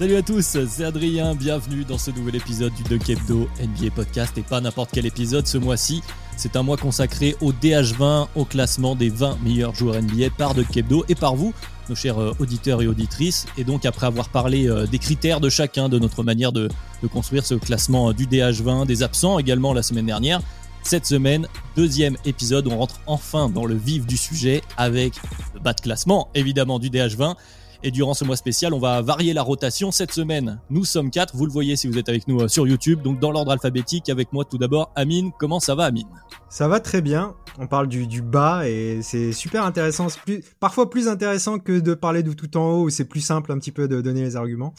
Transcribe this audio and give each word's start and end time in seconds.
Salut 0.00 0.16
à 0.16 0.22
tous, 0.22 0.56
c'est 0.66 0.82
Adrien, 0.82 1.34
bienvenue 1.34 1.84
dans 1.84 1.98
ce 1.98 2.10
nouvel 2.10 2.36
épisode 2.36 2.72
du 2.72 2.82
Dunk 2.84 3.10
Hebdo 3.10 3.50
NBA 3.60 3.90
Podcast 3.94 4.38
et 4.38 4.42
pas 4.42 4.58
n'importe 4.62 4.88
quel 4.94 5.04
épisode 5.04 5.46
ce 5.46 5.58
mois-ci. 5.58 6.02
C'est 6.38 6.56
un 6.56 6.62
mois 6.62 6.78
consacré 6.78 7.36
au 7.42 7.52
DH20, 7.52 8.28
au 8.34 8.46
classement 8.46 8.96
des 8.96 9.10
20 9.10 9.42
meilleurs 9.44 9.74
joueurs 9.74 10.00
NBA 10.00 10.30
par 10.38 10.54
Dunk 10.54 10.74
Hebdo 10.74 11.04
et 11.10 11.14
par 11.14 11.36
vous, 11.36 11.52
nos 11.90 11.94
chers 11.94 12.18
euh, 12.18 12.32
auditeurs 12.38 12.80
et 12.80 12.86
auditrices. 12.86 13.44
Et 13.58 13.64
donc 13.64 13.84
après 13.84 14.06
avoir 14.06 14.30
parlé 14.30 14.70
euh, 14.70 14.86
des 14.86 14.98
critères 14.98 15.38
de 15.38 15.50
chacun, 15.50 15.90
de 15.90 15.98
notre 15.98 16.22
manière 16.22 16.52
de, 16.52 16.70
de 17.02 17.06
construire 17.06 17.44
ce 17.44 17.56
classement 17.56 18.08
euh, 18.08 18.12
du 18.14 18.26
DH20, 18.26 18.86
des 18.86 19.02
absents 19.02 19.38
également 19.38 19.74
la 19.74 19.82
semaine 19.82 20.06
dernière, 20.06 20.40
cette 20.82 21.04
semaine, 21.04 21.46
deuxième 21.76 22.16
épisode, 22.24 22.68
on 22.68 22.78
rentre 22.78 23.00
enfin 23.06 23.50
dans 23.50 23.66
le 23.66 23.74
vif 23.74 24.06
du 24.06 24.16
sujet 24.16 24.62
avec 24.78 25.12
le 25.52 25.60
bas 25.60 25.74
de 25.74 25.80
classement 25.82 26.30
évidemment 26.34 26.78
du 26.78 26.88
DH20 26.88 27.36
et 27.82 27.90
durant 27.90 28.14
ce 28.14 28.24
mois 28.24 28.36
spécial, 28.36 28.74
on 28.74 28.78
va 28.78 29.00
varier 29.02 29.32
la 29.32 29.42
rotation. 29.42 29.90
Cette 29.90 30.12
semaine, 30.12 30.60
nous 30.68 30.84
sommes 30.84 31.10
quatre. 31.10 31.34
Vous 31.34 31.46
le 31.46 31.52
voyez 31.52 31.76
si 31.76 31.88
vous 31.88 31.96
êtes 31.98 32.08
avec 32.08 32.28
nous 32.28 32.40
euh, 32.40 32.48
sur 32.48 32.66
YouTube. 32.66 33.02
Donc 33.02 33.18
dans 33.20 33.30
l'ordre 33.30 33.52
alphabétique, 33.52 34.08
avec 34.08 34.32
moi 34.32 34.44
tout 34.44 34.58
d'abord, 34.58 34.92
Amine. 34.96 35.30
Comment 35.38 35.60
ça 35.60 35.74
va, 35.74 35.84
Amine? 35.84 36.08
Ça 36.48 36.68
va 36.68 36.80
très 36.80 37.00
bien. 37.00 37.34
On 37.58 37.66
parle 37.66 37.88
du, 37.88 38.06
du 38.06 38.20
bas 38.22 38.68
et 38.68 39.00
c'est 39.02 39.32
super 39.32 39.64
intéressant. 39.64 40.08
Plus, 40.24 40.42
parfois 40.60 40.90
plus 40.90 41.08
intéressant 41.08 41.58
que 41.58 41.80
de 41.80 41.94
parler 41.94 42.22
de 42.22 42.32
tout 42.32 42.56
en 42.56 42.72
haut 42.72 42.84
où 42.84 42.90
c'est 42.90 43.06
plus 43.06 43.20
simple 43.20 43.52
un 43.52 43.58
petit 43.58 43.72
peu 43.72 43.88
de 43.88 44.00
donner 44.00 44.22
les 44.22 44.36
arguments. 44.36 44.74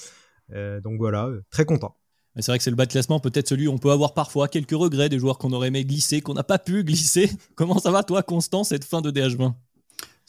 Euh, 0.53 0.79
donc 0.81 0.97
voilà, 0.97 1.25
euh, 1.25 1.41
très 1.49 1.65
content. 1.65 1.95
C'est 2.37 2.47
vrai 2.51 2.57
que 2.57 2.63
c'est 2.63 2.69
le 2.69 2.77
bas 2.77 2.85
de 2.85 2.91
classement, 2.91 3.19
peut-être 3.19 3.49
celui 3.49 3.67
où 3.67 3.71
on 3.71 3.77
peut 3.77 3.91
avoir 3.91 4.13
parfois 4.13 4.47
quelques 4.47 4.71
regrets 4.71 5.09
des 5.09 5.19
joueurs 5.19 5.37
qu'on 5.37 5.51
aurait 5.51 5.67
aimé 5.67 5.83
glisser, 5.83 6.21
qu'on 6.21 6.33
n'a 6.33 6.43
pas 6.43 6.59
pu 6.59 6.83
glisser. 6.83 7.29
Comment 7.55 7.79
ça 7.79 7.91
va 7.91 8.03
toi, 8.03 8.23
Constant, 8.23 8.63
cette 8.63 8.85
fin 8.85 9.01
de 9.01 9.11
DH20 9.11 9.53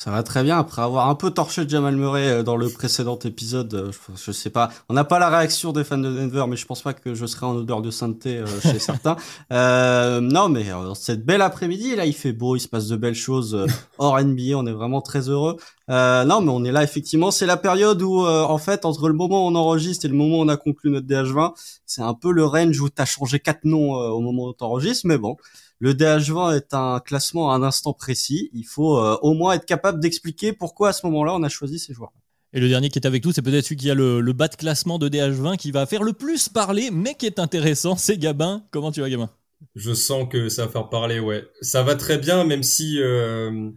ça 0.03 0.11
va 0.11 0.25
très 0.25 0.42
bien. 0.42 0.58
Après 0.58 0.83
avoir 0.83 1.08
un 1.08 1.14
peu 1.14 1.31
torché 1.31 1.62
Jamal 1.69 1.95
Murray 1.95 2.28
euh, 2.28 2.42
dans 2.42 2.56
le 2.56 2.69
précédent 2.69 3.17
épisode, 3.20 3.72
euh, 3.72 3.92
je, 4.17 4.33
sais 4.33 4.50
pas. 4.50 4.69
On 4.89 4.94
n'a 4.94 5.05
pas 5.05 5.20
la 5.20 5.28
réaction 5.28 5.70
des 5.70 5.84
fans 5.84 5.97
de 5.97 6.12
Denver, 6.12 6.44
mais 6.48 6.56
je 6.56 6.67
pense 6.67 6.83
pas 6.83 6.92
que 6.92 7.14
je 7.14 7.25
serai 7.25 7.47
en 7.47 7.55
odeur 7.55 7.83
de 7.83 7.92
sainteté 7.92 8.39
euh, 8.39 8.47
chez 8.62 8.81
certains. 8.81 9.14
Euh, 9.53 10.20
non, 10.20 10.48
mais 10.48 10.67
cette 10.97 11.25
belle 11.25 11.41
après-midi, 11.41 11.94
là, 11.94 12.05
il 12.05 12.14
fait 12.14 12.33
beau, 12.33 12.56
il 12.56 12.61
se 12.61 12.67
passe 12.67 12.89
de 12.89 12.97
belles 12.97 13.14
choses 13.14 13.56
hors 13.98 14.20
NBA. 14.20 14.56
On 14.56 14.67
est 14.67 14.72
vraiment 14.72 15.03
très 15.03 15.28
heureux. 15.28 15.56
non, 15.89 16.41
mais 16.41 16.50
on 16.50 16.64
est 16.64 16.72
là 16.72 16.83
effectivement. 16.83 17.31
C'est 17.31 17.47
la 17.47 17.56
période 17.56 18.03
où, 18.03 18.27
en 18.27 18.59
fait, 18.59 18.84
entre 18.84 19.06
le 19.06 19.14
moment 19.14 19.47
où 19.47 19.50
on 19.50 19.55
enregistre 19.55 20.05
et 20.06 20.09
le 20.09 20.16
moment 20.16 20.39
où 20.39 20.42
on 20.42 20.48
a 20.48 20.56
conclu 20.56 20.91
notre 20.91 21.06
DH20, 21.06 21.53
c'est 21.87 22.03
un 22.03 22.14
peu 22.14 22.33
le 22.33 22.44
range 22.44 22.81
où 22.81 22.89
t'as 22.89 23.05
changé 23.05 23.38
quatre 23.38 23.65
noms 23.65 23.93
au 23.93 24.21
moment 24.21 24.49
où 24.49 24.53
t'enregistres. 24.53 25.06
Mais 25.06 25.19
bon, 25.19 25.37
le 25.82 25.94
DH20 25.94 26.56
est 26.56 26.75
un 26.75 27.00
classement 27.00 27.50
à 27.50 27.56
un 27.56 27.65
instant 27.65 27.93
précis. 27.93 28.50
Il 28.54 28.65
faut 28.65 28.98
euh, 28.98 29.19
au 29.22 29.34
moins 29.34 29.54
être 29.54 29.66
capable 29.66 29.98
d'expliquer 29.98 30.53
pourquoi 30.53 30.91
à 30.91 30.93
ce 30.93 31.04
moment-là 31.06 31.34
on 31.34 31.43
a 31.43 31.48
choisi 31.48 31.81
ces 31.81 31.93
joueurs. 31.93 32.12
Et 32.53 32.60
le 32.60 32.69
dernier 32.69 32.88
qui 32.88 33.00
est 33.00 33.06
avec 33.06 33.25
nous, 33.25 33.32
c'est 33.32 33.43
peut-être 33.43 33.65
celui 33.65 33.78
qui 33.78 33.91
a 33.91 33.94
le, 33.94 34.22
bas 34.32 34.47
de 34.47 34.54
classement 34.54 35.00
de 35.00 35.09
DH20 35.09 35.56
qui 35.56 35.72
va 35.72 35.84
faire 35.87 36.04
le 36.04 36.12
plus 36.12 36.48
parler, 36.48 36.91
mais 36.93 37.16
qui 37.16 37.26
est 37.26 37.41
intéressant, 37.41 37.97
c'est 37.97 38.16
Gabin. 38.16 38.65
Comment 38.70 38.93
tu 38.93 39.00
vas, 39.00 39.10
Gabin? 39.10 39.28
Je 39.75 39.93
sens 39.93 40.28
que 40.31 40.48
ça 40.48 40.66
va 40.66 40.70
faire 40.70 40.88
parler, 40.88 41.19
ouais. 41.19 41.48
Ça 41.62 41.82
va 41.82 41.97
très 41.97 42.19
bien, 42.19 42.44
même 42.44 42.62
si, 42.62 43.00
euh, 43.00 43.69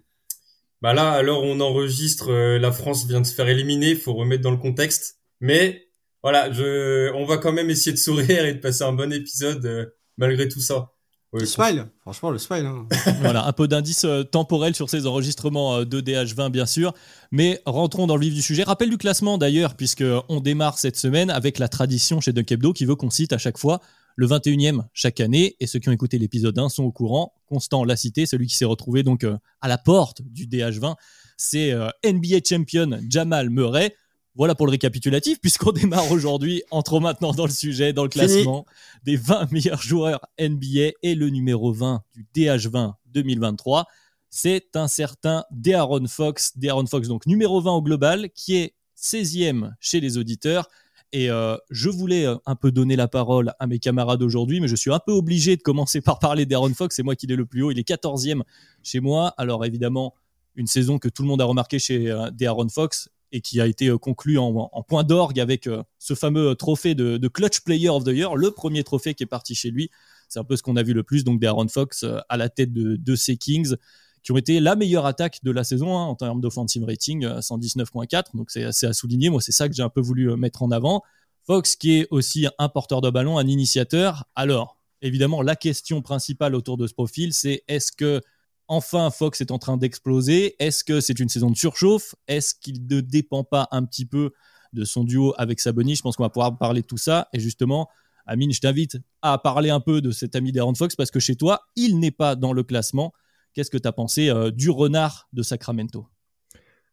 bah 0.83 0.93
là, 0.93 1.23
où 1.23 1.43
on 1.43 1.59
enregistre, 1.59 2.31
euh, 2.31 2.59
la 2.59 2.71
France 2.71 3.07
vient 3.07 3.21
de 3.21 3.25
se 3.25 3.33
faire 3.33 3.47
éliminer. 3.47 3.91
Il 3.91 3.97
faut 3.97 4.13
remettre 4.13 4.43
dans 4.43 4.51
le 4.51 4.57
contexte. 4.57 5.17
Mais 5.39 5.87
voilà, 6.21 6.51
je, 6.51 7.11
on 7.13 7.25
va 7.25 7.37
quand 7.37 7.51
même 7.51 7.71
essayer 7.71 7.93
de 7.93 7.97
sourire 7.97 8.45
et 8.45 8.53
de 8.53 8.59
passer 8.59 8.83
un 8.83 8.93
bon 8.93 9.11
épisode 9.11 9.91
malgré 10.17 10.47
tout 10.47 10.61
ça 10.61 10.91
le 11.39 11.45
smile, 11.45 11.87
franchement, 12.01 12.29
le 12.29 12.37
smile. 12.37 12.65
Hein. 12.65 12.87
voilà, 13.21 13.45
un 13.45 13.53
peu 13.53 13.67
d'indice 13.67 14.05
euh, 14.05 14.23
temporel 14.23 14.75
sur 14.75 14.89
ces 14.89 15.05
enregistrements 15.07 15.77
euh, 15.77 15.85
de 15.85 16.01
DH20, 16.01 16.49
bien 16.49 16.65
sûr. 16.65 16.93
Mais 17.31 17.61
rentrons 17.65 18.07
dans 18.07 18.15
le 18.15 18.21
vif 18.21 18.33
du 18.33 18.41
sujet. 18.41 18.63
Rappel 18.63 18.89
du 18.89 18.97
classement, 18.97 19.37
d'ailleurs, 19.37 19.75
puisqu'on 19.75 20.39
démarre 20.39 20.77
cette 20.77 20.97
semaine 20.97 21.29
avec 21.29 21.59
la 21.59 21.67
tradition 21.67 22.21
chez 22.21 22.33
Dunk 22.33 22.51
Hebdo 22.51 22.73
qui 22.73 22.85
veut 22.85 22.95
qu'on 22.95 23.09
cite 23.09 23.33
à 23.33 23.37
chaque 23.37 23.57
fois 23.57 23.81
le 24.15 24.27
21e 24.27 24.83
chaque 24.93 25.19
année. 25.19 25.55
Et 25.59 25.67
ceux 25.67 25.79
qui 25.79 25.89
ont 25.89 25.93
écouté 25.93 26.17
l'épisode 26.17 26.57
1 26.57 26.69
sont 26.69 26.83
au 26.83 26.91
courant. 26.91 27.33
Constant 27.47 27.83
l'a 27.83 27.97
cité, 27.97 28.25
celui 28.25 28.47
qui 28.47 28.55
s'est 28.55 28.65
retrouvé 28.65 29.03
donc 29.03 29.23
euh, 29.23 29.37
à 29.61 29.67
la 29.67 29.77
porte 29.77 30.21
du 30.21 30.47
DH20, 30.47 30.95
c'est 31.37 31.73
NBA 32.05 32.37
champion 32.47 32.99
Jamal 33.09 33.49
Murray. 33.49 33.93
Voilà 34.35 34.53
pour 34.53 34.65
le 34.65 34.71
récapitulatif, 34.71 35.39
puisqu'on 35.39 35.71
démarre 35.73 36.11
aujourd'hui, 36.11 36.63
entrons 36.71 36.99
maintenant 36.99 37.31
dans 37.31 37.45
le 37.45 37.51
sujet, 37.51 37.93
dans 37.93 38.03
le 38.03 38.09
classement 38.09 38.65
des 39.03 39.15
20 39.15 39.51
meilleurs 39.51 39.81
joueurs 39.81 40.19
NBA 40.39 40.91
et 41.03 41.15
le 41.15 41.29
numéro 41.29 41.71
20 41.71 42.03
du 42.13 42.25
DH20 42.35 42.93
2023. 43.13 43.85
C'est 44.29 44.75
un 44.75 44.89
certain 44.89 45.45
De'Aaron 45.51 46.07
Fox, 46.07 46.57
De'Aaron 46.57 46.85
Fox 46.87 47.07
donc 47.07 47.25
numéro 47.25 47.61
20 47.61 47.71
au 47.71 47.81
global, 47.81 48.29
qui 48.35 48.57
est 48.57 48.75
16e 48.97 49.71
chez 49.79 50.01
les 50.01 50.17
auditeurs. 50.17 50.67
Et 51.13 51.29
euh, 51.29 51.55
je 51.69 51.89
voulais 51.89 52.25
euh, 52.25 52.35
un 52.45 52.55
peu 52.55 52.73
donner 52.73 52.97
la 52.97 53.07
parole 53.07 53.53
à 53.59 53.67
mes 53.67 53.79
camarades 53.79 54.21
aujourd'hui, 54.21 54.59
mais 54.59 54.67
je 54.67 54.75
suis 54.75 54.91
un 54.91 54.99
peu 54.99 55.13
obligé 55.13 55.55
de 55.55 55.61
commencer 55.61 56.01
par 56.01 56.19
parler 56.19 56.45
d'Aaron 56.45 56.73
Fox. 56.73 56.93
C'est 56.93 57.03
moi 57.03 57.15
qui 57.15 57.27
l'ai 57.27 57.37
le 57.37 57.45
plus 57.45 57.61
haut. 57.61 57.71
Il 57.71 57.79
est 57.79 57.87
14e 57.87 58.41
chez 58.83 58.99
moi. 58.99 59.33
Alors 59.37 59.63
évidemment, 59.63 60.13
une 60.55 60.67
saison 60.67 60.99
que 60.99 61.07
tout 61.07 61.21
le 61.21 61.29
monde 61.29 61.41
a 61.41 61.45
remarqué 61.45 61.79
chez 61.79 62.11
euh, 62.11 62.29
De'Aaron 62.31 62.67
Fox 62.67 63.09
et 63.31 63.41
qui 63.41 63.59
a 63.61 63.67
été 63.67 63.87
euh, 63.87 63.97
conclu 63.97 64.37
en, 64.37 64.69
point 64.87 65.03
d'orgue 65.03 65.39
avec 65.39 65.67
euh, 65.67 65.83
ce 65.99 66.13
fameux 66.13 66.55
trophée 66.55 66.95
de, 66.95 67.27
Clutch 67.27 67.61
Player 67.61 67.89
of 67.89 68.03
the 68.03 68.09
Year, 68.09 68.35
le 68.35 68.51
premier 68.51 68.83
trophée 68.83 69.13
qui 69.13 69.23
est 69.23 69.27
parti 69.27 69.55
chez 69.55 69.71
lui. 69.71 69.89
C'est 70.29 70.39
un 70.39 70.43
peu 70.43 70.55
ce 70.55 70.63
qu'on 70.63 70.75
a 70.75 70.83
vu 70.83 70.93
le 70.93 71.03
plus, 71.03 71.23
donc 71.23 71.39
d'Aaron 71.39 71.67
Fox 71.67 72.03
euh, 72.03 72.19
à 72.29 72.37
la 72.37 72.49
tête 72.49 72.73
de, 72.73 73.15
ces 73.15 73.37
Kings, 73.37 73.75
qui 74.23 74.31
ont 74.31 74.37
été 74.37 74.59
la 74.59 74.75
meilleure 74.75 75.05
attaque 75.05 75.39
de 75.43 75.51
la 75.51 75.63
saison 75.63 75.97
hein, 75.97 76.03
en 76.03 76.15
termes 76.15 76.41
d'offensive 76.41 76.83
rating, 76.83 77.25
119.4. 77.25 78.35
Donc 78.35 78.49
c'est 78.49 78.63
assez 78.63 78.85
à 78.87 78.93
souligner. 78.93 79.29
Moi, 79.29 79.41
c'est 79.41 79.51
ça 79.51 79.69
que 79.69 79.75
j'ai 79.75 79.83
un 79.83 79.89
peu 79.89 80.01
voulu 80.01 80.35
mettre 80.35 80.63
en 80.63 80.71
avant. 80.71 81.03
Fox, 81.45 81.75
qui 81.75 81.99
est 81.99 82.07
aussi 82.09 82.47
un 82.57 82.69
porteur 82.69 83.01
de 83.01 83.09
ballon, 83.11 83.37
un 83.37 83.47
initiateur. 83.47 84.25
Alors, 84.35 84.79
évidemment, 85.03 85.43
la 85.43 85.55
question 85.55 86.01
principale 86.01 86.55
autour 86.55 86.77
de 86.77 86.87
ce 86.87 86.93
profil, 86.93 87.33
c'est 87.33 87.63
est-ce 87.67 87.91
que 87.91 88.21
enfin 88.67 89.09
Fox 89.11 89.41
est 89.41 89.51
en 89.51 89.59
train 89.59 89.77
d'exploser. 89.77 90.55
Est-ce 90.59 90.83
que 90.83 90.99
c'est 90.99 91.19
une 91.19 91.29
saison 91.29 91.49
de 91.49 91.57
surchauffe? 91.57 92.15
Est-ce 92.27 92.55
qu'il 92.55 92.85
ne 92.87 93.01
dépend 93.01 93.43
pas 93.43 93.67
un 93.71 93.85
petit 93.85 94.05
peu 94.05 94.31
de 94.73 94.83
son 94.83 95.03
duo 95.03 95.33
avec 95.37 95.59
Sabonis 95.59 95.95
Je 95.95 96.01
pense 96.01 96.15
qu'on 96.15 96.23
va 96.23 96.29
pouvoir 96.29 96.57
parler 96.57 96.81
de 96.81 96.87
tout 96.87 96.97
ça. 96.97 97.27
Et 97.33 97.39
justement, 97.39 97.89
Amine, 98.25 98.51
je 98.51 98.59
t'invite 98.59 98.97
à 99.21 99.37
parler 99.37 99.69
un 99.69 99.79
peu 99.79 100.01
de 100.01 100.11
cet 100.11 100.35
ami 100.35 100.51
d'Aaron 100.51 100.75
Fox 100.75 100.95
parce 100.95 101.11
que 101.11 101.19
chez 101.19 101.35
toi, 101.35 101.61
il 101.75 101.99
n'est 101.99 102.11
pas 102.11 102.35
dans 102.35 102.53
le 102.53 102.63
classement. 102.63 103.13
Qu'est-ce 103.53 103.69
que 103.71 103.77
tu 103.77 103.87
as 103.87 103.93
pensé 103.93 104.29
euh, 104.29 104.51
du 104.51 104.69
renard 104.69 105.29
de 105.31 105.43
Sacramento? 105.43 106.07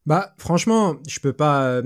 Bah, 0.05 0.35
franchement, 0.37 0.97
je 1.07 1.21
peux 1.21 1.33
pas. 1.33 1.81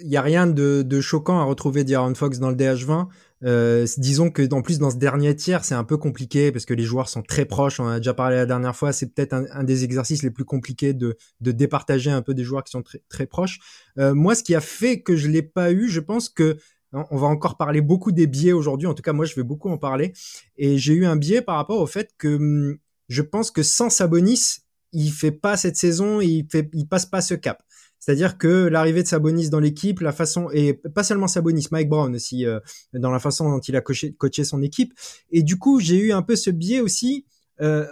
Il 0.00 0.08
y 0.08 0.16
a 0.16 0.22
rien 0.22 0.46
de, 0.46 1.00
choquant 1.00 1.38
à 1.38 1.44
retrouver 1.44 1.84
d'Aaron 1.84 2.14
Fox 2.14 2.38
dans 2.38 2.50
le 2.50 2.56
DH20. 2.56 3.06
Euh, 3.44 3.86
disons 3.98 4.30
que 4.30 4.52
en 4.52 4.62
plus 4.62 4.80
dans 4.80 4.90
ce 4.90 4.96
dernier 4.96 5.36
tiers, 5.36 5.64
c'est 5.64 5.76
un 5.76 5.84
peu 5.84 5.96
compliqué 5.96 6.50
parce 6.50 6.64
que 6.64 6.74
les 6.74 6.82
joueurs 6.82 7.08
sont 7.08 7.22
très 7.22 7.44
proches. 7.44 7.78
On 7.78 7.86
a 7.86 7.98
déjà 7.98 8.14
parlé 8.14 8.36
la 8.36 8.46
dernière 8.46 8.74
fois. 8.74 8.92
C'est 8.92 9.14
peut-être 9.14 9.34
un, 9.34 9.64
des 9.64 9.84
exercices 9.84 10.24
les 10.24 10.30
plus 10.30 10.44
compliqués 10.44 10.94
de, 10.94 11.16
de 11.40 11.52
départager 11.52 12.10
un 12.10 12.22
peu 12.22 12.34
des 12.34 12.42
joueurs 12.42 12.64
qui 12.64 12.72
sont 12.72 12.82
très, 12.82 13.02
très 13.08 13.26
proches. 13.26 13.60
Euh, 13.98 14.14
moi, 14.14 14.34
ce 14.34 14.42
qui 14.42 14.56
a 14.56 14.60
fait 14.60 15.02
que 15.02 15.16
je 15.16 15.28
l'ai 15.28 15.42
pas 15.42 15.70
eu, 15.70 15.88
je 15.88 16.00
pense 16.00 16.28
que 16.28 16.56
on 16.92 17.18
va 17.18 17.26
encore 17.26 17.58
parler 17.58 17.82
beaucoup 17.82 18.12
des 18.12 18.26
biais 18.26 18.52
aujourd'hui. 18.52 18.88
En 18.88 18.94
tout 18.94 19.02
cas, 19.02 19.12
moi, 19.12 19.26
je 19.26 19.34
vais 19.34 19.42
beaucoup 19.42 19.68
en 19.68 19.76
parler. 19.76 20.14
Et 20.56 20.78
j'ai 20.78 20.94
eu 20.94 21.04
un 21.04 21.16
biais 21.16 21.42
par 21.42 21.56
rapport 21.56 21.80
au 21.80 21.86
fait 21.86 22.10
que 22.16 22.36
hum, 22.36 22.78
je 23.08 23.22
pense 23.22 23.50
que 23.50 23.62
sans 23.62 23.90
Sabonis, 23.90 24.60
il 24.92 25.10
fait 25.10 25.32
pas 25.32 25.56
cette 25.56 25.76
saison, 25.76 26.20
il 26.20 26.46
fait, 26.50 26.68
il 26.72 26.86
passe 26.86 27.06
pas 27.06 27.20
ce 27.20 27.34
cap. 27.34 27.62
C'est-à-dire 27.98 28.38
que 28.38 28.68
l'arrivée 28.68 29.02
de 29.02 29.08
Sabonis 29.08 29.50
dans 29.50 29.58
l'équipe, 29.58 30.00
la 30.00 30.12
façon 30.12 30.48
et 30.52 30.74
pas 30.74 31.02
seulement 31.02 31.26
Sabonis, 31.26 31.66
Mike 31.72 31.88
Brown 31.88 32.14
aussi 32.14 32.46
euh, 32.46 32.60
dans 32.92 33.10
la 33.10 33.18
façon 33.18 33.50
dont 33.50 33.58
il 33.58 33.76
a 33.76 33.80
coaché, 33.80 34.12
coaché 34.12 34.44
son 34.44 34.62
équipe. 34.62 34.94
Et 35.30 35.42
du 35.42 35.58
coup, 35.58 35.80
j'ai 35.80 35.98
eu 35.98 36.12
un 36.12 36.22
peu 36.22 36.36
ce 36.36 36.50
biais 36.50 36.80
aussi. 36.80 37.26
Euh, 37.60 37.84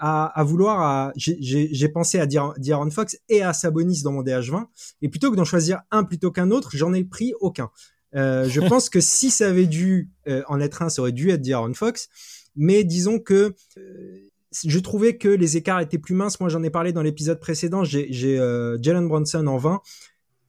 à, 0.00 0.44
vouloir, 0.44 1.12
j'ai 1.16 1.88
pensé 1.88 2.18
à 2.18 2.26
D'Aaron 2.26 2.90
Fox 2.90 3.16
et 3.28 3.42
à 3.42 3.52
Sabonis 3.52 4.02
dans 4.02 4.12
mon 4.12 4.22
DH20, 4.22 4.66
et 5.02 5.08
plutôt 5.08 5.30
que 5.30 5.36
d'en 5.36 5.44
choisir 5.44 5.80
un 5.90 6.04
plutôt 6.04 6.30
qu'un 6.30 6.50
autre, 6.50 6.70
j'en 6.74 6.92
ai 6.92 7.04
pris 7.04 7.32
aucun. 7.40 7.70
Euh, 8.14 8.48
je 8.48 8.60
pense 8.68 8.88
que 8.90 9.00
si 9.00 9.30
ça 9.30 9.48
avait 9.48 9.66
dû 9.66 10.10
euh, 10.28 10.42
en 10.48 10.60
être 10.60 10.82
un, 10.82 10.88
ça 10.88 11.02
aurait 11.02 11.12
dû 11.12 11.30
être 11.30 11.42
D'Aaron 11.42 11.74
Fox, 11.74 12.08
mais 12.56 12.84
disons 12.84 13.18
que 13.18 13.54
euh, 13.78 14.30
je 14.66 14.78
trouvais 14.78 15.16
que 15.16 15.28
les 15.28 15.56
écarts 15.56 15.80
étaient 15.80 15.98
plus 15.98 16.14
minces. 16.14 16.40
Moi, 16.40 16.48
j'en 16.48 16.62
ai 16.62 16.70
parlé 16.70 16.92
dans 16.92 17.02
l'épisode 17.02 17.40
précédent. 17.40 17.84
J'ai 17.84 18.08
Jalen 18.12 19.08
Bronson 19.08 19.46
en 19.46 19.56
20 19.56 19.80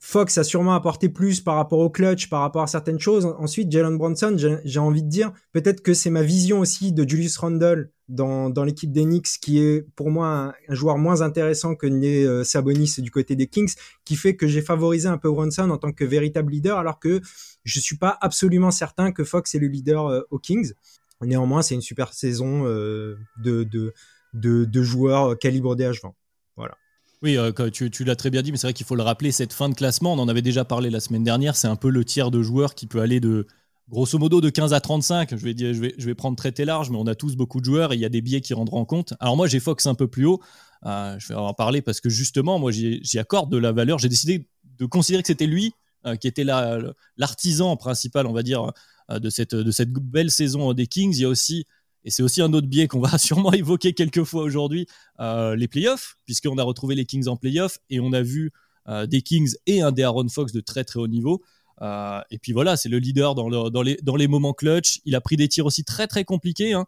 Fox 0.07 0.38
a 0.38 0.44
sûrement 0.44 0.75
apporté 0.75 1.10
plus 1.10 1.42
par 1.42 1.56
rapport 1.56 1.80
au 1.80 1.90
clutch, 1.90 2.30
par 2.30 2.42
rapport 2.42 2.62
à 2.62 2.68
certaines 2.68 3.00
choses. 3.00 3.25
Ensuite, 3.40 3.72
Jalen 3.72 3.98
Bronson, 3.98 4.38
j'ai 4.38 4.80
envie 4.80 5.02
de 5.02 5.10
dire, 5.10 5.34
peut-être 5.52 5.81
que 5.81 5.96
c'est 5.96 6.12
ma 6.12 6.22
vision 6.22 6.60
aussi 6.60 6.94
de 6.94 7.10
Julius 7.10 7.36
Randle 7.38 7.90
dans, 8.07 8.63
l'équipe 8.63 8.92
des 8.92 9.04
Knicks, 9.04 9.40
qui 9.42 9.57
est 9.57 9.81
pour 9.96 10.12
moi 10.12 10.54
un, 10.69 10.75
joueur 10.75 11.00
moins 11.00 11.22
intéressant 11.22 11.74
que 11.74 11.88
n'est 11.88 12.24
euh, 12.24 12.44
Sabonis 12.44 12.98
du 13.00 13.10
côté 13.10 13.36
des 13.36 13.48
Kings, 13.48 13.74
qui 14.06 14.16
fait 14.16 14.36
que 14.36 14.46
j'ai 14.46 14.62
favorisé 14.62 15.07
un 15.07 15.18
peu 15.18 15.31
Bronson 15.31 15.72
en 15.72 15.80
tant 15.80 15.92
que 15.92 16.06
véritable 16.06 16.52
leader, 16.52 16.78
alors 16.78 17.00
que 17.00 17.19
je 17.63 17.80
suis 17.80 17.98
pas 17.98 18.16
absolument 18.22 18.69
certain 18.69 19.12
que 19.12 19.24
Fox 19.24 19.56
est 19.56 19.60
le 19.60 19.68
leader 19.68 20.06
euh, 20.06 20.22
aux 20.30 20.38
Kings. 20.38 20.74
Néanmoins, 21.22 21.62
c'est 21.62 21.76
une 21.76 21.82
super 21.82 22.14
saison 22.14 22.66
euh, 22.66 23.18
de, 23.44 23.64
de, 23.64 23.94
de, 24.34 24.82
joueurs 24.84 25.38
calibre 25.40 25.76
DH20. 25.76 26.12
Voilà. 26.58 26.76
Oui, 27.22 27.38
euh, 27.38 27.52
tu, 27.70 28.04
l'as 28.04 28.16
très 28.16 28.30
bien 28.30 28.42
dit, 28.42 28.52
mais 28.52 28.58
c'est 28.58 28.68
vrai 28.68 28.74
qu'il 28.74 28.86
faut 28.86 28.96
le 28.96 29.04
rappeler, 29.04 29.32
cette 29.32 29.54
fin 29.54 29.70
de 29.70 29.74
classement, 29.74 30.14
on 30.14 30.20
en 30.20 30.28
avait 30.28 30.42
déjà 30.42 30.66
parlé 30.66 30.90
la 30.90 31.00
semaine 31.00 31.24
dernière, 31.24 31.56
c'est 31.56 31.68
un 31.68 31.78
peu 31.78 31.90
le 31.90 32.04
tiers 32.04 32.32
de 32.32 32.42
joueurs 32.42 32.76
qui 32.76 32.86
peut 32.86 33.00
aller 33.00 33.20
de, 33.20 33.48
grosso 33.90 34.18
modo, 34.18 34.42
de 34.42 34.50
15 34.50 34.74
à 34.74 34.80
35. 34.80 35.32
Je 35.32 35.36
vais, 35.44 35.54
dire, 35.54 35.74
je 35.74 35.80
vais, 35.80 35.96
je 35.98 36.06
vais 36.06 36.16
prendre 36.16 36.36
traité 36.36 36.66
large, 36.66 36.90
mais 36.90 36.98
on 36.98 37.08
a 37.08 37.16
tous 37.16 37.36
beaucoup 37.36 37.60
de 37.60 37.66
joueurs 37.66 37.94
et 37.94 37.96
il 37.96 38.02
y 38.02 38.06
a 38.06 38.10
des 38.10 38.22
billets 38.22 38.42
qui 38.42 38.54
rendront 38.54 38.86
compte. 38.86 39.14
Alors 39.20 39.38
moi, 39.38 39.48
j'ai 39.48 39.60
Fox 39.60 39.86
un 39.86 39.96
peu 39.96 40.08
plus 40.08 40.26
haut, 40.26 40.42
euh, 40.86 41.18
je 41.20 41.28
vais 41.30 41.36
en 41.36 41.54
parler 41.54 41.82
parce 41.82 42.02
que 42.02 42.10
justement, 42.10 42.60
moi, 42.60 42.72
j'y 42.72 43.20
accorde 43.20 43.52
de 43.52 43.58
la 43.58 43.72
valeur. 43.72 44.00
J'ai 44.00 44.10
décidé 44.10 44.48
de 44.78 44.86
considérer 44.86 45.24
que 45.24 45.28
c'était 45.28 45.48
lui 45.48 45.74
euh, 46.06 46.16
qui 46.16 46.28
était 46.28 46.44
l'artisan 46.44 47.76
principal, 47.78 48.28
on 48.28 48.34
va 48.34 48.44
dire, 48.44 48.72
de, 49.10 49.30
cette, 49.30 49.56
de 49.56 49.72
cette 49.72 49.92
belle 49.92 50.31
saison 50.31 50.74
des 50.74 50.88
Kings. 50.88 51.16
Il 51.16 51.22
y 51.22 51.25
a 51.25 51.30
aussi 51.30 51.66
et 52.06 52.12
c'est 52.12 52.24
aussi 52.24 52.42
un 52.42 52.54
autre 52.54 52.68
biais 52.68 52.88
qu'on 52.88 53.02
va 53.02 53.18
sûrement 53.18 53.52
évoquer 53.52 53.94
quelques 53.94 54.24
fois 54.24 54.44
aujourd'hui, 54.44 54.88
euh, 55.19 55.56
les 55.56 55.68
playoffs, 55.68 56.18
puisqu'on 56.25 56.57
a 56.57 56.63
retrouvé 56.63 56.96
les 56.96 57.06
Kings 57.06 57.28
en 57.28 57.36
playoffs 57.36 57.80
et 57.90 58.00
on 58.00 58.13
a 58.13 58.22
vu 58.22 58.52
euh, 58.88 59.07
des 59.07 59.22
Kings 59.24 59.56
et 59.66 59.81
un 59.81 59.92
des 59.92 60.04
Aaron 60.04 60.30
Fox 60.30 60.54
de 60.54 60.62
très 60.62 60.84
très 60.84 61.00
haut 61.00 61.07
niveau. 61.07 61.42
Euh, 61.81 62.22
et 62.30 62.38
puis 62.38 62.54
voilà, 62.54 62.78
c'est 62.78 62.88
le 62.88 63.00
leader 63.00 63.36
dans, 63.36 63.50
dans, 63.69 63.81
les, 63.81 63.98
dans 64.04 64.16
les 64.16 64.28
moments 64.28 64.54
clutch. 64.54 65.02
Il 65.04 65.16
a 65.16 65.22
pris 65.22 65.36
des 65.36 65.50
tirs 65.50 65.66
aussi 65.66 65.84
très 65.84 66.07
très 66.07 66.24
compliqués. 66.24 66.74
Hein. 66.74 66.86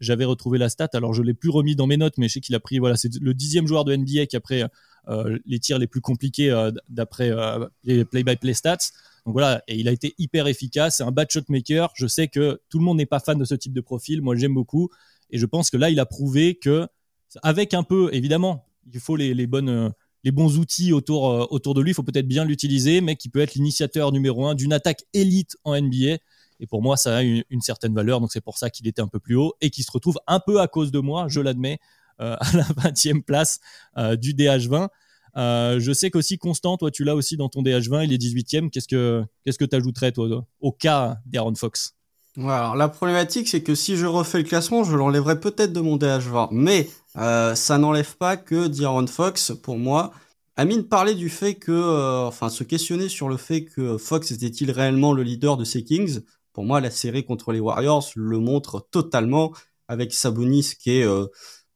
J'avais 0.00 0.24
retrouvé 0.24 0.58
la 0.58 0.68
stat, 0.68 0.88
alors 0.92 1.14
je 1.14 1.22
l'ai 1.22 1.32
plus 1.32 1.50
remis 1.50 1.76
dans 1.76 1.86
mes 1.86 1.96
notes, 1.96 2.18
mais 2.18 2.26
je 2.26 2.34
sais 2.34 2.40
qu'il 2.40 2.56
a 2.56 2.60
pris, 2.60 2.80
voilà, 2.80 2.96
c'est 2.96 3.14
le 3.20 3.32
dixième 3.32 3.68
joueur 3.68 3.84
de 3.84 3.94
NBA 3.94 4.26
qui 4.26 4.34
a 4.34 4.40
pris 4.40 4.64
les 5.44 5.58
tirs 5.60 5.78
les 5.78 5.86
plus 5.86 6.00
compliqués 6.00 6.70
d'après 6.88 7.32
les 7.84 8.04
play-by-play 8.04 8.54
stats. 8.54 8.90
Donc 9.26 9.32
voilà, 9.32 9.62
et 9.66 9.76
il 9.76 9.88
a 9.88 9.92
été 9.92 10.14
hyper 10.18 10.46
efficace. 10.46 10.98
C'est 10.98 11.02
un 11.02 11.10
bad 11.10 11.28
shot 11.30 11.42
maker. 11.48 11.90
Je 11.94 12.06
sais 12.06 12.28
que 12.28 12.60
tout 12.68 12.78
le 12.78 12.84
monde 12.84 12.98
n'est 12.98 13.06
pas 13.06 13.18
fan 13.18 13.36
de 13.36 13.44
ce 13.44 13.56
type 13.56 13.72
de 13.72 13.80
profil. 13.80 14.22
Moi, 14.22 14.36
j'aime 14.36 14.54
beaucoup. 14.54 14.88
Et 15.30 15.38
je 15.38 15.46
pense 15.46 15.68
que 15.68 15.76
là, 15.76 15.90
il 15.90 15.98
a 15.98 16.06
prouvé 16.06 16.54
que, 16.54 16.86
avec 17.42 17.74
un 17.74 17.82
peu, 17.82 18.08
évidemment, 18.12 18.66
il 18.92 19.00
faut 19.00 19.16
les, 19.16 19.46
bonnes, 19.48 19.92
les 20.22 20.30
bons 20.30 20.58
outils 20.58 20.92
autour, 20.92 21.28
euh, 21.28 21.46
autour 21.50 21.74
de 21.74 21.80
lui. 21.80 21.90
Il 21.90 21.94
faut 21.94 22.04
peut-être 22.04 22.28
bien 22.28 22.44
l'utiliser, 22.44 23.00
mais 23.00 23.16
qui 23.16 23.28
peut 23.28 23.40
être 23.40 23.54
l'initiateur 23.54 24.12
numéro 24.12 24.46
un 24.46 24.54
d'une 24.54 24.72
attaque 24.72 25.02
élite 25.12 25.56
en 25.64 25.80
NBA. 25.80 26.18
Et 26.60 26.66
pour 26.68 26.80
moi, 26.80 26.96
ça 26.96 27.16
a 27.16 27.22
une, 27.22 27.42
certaine 27.60 27.94
valeur. 27.94 28.20
Donc 28.20 28.32
c'est 28.32 28.40
pour 28.40 28.58
ça 28.58 28.70
qu'il 28.70 28.86
était 28.86 29.02
un 29.02 29.08
peu 29.08 29.18
plus 29.18 29.34
haut 29.34 29.54
et 29.60 29.70
qu'il 29.70 29.82
se 29.82 29.90
retrouve 29.90 30.18
un 30.28 30.38
peu 30.38 30.60
à 30.60 30.68
cause 30.68 30.92
de 30.92 31.00
moi, 31.00 31.26
je 31.28 31.40
l'admets, 31.40 31.74
euh, 31.74 31.76
à 32.18 32.38
la 32.52 32.64
20e 32.90 33.22
place 33.22 33.60
euh, 33.98 34.16
du 34.16 34.34
DH20. 34.34 34.88
Euh, 35.36 35.78
je 35.80 35.92
sais 35.92 36.10
qu'aussi 36.10 36.38
Constant, 36.38 36.76
toi 36.76 36.90
tu 36.90 37.04
l'as 37.04 37.14
aussi 37.14 37.36
dans 37.36 37.48
ton 37.48 37.62
DH20, 37.62 38.04
il 38.04 38.12
est 38.12 38.18
18e. 38.18 38.70
Qu'est-ce 38.70 38.88
que 38.88 39.22
qu'est-ce 39.44 39.58
que 39.58 39.64
tu 39.64 39.76
ajouterais 39.76 40.12
toi 40.12 40.46
au 40.60 40.72
cas 40.72 41.18
d'Aaron 41.26 41.54
Fox? 41.54 41.94
Voilà, 42.36 42.74
la 42.76 42.88
problématique, 42.88 43.48
c'est 43.48 43.62
que 43.62 43.74
si 43.74 43.96
je 43.96 44.04
refais 44.04 44.38
le 44.38 44.44
classement, 44.44 44.84
je 44.84 44.94
l'enlèverais 44.94 45.40
peut-être 45.40 45.72
de 45.72 45.80
mon 45.80 45.96
DH20. 45.96 46.48
Mais 46.52 46.88
euh, 47.16 47.54
ça 47.54 47.78
n'enlève 47.78 48.16
pas 48.16 48.36
que 48.36 48.66
d'Aaron 48.66 49.06
Fox, 49.06 49.52
pour 49.62 49.78
moi, 49.78 50.12
Amine 50.56 50.84
parlait 50.84 51.14
du 51.14 51.30
fait 51.30 51.54
que, 51.54 51.72
euh, 51.72 52.26
enfin, 52.26 52.50
se 52.50 52.62
questionner 52.62 53.08
sur 53.08 53.28
le 53.28 53.38
fait 53.38 53.64
que 53.64 53.96
Fox 53.96 54.30
était-il 54.30 54.70
réellement 54.70 55.12
le 55.12 55.22
leader 55.22 55.56
de 55.56 55.64
ces 55.64 55.82
Kings. 55.82 56.20
Pour 56.52 56.64
moi, 56.64 56.80
la 56.80 56.90
série 56.90 57.24
contre 57.24 57.52
les 57.52 57.60
Warriors 57.60 58.06
le 58.16 58.38
montre 58.38 58.86
totalement 58.90 59.52
avec 59.88 60.12
Sabonis 60.12 60.72
qui 60.78 60.92
est 60.92 61.06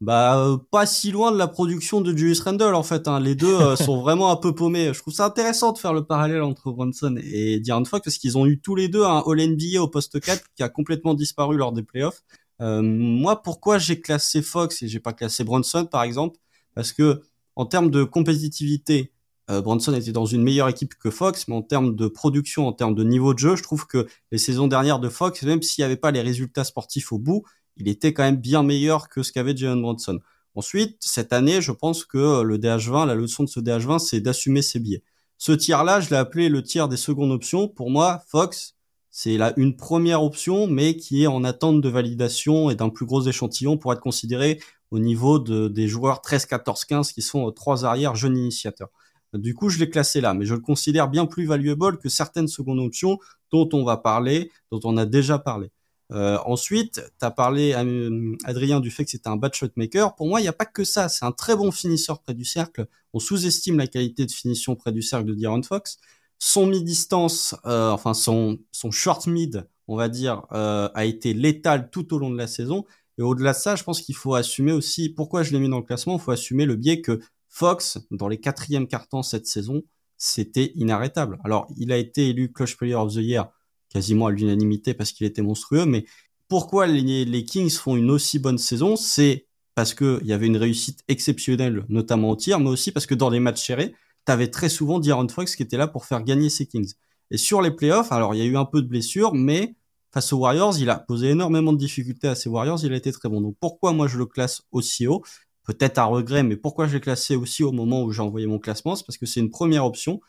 bah 0.00 0.38
euh, 0.38 0.56
pas 0.70 0.86
si 0.86 1.10
loin 1.10 1.30
de 1.30 1.36
la 1.36 1.46
production 1.46 2.00
de 2.00 2.16
Julius 2.16 2.40
Randle 2.40 2.74
en 2.74 2.82
fait. 2.82 3.06
Hein. 3.06 3.20
Les 3.20 3.34
deux 3.34 3.54
euh, 3.54 3.76
sont 3.76 4.00
vraiment 4.00 4.30
un 4.30 4.36
peu 4.36 4.54
paumés. 4.54 4.92
Je 4.94 5.00
trouve 5.00 5.12
ça 5.12 5.26
intéressant 5.26 5.72
de 5.72 5.78
faire 5.78 5.92
le 5.92 6.04
parallèle 6.04 6.42
entre 6.42 6.70
Bronson 6.70 7.18
et 7.22 7.60
De'Aaron 7.60 7.84
Fox 7.84 8.04
parce 8.04 8.16
qu'ils 8.16 8.38
ont 8.38 8.46
eu 8.46 8.60
tous 8.60 8.74
les 8.74 8.88
deux 8.88 9.04
un 9.04 9.22
All 9.26 9.46
NBA 9.46 9.80
au 9.80 9.88
poste 9.88 10.18
4 10.20 10.42
qui 10.56 10.62
a 10.62 10.68
complètement 10.68 11.14
disparu 11.14 11.56
lors 11.56 11.72
des 11.72 11.82
playoffs. 11.82 12.22
Euh, 12.62 12.82
moi, 12.82 13.42
pourquoi 13.42 13.78
j'ai 13.78 14.00
classé 14.00 14.42
Fox 14.42 14.82
et 14.82 14.88
j'ai 14.88 15.00
pas 15.00 15.12
classé 15.12 15.44
Bronson 15.44 15.86
par 15.86 16.02
exemple? 16.02 16.38
Parce 16.74 16.92
que 16.92 17.22
en 17.56 17.66
termes 17.66 17.90
de 17.90 18.04
compétitivité, 18.04 19.12
euh, 19.50 19.60
Bronson 19.60 19.92
était 19.92 20.12
dans 20.12 20.26
une 20.26 20.42
meilleure 20.42 20.68
équipe 20.68 20.94
que 20.94 21.10
Fox, 21.10 21.48
mais 21.48 21.54
en 21.54 21.62
termes 21.62 21.96
de 21.96 22.06
production, 22.06 22.66
en 22.66 22.72
termes 22.72 22.94
de 22.94 23.02
niveau 23.02 23.34
de 23.34 23.38
jeu, 23.38 23.56
je 23.56 23.62
trouve 23.62 23.86
que 23.86 24.06
les 24.30 24.38
saisons 24.38 24.68
dernières 24.68 25.00
de 25.00 25.08
Fox, 25.08 25.42
même 25.42 25.60
s'il 25.60 25.82
n'y 25.82 25.86
avait 25.86 25.96
pas 25.96 26.10
les 26.10 26.20
résultats 26.22 26.64
sportifs 26.64 27.12
au 27.12 27.18
bout, 27.18 27.42
il 27.76 27.88
était 27.88 28.12
quand 28.12 28.22
même 28.22 28.36
bien 28.36 28.62
meilleur 28.62 29.08
que 29.08 29.22
ce 29.22 29.32
qu'avait 29.32 29.56
Jalen 29.56 29.80
Bronson. 29.80 30.20
Ensuite, 30.54 30.96
cette 31.00 31.32
année, 31.32 31.60
je 31.60 31.72
pense 31.72 32.04
que 32.04 32.42
le 32.42 32.58
DH20, 32.58 33.06
la 33.06 33.14
leçon 33.14 33.44
de 33.44 33.48
ce 33.48 33.60
DH20, 33.60 33.98
c'est 33.98 34.20
d'assumer 34.20 34.62
ses 34.62 34.80
biais. 34.80 35.02
Ce 35.38 35.52
tir-là, 35.52 36.00
je 36.00 36.10
l'ai 36.10 36.16
appelé 36.16 36.48
le 36.48 36.62
tir 36.62 36.88
des 36.88 36.96
secondes 36.96 37.30
options. 37.30 37.68
Pour 37.68 37.90
moi, 37.90 38.22
Fox, 38.28 38.74
c'est 39.10 39.38
là 39.38 39.52
une 39.56 39.76
première 39.76 40.22
option, 40.22 40.66
mais 40.66 40.96
qui 40.96 41.22
est 41.22 41.26
en 41.26 41.44
attente 41.44 41.80
de 41.80 41.88
validation 41.88 42.70
et 42.70 42.74
d'un 42.74 42.90
plus 42.90 43.06
gros 43.06 43.22
échantillon 43.22 43.78
pour 43.78 43.92
être 43.92 44.00
considéré 44.00 44.60
au 44.90 44.98
niveau 44.98 45.38
de, 45.38 45.68
des 45.68 45.88
joueurs 45.88 46.20
13, 46.20 46.46
14, 46.46 46.84
15 46.84 47.12
qui 47.12 47.22
sont 47.22 47.50
trois 47.52 47.84
arrières 47.84 48.16
jeunes 48.16 48.36
initiateurs. 48.36 48.90
Du 49.32 49.54
coup, 49.54 49.68
je 49.68 49.78
l'ai 49.78 49.88
classé 49.88 50.20
là, 50.20 50.34
mais 50.34 50.44
je 50.44 50.54
le 50.54 50.60
considère 50.60 51.08
bien 51.08 51.26
plus 51.26 51.46
valuable 51.46 51.98
que 51.98 52.08
certaines 52.08 52.48
secondes 52.48 52.80
options 52.80 53.18
dont 53.52 53.68
on 53.72 53.84
va 53.84 53.96
parler, 53.96 54.50
dont 54.72 54.80
on 54.84 54.96
a 54.96 55.06
déjà 55.06 55.38
parlé. 55.38 55.70
Euh, 56.12 56.38
ensuite, 56.44 57.02
tu 57.18 57.24
as 57.24 57.30
parlé, 57.30 57.72
euh, 57.74 58.36
Adrien, 58.44 58.80
du 58.80 58.90
fait 58.90 59.04
que 59.04 59.10
c'était 59.10 59.28
un 59.28 59.36
bad 59.36 59.54
shot 59.54 59.68
maker. 59.76 60.14
Pour 60.16 60.26
moi, 60.26 60.40
il 60.40 60.44
n'y 60.44 60.48
a 60.48 60.52
pas 60.52 60.66
que 60.66 60.84
ça. 60.84 61.08
C'est 61.08 61.24
un 61.24 61.32
très 61.32 61.56
bon 61.56 61.70
finisseur 61.70 62.20
près 62.20 62.34
du 62.34 62.44
cercle. 62.44 62.86
On 63.12 63.20
sous-estime 63.20 63.78
la 63.78 63.86
qualité 63.86 64.26
de 64.26 64.32
finition 64.32 64.74
près 64.76 64.92
du 64.92 65.02
cercle 65.02 65.26
de 65.26 65.34
D'Aaron 65.34 65.62
Fox. 65.62 65.98
Son 66.38 66.66
mid-distance, 66.66 67.54
euh, 67.66 67.90
enfin 67.90 68.14
son, 68.14 68.58
son 68.72 68.90
short 68.90 69.26
mid, 69.26 69.68
on 69.88 69.96
va 69.96 70.08
dire, 70.08 70.46
euh, 70.52 70.88
a 70.94 71.04
été 71.04 71.34
létal 71.34 71.90
tout 71.90 72.14
au 72.14 72.18
long 72.18 72.30
de 72.30 72.38
la 72.38 72.46
saison. 72.46 72.86
Et 73.18 73.22
au-delà 73.22 73.52
de 73.52 73.58
ça, 73.58 73.76
je 73.76 73.84
pense 73.84 74.00
qu'il 74.00 74.14
faut 74.14 74.34
assumer 74.34 74.72
aussi, 74.72 75.10
pourquoi 75.10 75.42
je 75.42 75.52
l'ai 75.52 75.58
mis 75.58 75.68
dans 75.68 75.78
le 75.78 75.84
classement, 75.84 76.16
il 76.16 76.20
faut 76.20 76.30
assumer 76.30 76.64
le 76.64 76.76
biais 76.76 77.02
que 77.02 77.20
Fox, 77.48 77.98
dans 78.10 78.28
les 78.28 78.38
quatrièmes 78.38 78.86
cartons 78.86 79.22
cette 79.22 79.46
saison, 79.46 79.82
c'était 80.16 80.72
inarrêtable. 80.76 81.38
Alors, 81.44 81.66
il 81.76 81.92
a 81.92 81.96
été 81.98 82.28
élu 82.28 82.52
Clutch 82.52 82.76
Player 82.76 82.94
of 82.94 83.12
the 83.12 83.16
Year 83.16 83.50
quasiment 83.92 84.26
à 84.26 84.30
l'unanimité 84.30 84.94
parce 84.94 85.12
qu'il 85.12 85.26
était 85.26 85.42
monstrueux. 85.42 85.84
Mais 85.84 86.04
pourquoi 86.48 86.86
les, 86.86 87.44
Kings 87.44 87.70
font 87.70 87.96
une 87.96 88.10
aussi 88.10 88.38
bonne 88.38 88.58
saison? 88.58 88.96
C'est 88.96 89.46
parce 89.74 89.94
qu'il 89.94 90.20
y 90.24 90.32
avait 90.32 90.46
une 90.46 90.56
réussite 90.56 91.00
exceptionnelle, 91.08 91.84
notamment 91.88 92.30
au 92.30 92.36
tir, 92.36 92.58
mais 92.60 92.70
aussi 92.70 92.92
parce 92.92 93.06
que 93.06 93.14
dans 93.14 93.30
les 93.30 93.40
matchs 93.40 93.66
serrés, 93.66 93.94
avais 94.30 94.48
très 94.48 94.68
souvent 94.68 95.00
D'Aaron 95.00 95.28
Fox 95.28 95.56
qui 95.56 95.62
était 95.62 95.76
là 95.76 95.86
pour 95.86 96.04
faire 96.04 96.22
gagner 96.22 96.50
ses 96.50 96.66
Kings. 96.66 96.92
Et 97.30 97.36
sur 97.36 97.62
les 97.62 97.70
playoffs, 97.70 98.12
alors 98.12 98.34
il 98.34 98.38
y 98.38 98.42
a 98.42 98.44
eu 98.44 98.56
un 98.56 98.64
peu 98.64 98.82
de 98.82 98.88
blessures, 98.88 99.34
mais 99.34 99.74
face 100.12 100.32
aux 100.32 100.38
Warriors, 100.38 100.78
il 100.78 100.90
a 100.90 100.98
posé 100.98 101.30
énormément 101.30 101.72
de 101.72 101.78
difficultés 101.78 102.28
à 102.28 102.34
ses 102.34 102.48
Warriors, 102.48 102.80
il 102.82 102.92
a 102.92 102.96
été 102.96 103.12
très 103.12 103.28
bon. 103.28 103.40
Donc 103.40 103.56
pourquoi 103.60 103.92
moi 103.92 104.08
je 104.08 104.18
le 104.18 104.26
classe 104.26 104.62
aussi 104.72 105.06
haut? 105.06 105.22
Peut-être 105.64 105.98
à 105.98 106.04
regret, 106.04 106.42
mais 106.42 106.56
pourquoi 106.56 106.88
je 106.88 106.94
l'ai 106.94 107.00
classé 107.00 107.36
aussi 107.36 107.62
au 107.62 107.70
moment 107.70 108.02
où 108.02 108.10
j'ai 108.10 108.22
envoyé 108.22 108.46
mon 108.46 108.58
classement? 108.58 108.96
C'est 108.96 109.06
parce 109.06 109.18
que 109.18 109.26
c'est 109.26 109.40
une 109.40 109.50
première 109.50 109.84
option 109.84 110.20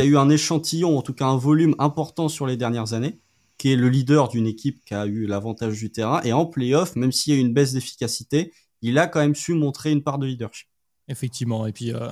qui 0.00 0.06
a 0.06 0.10
eu 0.10 0.16
un 0.16 0.30
échantillon, 0.30 0.96
en 0.96 1.02
tout 1.02 1.12
cas 1.12 1.26
un 1.26 1.36
volume 1.36 1.74
important 1.78 2.28
sur 2.28 2.46
les 2.46 2.56
dernières 2.56 2.94
années, 2.94 3.20
qui 3.58 3.70
est 3.70 3.76
le 3.76 3.90
leader 3.90 4.28
d'une 4.28 4.46
équipe 4.46 4.82
qui 4.86 4.94
a 4.94 5.04
eu 5.04 5.26
l'avantage 5.26 5.78
du 5.78 5.92
terrain. 5.92 6.22
Et 6.22 6.32
en 6.32 6.46
playoff, 6.46 6.96
même 6.96 7.12
s'il 7.12 7.34
y 7.34 7.36
a 7.36 7.38
eu 7.38 7.42
une 7.42 7.52
baisse 7.52 7.72
d'efficacité, 7.72 8.52
il 8.80 8.98
a 8.98 9.06
quand 9.06 9.20
même 9.20 9.34
su 9.34 9.52
montrer 9.52 9.92
une 9.92 10.02
part 10.02 10.18
de 10.18 10.26
leadership. 10.26 10.68
Effectivement. 11.08 11.66
Et 11.66 11.72
puis, 11.72 11.92
euh, 11.92 12.08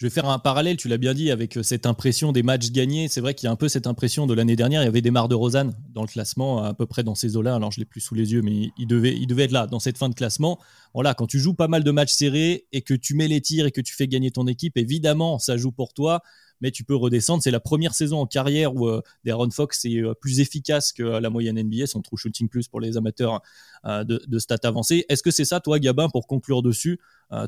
je 0.00 0.06
vais 0.06 0.10
faire 0.10 0.24
un 0.24 0.38
parallèle, 0.38 0.78
tu 0.78 0.88
l'as 0.88 0.96
bien 0.96 1.12
dit, 1.12 1.30
avec 1.30 1.58
euh, 1.58 1.62
cette 1.62 1.84
impression 1.84 2.32
des 2.32 2.42
matchs 2.42 2.70
gagnés. 2.70 3.08
C'est 3.08 3.20
vrai 3.20 3.34
qu'il 3.34 3.46
y 3.46 3.50
a 3.50 3.52
un 3.52 3.56
peu 3.56 3.68
cette 3.68 3.86
impression 3.86 4.26
de 4.26 4.32
l'année 4.32 4.56
dernière. 4.56 4.80
Il 4.80 4.86
y 4.86 4.88
avait 4.88 5.02
des 5.02 5.10
Mar 5.10 5.28
de 5.28 5.34
Rosanne 5.34 5.74
dans 5.92 6.00
le 6.00 6.08
classement, 6.08 6.64
à 6.64 6.72
peu 6.72 6.86
près 6.86 7.02
dans 7.02 7.14
ces 7.14 7.36
eaux-là. 7.36 7.54
Alors, 7.54 7.70
je 7.70 7.80
l'ai 7.80 7.84
plus 7.84 8.00
sous 8.00 8.14
les 8.14 8.32
yeux, 8.32 8.40
mais 8.40 8.70
il 8.78 8.86
devait, 8.86 9.44
être 9.44 9.52
là, 9.52 9.66
dans 9.66 9.78
cette 9.78 9.98
fin 9.98 10.08
de 10.08 10.14
classement. 10.14 10.58
Voilà, 10.94 11.12
quand 11.12 11.26
tu 11.26 11.38
joues 11.38 11.52
pas 11.52 11.68
mal 11.68 11.84
de 11.84 11.90
matchs 11.90 12.14
serrés 12.14 12.66
et 12.72 12.80
que 12.80 12.94
tu 12.94 13.14
mets 13.14 13.28
les 13.28 13.42
tirs 13.42 13.66
et 13.66 13.72
que 13.72 13.82
tu 13.82 13.94
fais 13.94 14.08
gagner 14.08 14.30
ton 14.30 14.46
équipe, 14.46 14.78
évidemment, 14.78 15.38
ça 15.38 15.58
joue 15.58 15.70
pour 15.70 15.92
toi 15.92 16.22
mais 16.60 16.70
tu 16.70 16.84
peux 16.84 16.94
redescendre. 16.94 17.42
C'est 17.42 17.50
la 17.50 17.60
première 17.60 17.94
saison 17.94 18.20
en 18.20 18.26
carrière 18.26 18.74
où 18.74 18.88
euh, 18.88 19.02
Darren 19.24 19.50
Fox 19.50 19.84
est 19.84 20.02
euh, 20.02 20.14
plus 20.14 20.40
efficace 20.40 20.92
que 20.92 21.02
la 21.02 21.30
moyenne 21.30 21.60
NBA, 21.60 21.86
son 21.86 22.02
true 22.02 22.16
shooting 22.16 22.48
plus 22.48 22.68
pour 22.68 22.80
les 22.80 22.96
amateurs 22.96 23.40
euh, 23.84 24.04
de, 24.04 24.38
stats 24.38 24.56
avancés. 24.64 25.04
Est-ce 25.08 25.22
que 25.22 25.30
c'est 25.30 25.44
ça, 25.44 25.60
toi, 25.60 25.78
Gabin, 25.78 26.08
pour 26.08 26.26
conclure 26.26 26.62
dessus, 26.62 27.00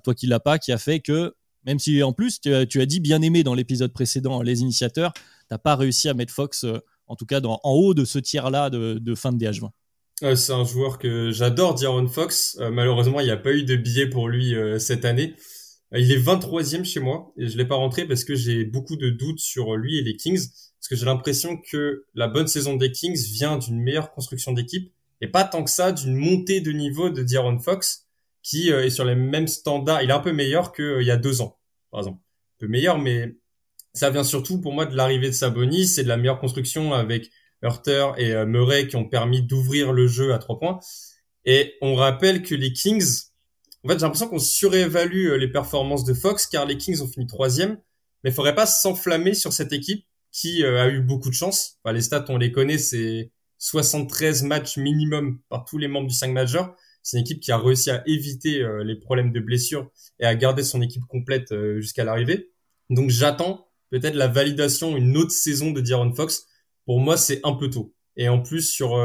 toi 0.04 0.14
qui 0.14 0.26
l'as 0.26 0.40
pas, 0.40 0.59
qui 0.59 0.73
a 0.73 0.78
fait 0.78 1.00
que, 1.00 1.35
même 1.64 1.78
si 1.78 2.02
en 2.02 2.12
plus 2.12 2.40
tu, 2.40 2.52
as 2.52 2.87
dit 2.87 3.00
bien 3.00 3.23
aimé 3.23 3.42
dans 3.42 3.54
l'épisode 3.54 3.92
précédent 3.92 4.42
les 4.42 4.61
initiateurs, 4.61 5.12
t'as 5.49 5.59
pas 5.59 5.76
réussi 5.76 6.09
à 6.09 6.14
mettre 6.14 6.33
Fox, 6.33 6.66
en 7.07 7.16
tout 7.16 7.26
cas 7.26 7.40
en 7.40 7.71
haut 7.71 7.95
de 7.95 8.04
ce 8.04 8.19
tiers-là 8.19 8.71
de, 8.71 9.14
fin 9.14 9.33
de 9.33 9.45
DH20 9.45 9.71
c'est 10.37 10.52
un 10.52 10.64
joueur 10.64 11.00
que 11.00 11.33
j'adore, 11.33 11.75
D'Aaron 11.75 12.07
Fox. 12.07 12.57
malheureusement, 12.71 13.19
il 13.19 13.25
n'y 13.25 13.33
a 13.33 13.37
pas 13.37 13.52
eu 13.52 13.64
de 13.64 13.75
billet 13.75 14.07
pour 14.07 14.28
lui 14.28 14.54
cette 14.78 15.04
année. 15.04 15.35
Euh, 15.95 15.99
il 15.99 16.11
est 16.11 16.19
23e 16.19 16.85
chez 16.85 17.00
moi 17.00 17.33
et 17.37 17.49
je 17.49 17.57
l'ai 17.57 17.64
pas 17.64 17.75
rentré 17.75 18.07
parce 18.07 18.25
que 18.25 18.35
j'ai 18.35 18.64
beaucoup 18.64 18.97
de 18.97 19.11
doutes 19.11 19.40
sur 19.40 19.76
lui 19.76 19.99
et 19.99 20.02
les 20.02 20.16
Kings 20.16 20.49
parce 20.78 20.88
que 20.88 20.97
j'ai 20.97 21.04
l'impression 21.04 21.57
que 21.57 22.07
la 22.14 22.28
bonne 22.28 22.49
saison 22.49 22.76
des 22.76 22.90
Kings 22.90 23.21
vient 23.33 23.59
d'une 23.59 23.81
meilleure 23.81 24.12
construction 24.12 24.52
d'équipe 24.52 24.92
et 25.21 25.28
pas 25.28 25.45
tant 25.45 25.62
que 25.62 25.71
ça 25.71 25.92
d'une 25.92 26.16
montée 26.16 26.61
de 26.61 26.73
niveau 26.73 27.11
de 27.11 27.23
D'Aaron 27.23 27.59
Fox 27.59 28.01
qui 28.43 28.73
euh, 28.73 28.85
est 28.85 28.91
sur 28.91 29.05
les 29.05 29.15
mêmes 29.15 29.49
standards. 29.49 30.03
Il 30.03 30.11
est 30.11 30.15
un 30.15 30.21
peu 30.21 30.33
meilleur 30.33 30.73
qu'il 30.73 30.85
euh, 30.85 31.03
y 31.03 31.11
a 31.11 31.17
deux 31.17 31.41
ans, 31.41 31.59
par 31.91 32.01
exemple. 32.01 32.19
Un 32.19 32.67
peu 32.67 32.69
meilleur, 32.69 32.99
mais 32.99 33.37
ça 33.95 34.11
vient 34.11 34.25
surtout 34.25 34.61
pour 34.61 34.73
moi 34.73 34.87
de 34.87 34.97
l'arrivée 34.97 35.29
de 35.29 35.35
Sabonis 35.35 35.87
c'est 35.87 36.03
de 36.03 36.09
la 36.09 36.17
meilleure 36.17 36.39
construction 36.39 36.95
avec 36.95 37.31
Hurter 37.63 38.13
et 38.17 38.35
Murray 38.47 38.89
qui 38.89 38.97
ont 38.97 39.05
permis 39.05 39.43
d'ouvrir 39.43 39.93
le 39.93 40.07
jeu 40.07 40.33
à 40.33 40.39
trois 40.39 40.59
points. 40.59 40.81
Et 41.45 41.75
on 41.83 41.95
rappelle 41.95 42.43
que 42.43 42.55
les 42.55 42.73
Kings 42.73 43.33
en 43.85 43.89
fait, 43.89 43.95
j'ai 43.95 44.03
l'impression 44.03 44.29
qu'on 44.29 44.39
surévalue 44.39 45.31
euh, 45.31 45.37
les 45.37 45.49
performances 45.49 46.05
de 46.05 46.15
Fox 46.15 46.47
car 46.47 46.67
les 46.67 46.77
Kings 46.77 47.01
ont 47.01 47.09
fini 47.09 47.27
troisième. 47.27 47.79
Mais 48.23 48.31
il 48.31 48.33
faudrait 48.33 48.55
pas 48.55 48.67
s'enflammer 48.67 49.35
sur 49.35 49.53
cette 49.53 49.73
équipe 49.73 50.07
qui 50.31 50.63
euh, 50.63 50.83
a 50.83 50.89
eu 50.89 51.01
beaucoup 51.01 51.29
de 51.29 51.35
chance. 51.35 51.79
Les 51.85 52.01
stats, 52.01 52.25
on 52.29 52.37
les 52.37 52.53
connaît, 52.53 52.79
c'est 52.79 53.33
73 53.59 54.45
matchs 54.45 54.77
minimum 54.77 55.41
par 55.49 55.65
tous 55.65 55.79
les 55.79 55.89
membres 55.89 56.07
du 56.07 56.15
5 56.15 56.33
majeur. 56.33 56.77
C'est 57.02 57.18
une 57.18 57.23
équipe 57.23 57.40
qui 57.40 57.52
a 57.52 57.59
réussi 57.59 57.90
à 57.90 58.02
éviter 58.06 58.62
euh, 58.62 58.85
les 58.85 58.97
problèmes 58.97 59.32
de 59.32 59.40
blessures 59.40 59.90
et 60.21 60.25
à 60.25 60.35
garder 60.35 60.62
son 60.62 60.82
équipe 60.82 61.04
complète 61.06 61.54
jusqu'à 61.78 62.04
l'arrivée. 62.04 62.50
Donc 62.90 63.11
j'attends 63.11 63.68
peut-être 63.90 64.14
la 64.14 64.28
validation, 64.28 64.97
une 64.97 65.16
autre 65.16 65.32
saison 65.32 65.71
de 65.71 65.80
D'Aaron 65.80 66.14
Fox. 66.14 66.47
Pour 66.87 67.00
moi, 67.00 67.16
c'est 67.16 67.40
un 67.44 67.52
peu 67.52 67.71
tôt. 67.71 67.94
Et 68.16 68.28
en 68.28 68.40
plus, 68.40 68.62
sur 68.62 68.99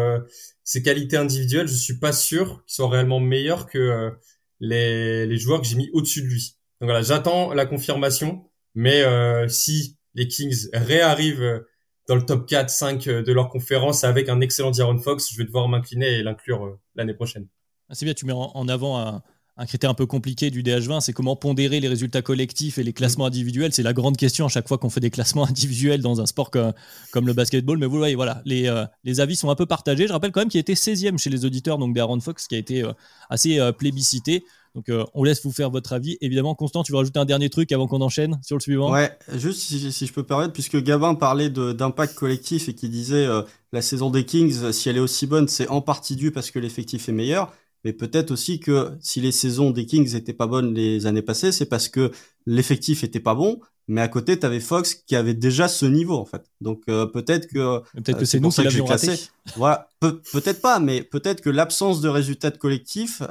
ses 0.63 0.83
qualités 0.83 1.17
individuelles, 1.17 1.67
je 1.67 1.75
suis 1.75 1.99
pas 1.99 2.11
sûr 2.11 2.63
qu'il 2.65 2.75
soit 2.75 2.89
réellement 2.89 3.19
meilleur 3.19 3.67
que 3.67 4.11
les, 4.59 5.25
les 5.25 5.37
joueurs 5.37 5.61
que 5.61 5.67
j'ai 5.67 5.75
mis 5.75 5.89
au-dessus 5.93 6.21
de 6.21 6.27
lui. 6.27 6.57
Donc 6.79 6.89
voilà, 6.89 7.01
j'attends 7.01 7.53
la 7.53 7.65
confirmation, 7.65 8.49
mais 8.75 9.01
euh, 9.01 9.47
si 9.47 9.97
les 10.13 10.27
Kings 10.27 10.69
réarrivent 10.73 11.41
euh, 11.41 11.59
dans 12.07 12.15
le 12.15 12.23
top 12.23 12.47
4, 12.47 12.69
5 12.69 13.07
euh, 13.07 13.23
de 13.23 13.33
leur 13.33 13.49
conférence 13.49 14.03
avec 14.03 14.29
un 14.29 14.41
excellent 14.41 14.71
D'Aaron 14.71 14.99
Fox, 14.99 15.31
je 15.31 15.37
vais 15.37 15.45
devoir 15.45 15.67
m'incliner 15.67 16.19
et 16.19 16.23
l'inclure 16.23 16.77
l'année 16.95 17.15
prochaine. 17.15 17.47
C'est 17.91 18.06
bien, 18.06 18.13
tu 18.13 18.25
mets 18.25 18.34
en 18.34 18.67
avant 18.67 18.98
un, 18.98 19.22
un 19.58 19.65
critère 19.65 19.89
un 19.89 19.96
peu 19.96 20.06
compliqué 20.06 20.51
du 20.51 20.62
DH20, 20.62 21.01
c'est 21.01 21.13
comment 21.13 21.36
pondérer 21.36 21.79
les 21.79 21.88
résultats 21.88 22.22
collectifs 22.22 22.77
et 22.77 22.84
les 22.84 22.94
classements 22.94 23.25
mm. 23.25 23.27
individuels. 23.27 23.74
C'est 23.74 23.84
la 23.84 23.94
grande 23.94 24.15
question 24.15 24.46
à 24.46 24.50
chaque 24.50 24.67
fois 24.67 24.77
qu'on 24.77 24.89
fait 24.89 25.00
des 25.00 25.10
classements 25.10 25.46
individuels 25.50 26.01
dans 26.01 26.22
un 26.22 26.25
sport 26.25 26.51
comme, 26.51 27.27
le 27.27 27.34
basketball. 27.34 27.77
Mais 27.77 27.88
vous 27.88 27.98
voyez, 27.98 28.15
voilà, 28.15 28.41
les, 28.46 28.67
euh, 28.67 28.86
les, 29.03 29.20
avis 29.20 29.36
sont 29.36 29.50
un 29.50 29.56
peu 29.56 29.65
partagés. 29.65 30.08
Je 30.08 30.13
rappelle 30.13 30.32
quand 30.32 30.41
même 30.41 30.50
qu'il 30.50 30.60
a 30.60 30.62
été 30.62 30.75
16e 30.75 31.17
chez 31.17 31.29
les 31.29 31.44
auditeurs, 31.44 31.77
donc 31.79 31.96
d'Aaron 31.96 32.20
Fox, 32.20 32.48
qui 32.48 32.56
a 32.56 32.60
été 32.60 32.84
euh, 32.84 32.94
assez 33.29 33.60
euh, 33.60 33.72
plébiscité. 33.72 34.44
Donc 34.75 34.91
on 35.15 35.24
laisse 35.24 35.44
vous 35.44 35.51
faire 35.51 35.72
votre 35.72 35.94
avis. 35.94 36.20
Évidemment, 36.22 36.53
Constant, 36.53 36.84
tu 36.84 36.91
veux 36.91 37.00
rajouter 37.00 37.17
un 37.17 37.25
dernier 37.25 37.50
truc 37.50 37.72
avant 37.72 37.88
qu'on 37.88 38.01
enchaîne 38.01 38.39
sur 38.44 38.56
le 38.56 38.62
suivant? 38.62 38.91
Ouais, 38.91 39.17
juste 39.34 39.60
si, 39.62 39.91
si, 39.91 40.06
je 40.06 40.13
peux 40.13 40.22
permettre, 40.22 40.53
puisque 40.53 40.79
Gabin 40.84 41.15
parlait 41.15 41.50
d'impact 41.50 42.13
collectif 42.13 42.70
et 42.70 42.75
qui 42.75 42.88
disait 42.88 43.25
la 43.74 43.82
saison 43.82 44.12
des 44.12 44.24
Kings, 44.24 44.72
si 44.72 44.88
elle 44.88 44.98
est 44.98 45.00
aussi 45.00 45.25
bonne, 45.25 45.48
c'est 45.48 45.67
en 45.70 45.82
partie 45.82 46.15
dû 46.15 46.29
parce 46.29 46.51
que 46.51 46.60
l'effectif 46.60 47.10
est 47.10 47.12
meilleur 47.12 47.51
mais 47.84 47.93
peut-être 47.93 48.31
aussi 48.31 48.60
que 48.60 48.91
si 49.00 49.22
les 49.22 49.31
saisons 49.31 49.72
des 49.72 49.86
Kings 49.86 50.15
étaient 50.15 50.34
pas 50.34 50.48
bonnes 50.48 50.74
les 50.74 51.05
années 51.05 51.22
passées, 51.22 51.51
c'est 51.51 51.65
parce 51.65 51.89
que 51.89 52.12
l'effectif 52.46 53.03
était 53.03 53.19
pas 53.19 53.36
bon, 53.36 53.60
mais 53.89 54.01
à 54.01 54.10
côté, 54.10 54.38
tu 54.38 54.46
avais 54.46 54.60
Fox 54.60 54.96
qui 54.96 55.15
avait 55.15 55.34
déjà 55.34 55.69
ce 55.69 55.86
niveau 55.86 56.15
en 56.15 56.25
fait. 56.25 56.43
Donc 56.60 56.84
euh, 56.89 57.05
peut-être 57.05 57.48
que 57.48 57.79
peut-être 57.96 58.17
que 58.17 58.24
euh, 58.24 58.25
c'est 58.25 58.41
nous 58.41 58.50
qui 58.50 58.63
l'avions 58.63 58.86
raté. 58.86 59.13
Voilà, 59.55 59.88
peut-être 60.01 60.62
pas, 60.62 60.79
mais 60.79 61.03
peut-être 61.03 61.39
que 61.39 61.50
l'absence 61.50 62.01
de 62.01 62.10
résultats 62.10 62.50
de 62.50 62.57
collectif 62.57 63.22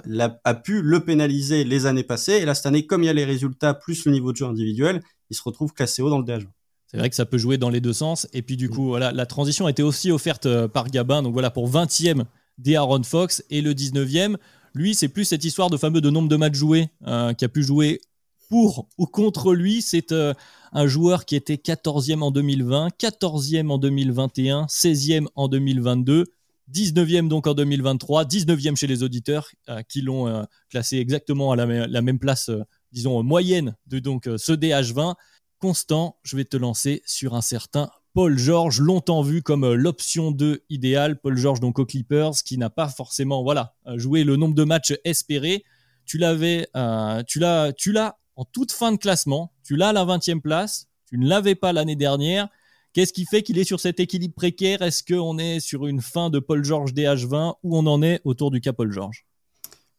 a, 0.45 0.55
pu 0.55 0.81
le 0.81 1.01
pénaliser 1.01 1.63
les 1.65 1.85
années 1.85 2.05
passées. 2.05 2.33
Et 2.33 2.47
là 2.47 2.55
cette 2.55 2.65
année, 2.65 2.87
comme 2.87 3.03
il 3.03 3.07
y 3.07 3.11
a 3.11 3.13
les 3.13 3.27
résultats 3.27 3.75
plus 3.75 4.07
le 4.07 4.13
niveau 4.13 4.33
de 4.33 4.39
jeu 4.39 4.47
individuel, 4.47 5.03
il 5.29 5.37
se 5.37 5.43
retrouve 5.43 5.75
classé 5.75 6.01
haut 6.01 6.09
dans 6.09 6.19
le 6.19 6.25
DH. 6.25 6.47
C'est 6.87 6.97
vrai 6.97 7.11
que 7.11 7.17
ça 7.17 7.27
peut 7.27 7.37
jouer 7.37 7.59
dans 7.59 7.69
les 7.69 7.81
deux 7.81 7.93
sens. 7.93 8.27
Et 8.33 8.41
puis 8.41 8.57
du 8.57 8.71
coup, 8.71 8.87
voilà, 8.87 9.13
la 9.13 9.27
transition 9.27 9.67
a 9.67 9.71
été 9.71 9.83
aussi 9.83 10.11
offerte 10.11 10.47
euh, 10.47 10.69
par 10.69 10.89
Gabin. 10.89 11.23
Donc 11.23 11.35
voilà, 11.35 11.51
pour 11.51 11.69
20e 11.69 12.25
d'Aaron 12.59 13.03
Fox. 13.03 13.45
Et 13.51 13.61
le 13.61 13.75
19e, 13.75 14.37
lui, 14.75 14.95
c'est 14.95 15.09
plus 15.09 15.25
cette 15.25 15.45
histoire 15.45 15.71
de 15.71 15.77
fameux 15.77 16.01
de 16.01 16.11
nombre 16.11 16.29
de 16.29 16.37
matchs 16.37 16.57
joués, 16.57 16.89
euh, 17.07 17.33
qui 17.33 17.45
a 17.45 17.49
pu 17.49 17.63
jouer 17.63 18.01
pour 18.49 18.89
ou 18.99 19.07
contre 19.07 19.55
lui. 19.55 19.83
C'est 19.83 20.13
euh, 20.13 20.35
un 20.73 20.87
joueur 20.87 21.25
qui 21.25 21.37
était 21.37 21.57
14e 21.57 22.23
en 22.23 22.31
2020, 22.31 22.89
14e 22.99 23.71
en 23.71 23.79
2021, 23.79 24.67
16e 24.67 25.27
en 25.35 25.49
2022. 25.49 26.27
19e 26.73 27.29
donc 27.29 27.47
en 27.47 27.55
2023, 27.55 28.25
19e 28.25 28.75
chez 28.75 28.89
les 28.89 29.05
auditeurs 29.05 29.49
euh, 29.69 29.83
qui 29.89 30.03
l'ont 30.03 30.45
classé 30.69 30.97
exactement 30.97 31.53
à 31.53 31.57
la, 31.57 31.87
la 31.87 32.03
même 32.03 32.19
place, 32.19 32.51
disons 32.91 33.23
moyenne 33.23 33.77
de 33.87 34.01
donc 34.01 34.29
ce 34.37 34.53
DH20. 34.53 35.15
Constant, 35.59 36.19
je 36.23 36.37
vais 36.37 36.45
te 36.45 36.57
lancer 36.57 37.03
sur 37.07 37.35
un 37.35 37.41
certain 37.41 37.89
Paul 38.17 38.39
George, 38.39 38.81
longtemps 38.81 39.21
vu 39.21 39.43
comme 39.43 39.65
euh, 39.65 39.75
l'option 39.75 40.31
2 40.31 40.63
idéale. 40.71 41.21
Paul 41.21 41.37
George, 41.37 41.61
donc 41.61 41.79
aux 41.79 41.85
Clippers, 41.85 42.33
qui 42.47 42.57
n'a 42.57 42.71
pas 42.71 42.89
forcément 42.89 43.43
voilà, 43.43 43.75
euh, 43.87 43.99
joué 43.99 44.25
le 44.25 44.37
nombre 44.37 44.55
de 44.55 44.65
matchs 44.65 44.95
espérés. 45.05 45.65
Tu 46.07 46.17
l'avais, 46.17 46.67
euh, 46.77 47.23
tu 47.27 47.41
l'as, 47.41 48.17
en 48.37 48.47
toute 48.47 48.73
fin 48.73 48.93
de 48.93 48.97
classement. 48.97 49.53
Tu 49.63 49.77
l'as 49.77 49.91
à 49.91 49.93
la 49.93 50.07
20e 50.07 50.41
place. 50.41 50.87
Tu 51.11 51.19
ne 51.19 51.29
l'avais 51.29 51.55
pas 51.55 51.75
l'année 51.75 51.95
dernière. 51.95 52.49
Qu'est-ce 52.95 53.13
qui 53.13 53.27
fait 53.27 53.43
qu'il 53.43 53.59
est 53.59 53.65
sur 53.65 53.81
cet 53.81 54.01
équilibre 54.01 54.35
précaire? 54.35 54.81
Est-ce 54.81 55.05
qu'on 55.05 55.37
est 55.37 55.61
sur 55.61 55.87
une 55.87 56.01
fin 56.01 56.31
de 56.31 56.39
Paul 56.39 56.65
George 56.65 56.95
DH20 56.95 57.57
ou 57.65 57.77
on 57.77 57.87
en 57.87 58.01
est 58.01 58.23
autour 58.25 58.51
du 58.51 58.63
cas 58.63 58.73
Paul 58.73 58.91
George 58.91 59.27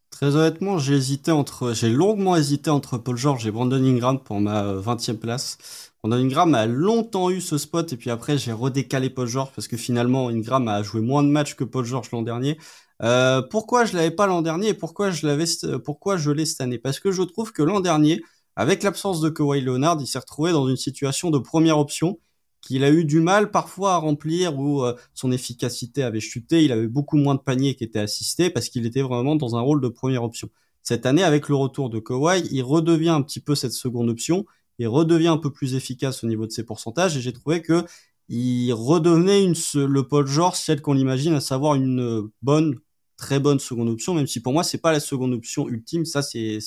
Très 0.09 0.35
honnêtement, 0.35 0.79
j'ai 0.79 0.95
hésité 0.95 1.29
entre, 1.29 1.75
j'ai 1.75 1.89
longuement 1.89 2.35
hésité 2.35 2.71
entre 2.71 2.97
Paul 2.97 3.15
George 3.15 3.45
et 3.45 3.51
Brandon 3.51 3.75
Ingram 3.75 4.19
pour 4.19 4.39
ma 4.39 4.63
20e 4.73 5.17
place. 5.17 5.86
Ingram 6.03 6.55
a 6.55 6.65
longtemps 6.65 7.29
eu 7.29 7.41
ce 7.41 7.57
spot 7.57 7.91
et 7.91 7.97
puis 7.97 8.09
après 8.09 8.37
j'ai 8.37 8.53
redécalé 8.53 9.09
Paul 9.09 9.27
George 9.27 9.51
parce 9.55 9.67
que 9.67 9.77
finalement 9.77 10.29
Ingram 10.29 10.67
a 10.67 10.81
joué 10.83 11.01
moins 11.01 11.23
de 11.23 11.29
matchs 11.29 11.55
que 11.55 11.63
Paul 11.63 11.85
George 11.85 12.11
l'an 12.11 12.21
dernier. 12.21 12.57
Euh, 13.03 13.41
pourquoi 13.41 13.85
je 13.85 13.95
l'avais 13.95 14.11
pas 14.11 14.27
l'an 14.27 14.41
dernier 14.41 14.69
et 14.69 14.73
pourquoi 14.73 15.11
je 15.11 15.27
l'avais 15.27 15.45
pourquoi 15.83 16.17
je 16.17 16.31
l'ai 16.31 16.45
cette 16.45 16.61
année? 16.61 16.79
Parce 16.79 16.99
que 16.99 17.11
je 17.11 17.23
trouve 17.23 17.51
que 17.51 17.61
l'an 17.61 17.79
dernier, 17.79 18.21
avec 18.55 18.83
l'absence 18.83 19.21
de 19.21 19.29
Kawhi 19.29 19.61
Leonard, 19.61 19.97
il 19.99 20.07
s'est 20.07 20.19
retrouvé 20.19 20.51
dans 20.51 20.67
une 20.67 20.77
situation 20.77 21.29
de 21.29 21.37
première 21.39 21.77
option 21.77 22.19
qu'il 22.61 22.83
a 22.83 22.91
eu 22.91 23.05
du 23.05 23.19
mal 23.19 23.51
parfois 23.51 23.93
à 23.93 23.97
remplir 23.97 24.57
où 24.57 24.83
euh, 24.83 24.95
son 25.13 25.31
efficacité 25.31 26.03
avait 26.03 26.19
chuté, 26.19 26.63
il 26.63 26.71
avait 26.71 26.87
beaucoup 26.87 27.17
moins 27.17 27.35
de 27.35 27.39
paniers 27.39 27.75
qui 27.75 27.83
étaient 27.83 27.99
assistés 27.99 28.49
parce 28.49 28.69
qu'il 28.69 28.85
était 28.85 29.01
vraiment 29.01 29.35
dans 29.35 29.55
un 29.55 29.61
rôle 29.61 29.79
de 29.81 29.89
première 29.89 30.23
option. 30.23 30.49
Cette 30.81 31.05
année, 31.05 31.23
avec 31.23 31.49
le 31.49 31.55
retour 31.55 31.89
de 31.89 31.99
Kawhi, 31.99 32.47
il 32.51 32.63
redevient 32.63 33.09
un 33.09 33.21
petit 33.21 33.41
peu 33.41 33.55
cette 33.55 33.73
seconde 33.73 34.09
option 34.09 34.45
il 34.79 34.87
redevient 34.87 35.27
un 35.27 35.37
peu 35.37 35.51
plus 35.51 35.75
efficace 35.75 36.23
au 36.23 36.27
niveau 36.27 36.45
de 36.45 36.51
ses 36.51 36.63
pourcentages 36.63 37.17
et 37.17 37.21
j'ai 37.21 37.33
trouvé 37.33 37.61
que 37.61 37.85
il 38.29 38.73
redevenait 38.73 39.43
une, 39.43 39.55
le 39.75 40.03
Paul 40.07 40.27
George 40.27 40.57
celle 40.57 40.81
qu'on 40.81 40.97
imagine, 40.97 41.33
à 41.33 41.39
savoir 41.39 41.75
une 41.75 42.29
bonne, 42.41 42.79
très 43.15 43.39
bonne 43.39 43.59
seconde 43.59 43.89
option, 43.89 44.13
même 44.13 44.27
si 44.27 44.41
pour 44.41 44.53
moi 44.53 44.63
c'est 44.63 44.77
pas 44.79 44.91
la 44.91 44.99
seconde 44.99 45.33
option 45.33 45.67
ultime, 45.69 46.05
ça 46.05 46.21
c'est 46.21 46.59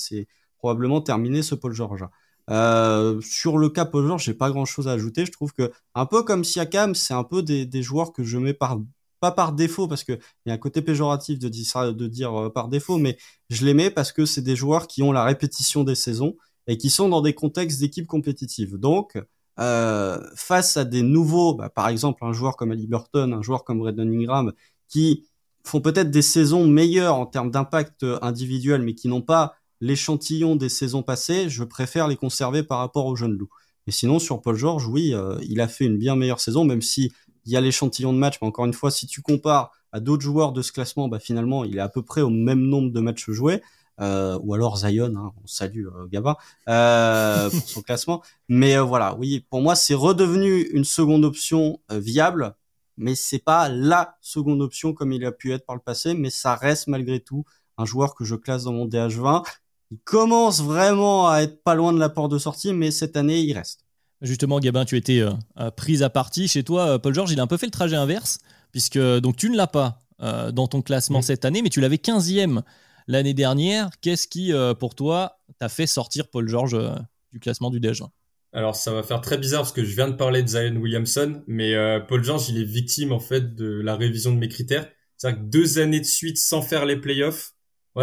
probablement 0.59 1.01
terminé 1.01 1.43
ce 1.43 1.55
Paul 1.55 1.73
George. 1.73 2.05
Euh, 2.51 3.21
sur 3.21 3.59
le 3.59 3.69
cas 3.69 3.85
Paul 3.85 4.07
George, 4.07 4.25
j'ai 4.25 4.35
pas 4.35 4.51
grand 4.51 4.65
chose 4.65 4.89
à 4.89 4.93
ajouter. 4.93 5.25
Je 5.25 5.33
trouve 5.33 5.53
que 5.53 5.71
un 5.95 6.07
peu 6.07 6.23
comme 6.23 6.45
Siakam, 6.45 6.95
c'est 6.95 7.15
un 7.15 7.25
peu 7.25 7.43
des, 7.43 7.83
joueurs 7.83 8.13
que 8.13 8.25
je 8.25 8.39
mets 8.39 8.55
pas 8.55 8.77
par 9.21 9.53
défaut 9.53 9.87
parce 9.87 10.03
que 10.03 10.13
il 10.13 10.49
y 10.49 10.51
a 10.51 10.55
un 10.55 10.59
côté 10.59 10.83
péjoratif 10.83 11.39
de 11.39 11.49
dire, 11.49 11.95
de 11.95 12.07
dire 12.09 12.35
euh, 12.35 12.51
par 12.51 12.69
défaut, 12.69 12.99
mais 12.99 13.19
je 13.51 13.65
les 13.65 13.75
mets 13.75 13.91
parce 13.91 14.13
que 14.13 14.25
c'est 14.27 14.43
des 14.43 14.57
joueurs 14.57 14.87
qui 14.87 15.03
ont 15.03 15.13
la 15.13 15.25
répétition 15.25 15.85
des 15.85 15.95
saisons 15.95 16.37
et 16.71 16.79
qui 16.79 16.89
sont 16.89 17.09
dans 17.09 17.21
des 17.21 17.35
contextes 17.35 17.81
d'équipe 17.81 18.07
compétitive. 18.07 18.77
Donc, 18.77 19.21
euh, 19.59 20.21
face 20.37 20.77
à 20.77 20.85
des 20.85 21.03
nouveaux, 21.03 21.55
bah, 21.55 21.69
par 21.69 21.89
exemple 21.89 22.25
un 22.25 22.33
joueur 22.33 22.57
comme 22.57 22.71
Ali 22.71 22.87
Burton, 22.87 23.33
un 23.33 23.43
joueur 23.43 23.65
comme 23.65 23.81
Brandon 23.81 24.09
Ingram, 24.09 24.53
qui 24.89 25.27
font 25.65 25.81
peut-être 25.81 26.13
des 26.13 26.23
saisons 26.23 26.69
meilleures 26.69 27.17
en 27.17 27.27
termes 27.27 27.51
d'impact 27.51 28.07
individuel, 28.23 28.83
mais 28.83 28.95
qui 28.95 29.09
n'ont 29.09 29.21
pas 29.21 29.57
l'échantillon 29.81 30.55
des 30.55 30.69
saisons 30.69 31.03
passées, 31.03 31.49
je 31.49 31.65
préfère 31.65 32.07
les 32.07 32.17
conserver 32.17 32.63
par 32.63 32.79
rapport 32.79 33.07
aux 33.07 33.17
jeunes 33.17 33.37
loups. 33.37 33.51
Mais 33.87 33.93
sinon, 33.93 34.21
sur 34.21 34.41
Paul 34.41 34.55
George, 34.55 34.87
oui, 34.87 35.13
euh, 35.13 35.39
il 35.43 35.61
a 35.61 35.67
fait 35.67 35.87
une 35.87 35.99
bien 35.99 36.15
meilleure 36.15 36.39
saison, 36.39 36.65
même 36.65 36.83
si 36.83 37.11
il 37.47 37.53
y 37.53 37.57
a 37.57 37.61
l'échantillon 37.61 38.13
de 38.13 38.19
matchs. 38.19 38.39
Mais 38.41 38.47
encore 38.47 38.67
une 38.67 38.75
fois, 38.75 38.93
si 38.93 39.09
tu 39.09 39.23
compares 39.23 39.73
à 39.91 39.99
d'autres 39.99 40.23
joueurs 40.23 40.53
de 40.53 40.63
ce 40.63 40.71
classement, 40.71 41.09
bah, 41.09 41.19
finalement, 41.19 41.65
il 41.65 41.79
est 41.79 41.81
à 41.81 41.89
peu 41.89 42.03
près 42.03 42.21
au 42.21 42.31
même 42.31 42.61
nombre 42.61 42.93
de 42.93 43.01
matchs 43.01 43.29
joués. 43.29 43.61
Euh, 44.01 44.39
ou 44.43 44.55
alors 44.55 44.79
Zion, 44.79 45.15
hein, 45.17 45.33
on 45.43 45.47
salue 45.47 45.87
euh, 45.87 46.07
Gaba 46.07 46.39
euh, 46.69 47.51
pour 47.51 47.69
son 47.69 47.83
classement. 47.83 48.23
Mais 48.49 48.77
euh, 48.77 48.83
voilà, 48.83 49.15
oui, 49.17 49.47
pour 49.51 49.61
moi, 49.61 49.75
c'est 49.75 49.95
redevenu 49.95 50.63
une 50.73 50.85
seconde 50.85 51.25
option 51.25 51.81
viable, 51.91 52.55
mais 52.97 53.15
c'est 53.15 53.39
pas 53.39 53.69
la 53.69 54.17
seconde 54.21 54.63
option 54.63 54.93
comme 54.93 55.13
il 55.13 55.25
a 55.25 55.33
pu 55.33 55.53
être 55.53 55.67
par 55.67 55.77
le 55.77 55.83
passé, 55.83 56.15
mais 56.15 56.31
ça 56.31 56.55
reste 56.55 56.87
malgré 56.87 57.21
tout 57.21 57.45
un 57.79 57.85
joueur 57.85 58.15
que 58.15 58.25
je 58.25 58.35
classe 58.35 58.65
dans 58.65 58.73
mon 58.73 58.87
DH20. 58.87 59.45
Il 59.91 59.99
commence 60.05 60.63
vraiment 60.63 61.29
à 61.29 61.41
être 61.41 61.63
pas 61.63 61.75
loin 61.75 61.93
de 61.93 61.99
la 61.99 62.09
porte 62.09 62.31
de 62.31 62.39
sortie, 62.39 62.73
mais 62.73 62.91
cette 62.91 63.17
année, 63.17 63.41
il 63.41 63.53
reste. 63.55 63.85
Justement, 64.23 64.61
Gabin, 64.61 64.85
tu 64.85 64.97
étais 64.97 65.21
euh, 65.21 65.71
prise 65.71 66.03
à 66.03 66.11
partie. 66.11 66.47
Chez 66.47 66.63
toi, 66.63 66.99
Paul 66.99 67.15
George, 67.15 67.33
il 67.33 67.41
a 67.41 67.43
un 67.43 67.47
peu 67.47 67.57
fait 67.57 67.67
le 67.67 67.73
trajet 67.73 67.97
inverse, 67.97 68.39
puisque 68.71 68.99
donc 68.99 69.37
tu 69.37 69.49
ne 69.49 69.57
l'as 69.57 69.67
pas 69.67 69.99
euh, 70.23 70.53
dans 70.53 70.69
ton 70.69 70.83
classement 70.83 71.23
cette 71.23 71.47
année, 71.47 71.63
mais 71.63 71.71
tu 71.71 71.81
l'avais 71.81 71.97
15e 71.97 72.61
l'année 73.07 73.35
dernière. 73.35 73.91
Qu'est-ce 74.01 74.29
qui, 74.29 74.53
euh, 74.53 74.75
pour 74.75 74.95
toi, 74.95 75.39
t'a 75.59 75.69
fait 75.69 75.87
sortir 75.87 76.29
Paul 76.29 76.49
George 76.49 76.75
euh, 76.75 76.95
du 77.33 77.41
classement 77.41 77.71
du 77.71 77.81
DH 77.81 78.03
alors 78.53 78.75
ça 78.75 78.93
va 78.93 79.05
faire 79.05 79.21
très 79.21 79.39
bizarre 79.39 79.61
parce 79.61 79.71
que 79.71 79.85
je 79.85 79.95
viens 79.95 80.09
de 80.09 80.17
parler 80.17 80.43
de 80.43 80.49
Zion 80.49 80.75
Williamson, 80.75 81.45
mais 81.47 81.75
euh, 81.75 82.01
Paul 82.01 82.25
George 82.25 82.49
il 82.49 82.61
est 82.61 82.65
victime 82.65 83.13
en 83.13 83.21
fait 83.21 83.55
de 83.55 83.81
la 83.81 83.95
révision 83.95 84.33
de 84.33 84.39
mes 84.39 84.49
critères. 84.49 84.91
C'est-à-dire 85.17 85.41
que 85.41 85.47
deux 85.47 85.79
années 85.79 86.01
de 86.01 86.05
suite 86.05 86.37
sans 86.37 86.61
faire 86.61 86.85
les 86.85 86.97
playoffs, 86.97 87.53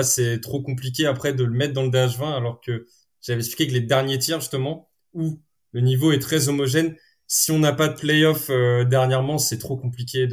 c'est 0.03 0.39
trop 0.39 0.61
compliqué 0.61 1.05
après 1.05 1.33
de 1.33 1.43
le 1.43 1.51
mettre 1.51 1.73
dans 1.73 1.83
le 1.83 1.89
DH20 1.89 2.33
alors 2.33 2.61
que 2.61 2.85
j'avais 3.19 3.39
expliqué 3.39 3.67
que 3.67 3.73
les 3.73 3.81
derniers 3.81 4.19
tirs 4.19 4.39
justement 4.39 4.89
où 5.11 5.41
le 5.73 5.81
niveau 5.81 6.13
est 6.13 6.19
très 6.19 6.47
homogène, 6.47 6.95
si 7.27 7.51
on 7.51 7.59
n'a 7.59 7.73
pas 7.73 7.89
de 7.89 7.99
playoffs 7.99 8.49
dernièrement, 8.87 9.39
c'est 9.39 9.57
trop 9.57 9.75
compliqué 9.75 10.29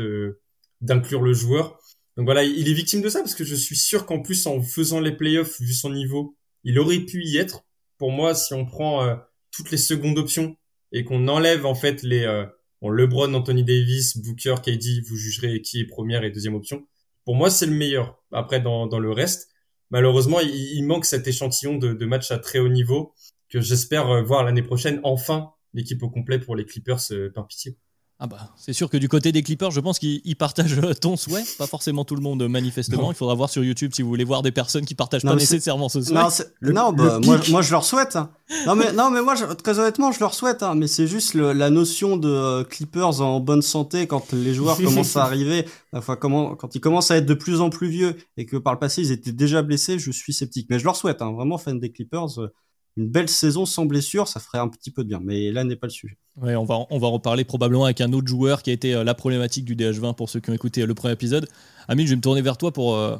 d'inclure 0.80 1.22
le 1.22 1.32
joueur. 1.32 1.80
Donc 2.16 2.26
voilà, 2.26 2.44
il 2.44 2.68
est 2.68 2.74
victime 2.74 3.02
de 3.02 3.08
ça 3.08 3.20
parce 3.20 3.34
que 3.34 3.44
je 3.44 3.54
suis 3.54 3.76
sûr 3.76 4.06
qu'en 4.06 4.20
plus 4.20 4.46
en 4.46 4.62
faisant 4.62 5.00
les 5.00 5.12
playoffs, 5.12 5.60
vu 5.60 5.72
son 5.72 5.90
niveau, 5.90 6.36
il 6.62 6.78
aurait 6.78 7.00
pu 7.00 7.24
y 7.24 7.36
être. 7.36 7.64
Pour 7.98 8.12
moi, 8.12 8.34
si 8.34 8.54
on 8.54 8.66
prend 8.66 9.04
euh, 9.04 9.16
toutes 9.50 9.70
les 9.70 9.78
secondes 9.78 10.18
options 10.18 10.56
et 10.92 11.04
qu'on 11.04 11.28
enlève 11.28 11.66
en 11.66 11.74
fait 11.74 12.02
les 12.02 12.24
euh, 12.24 12.44
LeBron, 12.82 13.32
Anthony 13.34 13.64
Davis, 13.64 14.18
Booker, 14.18 14.56
KD, 14.62 15.02
vous 15.08 15.16
jugerez 15.16 15.60
qui 15.62 15.80
est 15.80 15.86
première 15.86 16.24
et 16.24 16.30
deuxième 16.30 16.54
option. 16.54 16.86
Pour 17.24 17.34
moi, 17.34 17.50
c'est 17.50 17.66
le 17.66 17.72
meilleur. 17.72 18.22
Après, 18.32 18.60
dans, 18.60 18.86
dans 18.86 18.98
le 18.98 19.10
reste, 19.10 19.48
malheureusement, 19.90 20.40
il, 20.40 20.54
il 20.54 20.82
manque 20.84 21.04
cet 21.06 21.26
échantillon 21.26 21.76
de, 21.76 21.94
de 21.94 22.06
matchs 22.06 22.30
à 22.30 22.38
très 22.38 22.58
haut 22.58 22.68
niveau 22.68 23.14
que 23.48 23.60
j'espère 23.60 24.08
euh, 24.10 24.22
voir 24.22 24.44
l'année 24.44 24.62
prochaine. 24.62 25.00
Enfin, 25.04 25.52
l'équipe 25.72 26.02
au 26.02 26.10
complet 26.10 26.38
pour 26.38 26.56
les 26.56 26.64
Clippers 26.64 27.00
euh, 27.12 27.30
par 27.32 27.46
pitié. 27.46 27.76
Ah 28.24 28.26
bah, 28.26 28.48
c'est 28.56 28.72
sûr 28.72 28.88
que 28.88 28.96
du 28.96 29.06
côté 29.06 29.32
des 29.32 29.42
Clippers, 29.42 29.70
je 29.70 29.80
pense 29.80 29.98
qu'ils 29.98 30.36
partagent 30.36 30.80
ton 31.02 31.14
souhait. 31.18 31.44
Pas 31.58 31.66
forcément 31.66 32.06
tout 32.06 32.14
le 32.14 32.22
monde, 32.22 32.48
manifestement. 32.48 33.12
Il 33.12 33.14
faudra 33.14 33.34
voir 33.34 33.50
sur 33.50 33.62
YouTube 33.62 33.90
si 33.92 34.00
vous 34.00 34.08
voulez 34.08 34.24
voir 34.24 34.40
des 34.40 34.50
personnes 34.50 34.86
qui 34.86 34.94
partagent 34.94 35.24
pas 35.24 35.34
nécessairement 35.34 35.90
ce 35.90 36.00
souhait. 36.00 36.14
Non, 36.62 36.90
bah, 36.94 37.20
moi, 37.22 37.38
moi, 37.50 37.60
je 37.60 37.70
leur 37.70 37.84
souhaite. 37.84 38.16
Hein. 38.16 38.30
Non, 38.66 38.76
mais, 38.76 38.94
non, 38.94 39.10
mais 39.10 39.20
moi, 39.20 39.34
très 39.56 39.78
honnêtement, 39.78 40.10
je 40.10 40.20
leur 40.20 40.32
souhaite. 40.32 40.62
Hein. 40.62 40.74
Mais 40.74 40.86
c'est 40.86 41.06
juste 41.06 41.34
la 41.34 41.68
notion 41.68 42.16
de 42.16 42.30
euh, 42.30 42.64
Clippers 42.64 43.20
en 43.20 43.40
bonne 43.40 43.60
santé 43.60 44.06
quand 44.06 44.32
les 44.32 44.54
joueurs 44.54 44.78
commencent 44.82 45.18
à 45.18 45.24
arriver, 45.24 45.66
enfin, 45.92 46.16
comment, 46.16 46.54
quand 46.54 46.74
ils 46.74 46.80
commencent 46.80 47.10
à 47.10 47.18
être 47.18 47.26
de 47.26 47.34
plus 47.34 47.60
en 47.60 47.68
plus 47.68 47.88
vieux 47.88 48.16
et 48.38 48.46
que 48.46 48.56
par 48.56 48.72
le 48.72 48.78
passé, 48.78 49.02
ils 49.02 49.12
étaient 49.12 49.32
déjà 49.32 49.60
blessés, 49.60 49.98
je 49.98 50.10
suis 50.10 50.32
sceptique. 50.32 50.68
Mais 50.70 50.78
je 50.78 50.84
leur 50.84 50.96
souhaite, 50.96 51.20
hein, 51.20 51.32
vraiment 51.32 51.58
fan 51.58 51.78
des 51.78 51.92
Clippers. 51.92 52.40
Euh, 52.40 52.48
une 52.96 53.10
belle 53.10 53.28
saison 53.28 53.66
sans 53.66 53.84
blessure, 53.84 54.28
ça 54.28 54.40
ferait 54.40 54.58
un 54.58 54.68
petit 54.68 54.90
peu 54.90 55.02
de 55.04 55.08
bien. 55.08 55.20
Mais 55.22 55.52
là 55.52 55.64
n'est 55.64 55.76
pas 55.76 55.88
le 55.88 55.92
sujet. 55.92 56.16
Ouais, 56.36 56.56
on 56.56 56.64
va, 56.64 56.86
on 56.90 56.98
va 56.98 57.06
reparler 57.08 57.44
probablement 57.44 57.84
avec 57.84 58.00
un 58.00 58.12
autre 58.12 58.26
joueur 58.26 58.62
qui 58.62 58.70
a 58.70 58.72
été 58.72 58.92
euh, 58.92 59.04
la 59.04 59.14
problématique 59.14 59.64
du 59.64 59.76
DH20 59.76 60.16
pour 60.16 60.28
ceux 60.28 60.40
qui 60.40 60.50
ont 60.50 60.54
écouté 60.54 60.82
euh, 60.82 60.86
le 60.86 60.94
premier 60.94 61.14
épisode. 61.14 61.48
Amine, 61.86 62.06
je 62.06 62.10
vais 62.10 62.16
me 62.16 62.20
tourner 62.20 62.42
vers 62.42 62.56
toi 62.56 62.72
pour, 62.72 62.96
euh, 62.96 63.16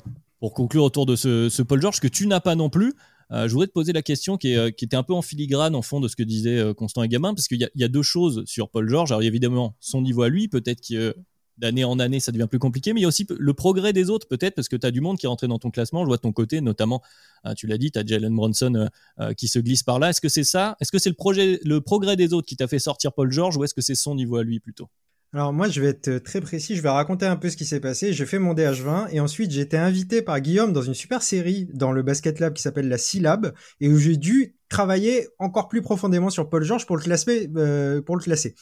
conclure 0.53 0.83
autour 0.83 1.07
de 1.07 1.15
ce, 1.15 1.63
Paul 1.63 1.81
George 1.81 2.01
que 2.01 2.09
tu 2.09 2.27
n'as 2.27 2.41
pas 2.41 2.55
non 2.55 2.69
plus. 2.69 2.93
je 3.31 3.49
voudrais 3.49 3.67
te 3.67 3.73
poser 3.73 3.93
la 3.95 4.03
question 4.03 4.37
qui, 4.37 4.53
était 4.53 4.95
un 4.95 5.03
peu 5.03 5.15
en 5.15 5.23
filigrane 5.23 5.75
en 5.75 5.81
fond 5.81 6.01
de 6.01 6.09
ce 6.09 6.17
que 6.17 6.23
disait 6.23 6.75
Constant 6.77 7.03
et 7.03 7.09
Gamin, 7.09 7.33
parce 7.33 7.49
qu'il 7.49 7.63
y, 7.63 7.69
y, 7.75 7.85
a 7.85 7.89
deux 7.89 8.03
choses 8.03 8.43
sur 8.45 8.69
Paul 8.69 8.87
George. 8.87 9.11
Alors 9.11 9.23
évidemment, 9.23 9.75
son 9.81 10.03
niveau 10.03 10.21
à 10.21 10.29
lui, 10.29 10.49
peut-être 10.49 10.87
que 10.87 11.17
d'année 11.59 11.85
en 11.85 11.99
année, 11.99 12.21
ça 12.21 12.33
devient 12.33 12.49
plus 12.49 12.59
compliqué, 12.59 12.93
mais 12.93 13.01
il 13.01 13.03
y 13.03 13.07
a 13.07 13.09
aussi 13.09 13.27
le 13.29 13.55
progrès 13.55 13.93
des 13.93 14.11
autres, 14.11 14.27
peut-être, 14.27 14.55
parce 14.55 14.69
que 14.69 14.77
tu 14.77 14.87
as 14.87 14.91
du 14.91 15.01
monde 15.01 15.19
qui 15.19 15.27
est 15.27 15.29
rentré 15.29 15.47
dans 15.47 15.59
ton 15.59 15.71
classement. 15.71 16.03
Je 16.03 16.07
vois 16.07 16.17
de 16.17 16.23
ton 16.23 16.33
côté, 16.33 16.61
notamment, 16.61 17.03
euh, 17.47 17.55
tu 17.55 17.67
l'as 17.67 17.79
dit, 17.79 17.91
tu 17.91 17.99
as 17.99 18.05
Jalen 18.05 18.35
Bronson 18.35 18.75
euh, 18.75 18.87
euh, 19.21 19.35
qui 19.35 19.49
se 19.49 19.59
glisse 19.59 19.83
par 19.83 19.99
là. 19.99 20.11
Est-ce 20.11 20.21
que 20.21 20.29
c'est 20.29 20.45
ça? 20.45 20.77
Est-ce 20.81 20.91
que 20.91 20.99
c'est 20.99 21.11
le, 21.11 21.15
projet, 21.15 21.61
le 21.65 21.81
progrès 21.81 22.17
des 22.17 22.33
autres 22.33 22.47
qui 22.47 22.57
t'a 22.57 22.67
fait 22.67 22.79
sortir 22.79 23.13
Paul 23.13 23.31
George 23.31 23.57
ou 23.57 23.65
est-ce 23.65 23.75
que 23.75 23.83
c'est 23.83 23.95
son 23.95 24.15
niveau 24.15 24.37
à 24.37 24.43
lui 24.43 24.61
plutôt? 24.61 24.89
Alors 25.33 25.53
moi, 25.53 25.69
je 25.69 25.81
vais 25.81 25.89
être 25.89 26.19
très 26.19 26.41
précis, 26.41 26.77
je 26.77 26.83
vais 26.83 26.91
raconter 26.91 27.27
un 27.27 27.35
peu 27.35 27.51
ce 27.51 27.57
qui 27.57 27.65
s'est 27.65 27.81
passé. 27.81 28.13
J'ai 28.13 28.25
fait 28.25 28.39
mon 28.39 28.55
DH20 28.55 29.09
et 29.11 29.19
ensuite 29.19 29.51
j'ai 29.51 29.63
été 29.63 29.77
invité 29.77 30.23
par 30.23 30.41
Guillaume 30.41 30.73
dans 30.73 30.83
une 30.83 30.95
super 30.95 31.23
série 31.23 31.69
dans 31.75 31.91
le 31.91 32.05
Basket 32.05 32.39
Lab 32.39 32.55
qui 32.55 32.63
s'appelle 32.63 32.89
la 32.89 32.99
C-Lab 32.99 33.53
et 33.81 33.89
où 33.89 33.99
j'ai 33.99 34.17
dû 34.17 34.55
travailler 34.69 35.27
encore 35.41 35.67
plus 35.67 35.83
profondément 35.83 36.31
sur 36.31 36.49
Paul 36.49 36.63
George 36.63 36.87
pour 36.87 36.97
le 36.97 37.03
classer. 37.03 38.55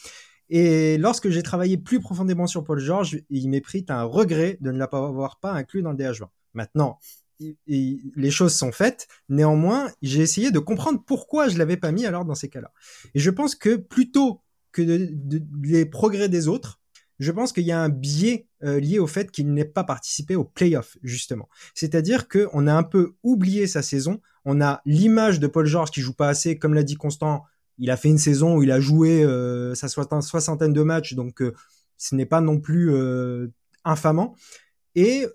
Et 0.55 0.99
lorsque 0.99 1.31
j'ai 1.31 1.43
travaillé 1.43 1.79
plus 1.79 1.99
profondément 1.99 2.47
sur 2.47 2.62
Paul 2.62 2.79
George, 2.79 3.23
il 3.31 3.49
m'est 3.49 3.62
pris 3.62 3.87
un 3.88 4.03
regret 4.03 4.59
de 4.61 4.71
ne 4.71 4.79
l'avoir 4.79 5.38
pas 5.41 5.53
inclus 5.53 5.81
dans 5.81 5.93
le 5.93 5.97
DH20. 5.97 6.29
Maintenant, 6.53 6.99
les 7.67 8.31
choses 8.31 8.55
sont 8.55 8.71
faites. 8.71 9.09
Néanmoins, 9.31 9.91
j'ai 10.03 10.21
essayé 10.21 10.51
de 10.51 10.59
comprendre 10.59 11.03
pourquoi 11.07 11.49
je 11.49 11.57
l'avais 11.57 11.79
pas 11.79 11.91
mis 11.91 12.05
alors 12.05 12.27
dans 12.27 12.35
ces 12.35 12.51
cas-là. 12.51 12.71
Et 13.15 13.19
je 13.19 13.31
pense 13.31 13.55
que 13.55 13.77
plutôt 13.77 14.43
que 14.73 14.83
de, 14.83 15.43
les 15.62 15.87
progrès 15.87 16.29
des 16.29 16.49
autres, 16.49 16.83
je 17.19 17.33
pense 17.33 17.55
qu'il 17.55 17.65
y 17.65 17.73
a 17.73 17.81
un 17.81 17.88
biais 17.88 18.47
euh, 18.62 18.79
lié 18.79 18.99
au 18.99 19.07
fait 19.07 19.31
qu'il 19.31 19.55
n'ait 19.55 19.65
pas 19.65 19.85
participé 19.85 20.37
au 20.37 20.45
playoff, 20.45 20.99
justement. 21.03 21.49
C'est-à-dire 21.75 22.29
qu'on 22.29 22.67
a 22.67 22.75
un 22.75 22.83
peu 22.83 23.15
oublié 23.23 23.67
sa 23.67 23.81
saison. 23.81 24.21
On 24.45 24.61
a 24.61 24.83
l'image 24.85 25.41
de 25.41 25.47
Paul 25.47 25.65
George 25.65 25.93
qui 25.93 26.03
joue 26.03 26.12
pas 26.12 26.29
assez, 26.29 26.59
comme 26.59 26.75
l'a 26.75 26.83
dit 26.83 26.97
Constant, 26.97 27.45
il 27.83 27.90
a 27.90 27.97
fait 27.97 28.09
une 28.09 28.18
saison 28.18 28.57
où 28.57 28.62
il 28.62 28.71
a 28.71 28.79
joué 28.79 29.25
euh, 29.25 29.75
sa 29.75 29.88
soixantaine 29.88 30.73
de 30.73 30.83
matchs, 30.83 31.14
donc 31.14 31.42
euh, 31.42 31.53
ce 31.99 32.14
n'est 32.14 32.27
pas 32.27 32.40
non 32.40 32.61
plus 32.61 32.95
euh, 32.95 33.49
infamant. 33.85 34.37
Et 34.95 35.27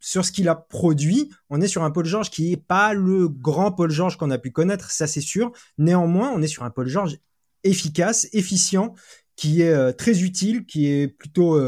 sur 0.00 0.24
ce 0.24 0.32
qu'il 0.32 0.48
a 0.48 0.56
produit, 0.56 1.30
on 1.50 1.60
est 1.60 1.68
sur 1.68 1.84
un 1.84 1.90
Paul 1.92 2.04
George 2.04 2.30
qui 2.30 2.52
est 2.52 2.56
pas 2.56 2.94
le 2.94 3.28
grand 3.28 3.70
Paul 3.70 3.92
George 3.92 4.18
qu'on 4.18 4.32
a 4.32 4.38
pu 4.38 4.50
connaître, 4.50 4.90
ça 4.90 5.06
c'est 5.06 5.20
sûr. 5.20 5.52
Néanmoins, 5.78 6.32
on 6.34 6.42
est 6.42 6.48
sur 6.48 6.64
un 6.64 6.70
Paul 6.70 6.88
George 6.88 7.16
efficace, 7.62 8.26
efficient, 8.32 8.96
qui 9.36 9.62
est 9.62 9.92
très 9.92 10.24
utile, 10.24 10.66
qui 10.66 10.88
est 10.88 11.06
plutôt 11.06 11.60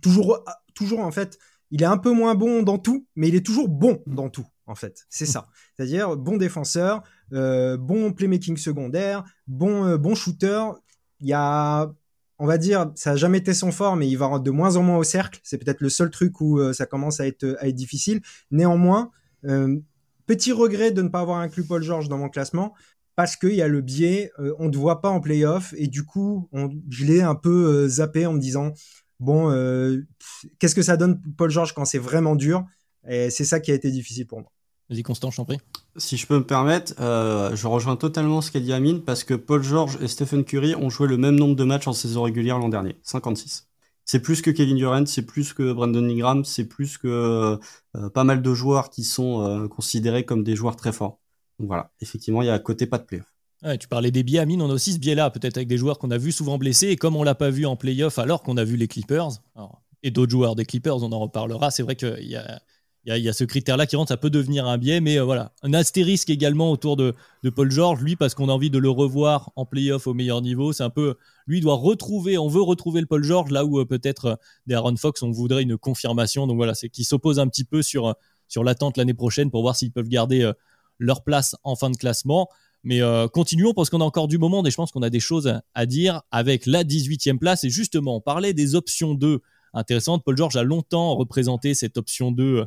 toujours, 0.00 0.44
toujours 0.72 1.00
en 1.00 1.10
fait, 1.10 1.36
il 1.72 1.82
est 1.82 1.86
un 1.86 1.98
peu 1.98 2.12
moins 2.12 2.36
bon 2.36 2.62
dans 2.62 2.78
tout, 2.78 3.08
mais 3.16 3.26
il 3.26 3.34
est 3.34 3.44
toujours 3.44 3.68
bon 3.68 4.00
dans 4.06 4.30
tout 4.30 4.46
en 4.70 4.76
fait. 4.76 5.06
C'est 5.10 5.26
ça. 5.26 5.48
C'est-à-dire 5.76 6.16
bon 6.16 6.36
défenseur, 6.36 7.02
euh, 7.32 7.76
bon 7.76 8.12
playmaking 8.12 8.56
secondaire, 8.56 9.24
bon, 9.46 9.84
euh, 9.84 9.98
bon 9.98 10.14
shooter. 10.14 10.62
Il 11.20 11.28
y 11.28 11.32
a, 11.32 11.92
on 12.38 12.46
va 12.46 12.58
dire, 12.58 12.90
ça 12.94 13.12
a 13.12 13.16
jamais 13.16 13.38
été 13.38 13.54
son 13.54 13.72
fort, 13.72 13.96
mais 13.96 14.08
il 14.08 14.16
va 14.16 14.38
de 14.38 14.50
moins 14.50 14.76
en 14.76 14.82
moins 14.82 14.96
au 14.96 15.04
cercle. 15.04 15.40
C'est 15.42 15.58
peut-être 15.58 15.80
le 15.80 15.88
seul 15.88 16.10
truc 16.10 16.40
où 16.40 16.58
euh, 16.58 16.72
ça 16.72 16.86
commence 16.86 17.20
à 17.20 17.26
être, 17.26 17.56
à 17.60 17.68
être 17.68 17.74
difficile. 17.74 18.20
Néanmoins, 18.50 19.10
petit 20.26 20.52
regret 20.52 20.90
de 20.90 21.02
ne 21.02 21.08
pas 21.08 21.20
avoir 21.20 21.38
inclus 21.38 21.64
Paul 21.64 21.82
George 21.82 22.08
dans 22.08 22.18
mon 22.18 22.28
classement 22.28 22.74
parce 23.16 23.36
qu'il 23.36 23.54
y 23.54 23.62
a 23.62 23.68
le 23.68 23.80
biais, 23.80 24.30
on 24.58 24.66
ne 24.66 24.70
te 24.70 24.76
voit 24.76 25.00
pas 25.00 25.08
en 25.10 25.20
playoff 25.20 25.74
et 25.76 25.88
du 25.88 26.04
coup, 26.04 26.48
on, 26.52 26.70
je 26.88 27.04
l'ai 27.04 27.20
un 27.22 27.34
peu 27.34 27.88
zappé 27.88 28.26
en 28.26 28.34
me 28.34 28.38
disant 28.38 28.72
bon, 29.18 29.50
qu'est-ce 30.58 30.74
que 30.74 30.82
ça 30.82 30.96
donne 30.96 31.20
Paul 31.36 31.50
George 31.50 31.74
quand 31.74 31.84
c'est 31.84 31.98
vraiment 31.98 32.36
dur? 32.36 32.64
Et 33.08 33.30
c'est 33.30 33.44
ça 33.44 33.60
qui 33.60 33.70
a 33.72 33.74
été 33.74 33.90
difficile 33.90 34.26
pour 34.26 34.40
moi. 34.40 34.52
Vas-y, 34.90 35.04
Constant, 35.04 35.30
je 35.30 35.36
t'en 35.36 35.44
prie. 35.44 35.58
Si 35.96 36.16
je 36.16 36.26
peux 36.26 36.36
me 36.36 36.44
permettre, 36.44 36.94
euh, 36.98 37.54
je 37.54 37.66
rejoins 37.68 37.94
totalement 37.94 38.40
ce 38.40 38.50
qu'a 38.50 38.58
dit 38.58 38.72
Amine 38.72 39.02
parce 39.02 39.22
que 39.22 39.34
Paul 39.34 39.62
George 39.62 39.96
et 40.00 40.08
Stephen 40.08 40.44
Curry 40.44 40.74
ont 40.74 40.90
joué 40.90 41.06
le 41.06 41.16
même 41.16 41.36
nombre 41.36 41.54
de 41.54 41.62
matchs 41.62 41.86
en 41.86 41.92
saison 41.92 42.22
régulière 42.22 42.58
l'an 42.58 42.68
dernier, 42.68 42.96
56. 43.04 43.68
C'est 44.04 44.20
plus 44.20 44.42
que 44.42 44.50
Kevin 44.50 44.76
Durant, 44.76 45.06
c'est 45.06 45.22
plus 45.22 45.52
que 45.52 45.72
Brandon 45.72 46.02
Ingram, 46.02 46.44
c'est 46.44 46.64
plus 46.64 46.98
que 46.98 47.06
euh, 47.96 48.08
pas 48.10 48.24
mal 48.24 48.42
de 48.42 48.54
joueurs 48.54 48.90
qui 48.90 49.04
sont 49.04 49.46
euh, 49.46 49.68
considérés 49.68 50.24
comme 50.24 50.42
des 50.42 50.56
joueurs 50.56 50.74
très 50.74 50.92
forts. 50.92 51.20
Donc 51.60 51.68
voilà, 51.68 51.92
effectivement, 52.00 52.42
il 52.42 52.46
y 52.46 52.50
a 52.50 52.54
à 52.54 52.58
côté 52.58 52.86
pas 52.86 52.98
de 52.98 53.04
playoff. 53.04 53.26
Ouais, 53.62 53.78
tu 53.78 53.86
parlais 53.86 54.10
des 54.10 54.24
biais, 54.24 54.40
Amine, 54.40 54.60
on 54.60 54.70
a 54.70 54.74
aussi 54.74 54.94
ce 54.94 54.98
biais-là, 54.98 55.30
peut-être 55.30 55.56
avec 55.56 55.68
des 55.68 55.78
joueurs 55.78 56.00
qu'on 56.00 56.10
a 56.10 56.18
vu 56.18 56.32
souvent 56.32 56.58
blessés, 56.58 56.88
et 56.88 56.96
comme 56.96 57.14
on 57.14 57.22
l'a 57.22 57.36
pas 57.36 57.50
vu 57.50 57.64
en 57.64 57.76
playoff 57.76 58.18
alors 58.18 58.42
qu'on 58.42 58.56
a 58.56 58.64
vu 58.64 58.76
les 58.76 58.88
Clippers, 58.88 59.28
et 60.02 60.10
d'autres 60.10 60.32
joueurs 60.32 60.56
des 60.56 60.64
Clippers, 60.64 60.96
on 61.04 61.12
en 61.12 61.20
reparlera, 61.20 61.70
c'est 61.70 61.84
vrai 61.84 61.94
qu'il 61.94 62.26
y 62.26 62.36
a 62.36 62.60
il 63.06 63.16
y, 63.16 63.28
a, 63.30 63.32
ce 63.32 63.44
critère-là 63.44 63.86
qui 63.86 63.96
rentre, 63.96 64.10
ça 64.10 64.18
peut 64.18 64.28
devenir 64.28 64.66
un 64.66 64.76
biais, 64.76 65.00
mais 65.00 65.18
euh, 65.18 65.24
voilà. 65.24 65.52
Un 65.62 65.72
astérisque 65.72 66.28
également 66.28 66.70
autour 66.70 66.96
de, 66.96 67.14
Paul 67.54 67.70
George, 67.70 68.02
lui, 68.02 68.14
parce 68.14 68.34
qu'on 68.34 68.50
a 68.50 68.52
envie 68.52 68.68
de 68.68 68.78
le 68.78 68.90
revoir 68.90 69.52
en 69.56 69.64
playoff 69.64 70.06
au 70.06 70.12
meilleur 70.12 70.42
niveau. 70.42 70.74
C'est 70.74 70.82
un 70.82 70.90
peu, 70.90 71.14
lui 71.46 71.62
doit 71.62 71.76
retrouver, 71.76 72.36
on 72.36 72.48
veut 72.48 72.60
retrouver 72.60 73.00
le 73.00 73.06
Paul 73.06 73.24
George, 73.24 73.50
là 73.50 73.64
où 73.64 73.80
euh, 73.80 73.86
peut-être 73.86 74.24
euh, 74.26 74.34
des 74.66 74.74
Aaron 74.74 74.96
Fox, 74.96 75.22
on 75.22 75.30
voudrait 75.30 75.62
une 75.62 75.78
confirmation. 75.78 76.46
Donc 76.46 76.56
voilà, 76.56 76.74
c'est 76.74 76.90
qui 76.90 77.04
s'oppose 77.04 77.38
un 77.38 77.48
petit 77.48 77.64
peu 77.64 77.80
sur, 77.80 78.14
sur 78.48 78.64
l'attente 78.64 78.98
l'année 78.98 79.14
prochaine 79.14 79.50
pour 79.50 79.62
voir 79.62 79.76
s'ils 79.76 79.92
peuvent 79.92 80.08
garder 80.08 80.50
leur 80.98 81.24
place 81.24 81.56
en 81.64 81.76
fin 81.76 81.88
de 81.88 81.96
classement. 81.96 82.48
Mais 82.82 83.00
continuons 83.32 83.74
parce 83.74 83.90
qu'on 83.90 84.00
a 84.00 84.04
encore 84.04 84.28
du 84.28 84.38
moment 84.38 84.64
et 84.64 84.70
je 84.70 84.76
pense 84.76 84.90
qu'on 84.90 85.02
a 85.02 85.10
des 85.10 85.20
choses 85.20 85.60
à 85.74 85.86
dire 85.86 86.22
avec 86.30 86.66
la 86.66 86.82
18e 86.82 87.38
place. 87.38 87.64
Et 87.64 87.70
justement, 87.70 88.16
on 88.16 88.20
parlait 88.20 88.52
des 88.52 88.74
options 88.74 89.14
2 89.14 89.40
intéressantes. 89.72 90.24
Paul 90.24 90.36
George 90.36 90.56
a 90.56 90.62
longtemps 90.62 91.14
représenté 91.16 91.74
cette 91.74 91.96
option 91.96 92.32
2, 92.32 92.66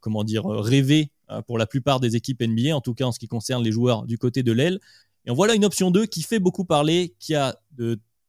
comment 0.00 0.24
dire, 0.24 0.44
rêvée 0.46 1.10
pour 1.46 1.58
la 1.58 1.66
plupart 1.66 2.00
des 2.00 2.16
équipes 2.16 2.42
NBA, 2.42 2.74
en 2.74 2.80
tout 2.80 2.94
cas 2.94 3.04
en 3.04 3.12
ce 3.12 3.18
qui 3.18 3.28
concerne 3.28 3.62
les 3.62 3.72
joueurs 3.72 4.06
du 4.06 4.18
côté 4.18 4.42
de 4.42 4.52
l'aile. 4.52 4.78
Et 5.26 5.30
en 5.30 5.34
voilà 5.34 5.54
une 5.54 5.64
option 5.64 5.90
2 5.90 6.06
qui 6.06 6.22
fait 6.22 6.38
beaucoup 6.38 6.64
parler, 6.64 7.14
qui 7.18 7.34
a 7.34 7.56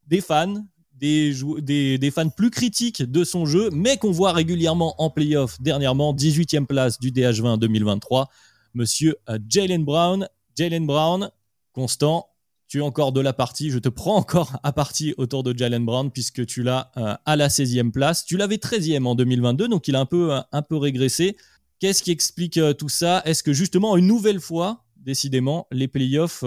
des 0.08 0.22
fans, 0.22 0.66
des, 1.00 1.98
des, 1.98 2.12
fans 2.12 2.30
plus 2.30 2.50
critiques 2.50 3.04
de 3.04 3.24
son 3.24 3.46
jeu, 3.46 3.70
mais 3.72 3.98
qu'on 3.98 4.12
voit 4.12 4.34
régulièrement 4.34 5.02
en 5.02 5.10
playoff 5.10 5.62
dernièrement, 5.62 6.14
18e 6.14 6.66
place 6.66 7.00
du 7.00 7.12
DH20 7.12 7.58
2023, 7.60 8.30
monsieur 8.74 9.16
euh, 9.30 9.40
Jalen 9.48 9.84
Brown. 9.84 10.28
Jalen 10.58 10.86
Brown, 10.86 11.32
constant, 11.72 12.28
tu 12.70 12.78
es 12.78 12.82
encore 12.82 13.12
de 13.12 13.20
la 13.20 13.34
partie, 13.34 13.72
je 13.72 13.80
te 13.80 13.90
prends 13.90 14.16
encore 14.16 14.58
à 14.64 14.72
partie 14.72 15.16
autour 15.18 15.44
de 15.44 15.58
Jalen 15.58 15.84
Brown 15.84 16.12
puisque 16.12 16.46
tu 16.46 16.62
l'as 16.62 16.92
euh, 16.98 17.16
à 17.26 17.36
la 17.36 17.48
16e 17.48 17.92
place. 17.92 18.26
Tu 18.26 18.38
l'avais 18.38 18.58
13e 18.58 19.06
en 19.06 19.16
2022, 19.16 19.68
donc 19.68 19.88
il 19.88 19.96
a 19.96 20.00
un 20.00 20.06
peu, 20.06 20.32
un 20.52 20.62
peu 20.62 20.78
régressé. 20.78 21.36
Qu'est-ce 21.80 22.04
qui 22.04 22.12
explique 22.12 22.58
euh, 22.58 22.74
tout 22.74 22.88
ça? 22.88 23.24
Est-ce 23.26 23.42
que 23.42 23.54
justement, 23.54 23.98
une 23.98 24.06
nouvelle 24.06 24.40
fois, 24.40 24.86
décidément, 24.98 25.68
les 25.72 25.88
playoffs 25.88 26.44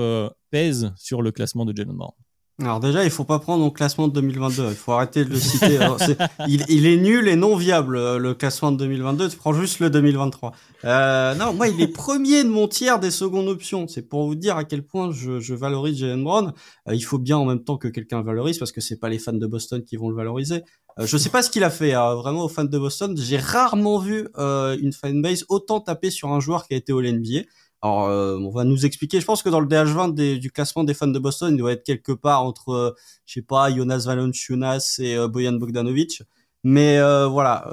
pèsent 0.51 0.93
sur 0.97 1.23
le 1.23 1.33
classement 1.33 1.65
de 1.65 1.77
Jalen 1.77 1.97
Brown? 1.97 2.13
Alors 2.61 2.81
déjà, 2.81 3.03
il 3.03 3.11
faut 3.11 3.25
pas 3.25 3.39
prendre 3.39 3.65
mon 3.65 3.71
classement 3.71 4.09
de 4.09 4.13
2022. 4.13 4.69
Il 4.69 4.75
faut 4.75 4.93
arrêter 4.93 5.25
de 5.25 5.31
le 5.31 5.37
citer. 5.37 5.79
il, 6.47 6.87
est 6.87 6.97
nul 6.97 7.27
et 7.27 7.35
non 7.35 7.57
viable 7.57 7.97
euh, 7.97 8.19
le 8.19 8.35
classement 8.35 8.71
de 8.71 8.77
2022. 8.77 9.31
Tu 9.31 9.37
prends 9.37 9.55
juste 9.55 9.81
le 9.81 9.89
2023. 9.89 10.53
Euh, 10.85 11.35
non, 11.35 11.55
moi, 11.55 11.69
il 11.69 11.81
est 11.81 11.89
premier 11.89 12.45
de 12.45 12.49
mon 12.49 12.69
tiers 12.69 13.01
des 13.01 13.11
secondes 13.11 13.49
options. 13.49 13.89
C'est 13.89 14.03
pour 14.03 14.27
vous 14.27 14.35
dire 14.35 14.57
à 14.57 14.65
quel 14.65 14.83
point 14.83 15.11
je, 15.13 15.55
valorise 15.55 15.99
Jalen 15.99 16.23
Brown. 16.23 16.53
Euh, 16.89 16.95
il 16.95 17.01
faut 17.01 17.19
bien 17.19 17.39
en 17.39 17.47
même 17.47 17.65
temps 17.65 17.79
que 17.79 17.89
quelqu'un 17.89 18.19
le 18.19 18.25
valorise 18.25 18.59
parce 18.59 18.71
que 18.71 18.83
c'est 18.83 18.99
pas 18.99 19.09
les 19.09 19.19
fans 19.19 19.33
de 19.33 19.47
Boston 19.47 19.83
qui 19.83 19.97
vont 19.97 20.11
le 20.11 20.17
valoriser. 20.17 20.63
Euh, 20.99 21.07
je 21.07 21.17
sais 21.17 21.31
pas 21.31 21.43
ce 21.43 21.51
qu'il 21.51 21.65
a 21.65 21.71
fait. 21.71 21.95
Hein, 21.95 22.15
vraiment 22.17 22.45
aux 22.45 22.49
fans 22.49 22.65
de 22.65 22.79
Boston, 22.79 23.17
j'ai 23.17 23.39
rarement 23.39 23.99
vu 23.99 24.29
une 24.37 24.93
fanbase 24.93 25.45
autant 25.49 25.81
taper 25.81 26.11
sur 26.11 26.29
un 26.29 26.41
joueur 26.41 26.67
qui 26.67 26.75
a 26.75 26.77
été 26.77 26.93
au 26.93 27.01
NBA. 27.01 27.45
Alors, 27.83 28.07
euh, 28.07 28.39
on 28.39 28.51
va 28.51 28.63
nous 28.63 28.87
expliquer. 28.87 29.21
Je 29.21 29.27
pense 29.27 29.43
que 29.43 29.49
dans 29.49 29.59
le 29.59 29.67
DH20 29.67 30.39
du 30.39 30.51
classement 30.53 30.85
des 30.85 30.95
fans 30.95 31.09
de 31.09 31.19
Boston, 31.19 31.53
il 31.53 31.59
doit 31.59 31.73
être 31.73 31.83
quelque 31.83 32.13
part 32.13 32.45
entre, 32.45 32.69
euh, 32.71 32.91
je 33.27 33.35
sais 33.35 33.43
pas, 33.43 33.75
Jonas 33.75 34.05
Valanciunas 34.07 34.99
et 35.01 35.17
euh, 35.17 35.27
Boyan 35.27 35.55
Bogdanovic. 35.55 36.23
Mais 36.65 37.01
voilà, 37.27 37.67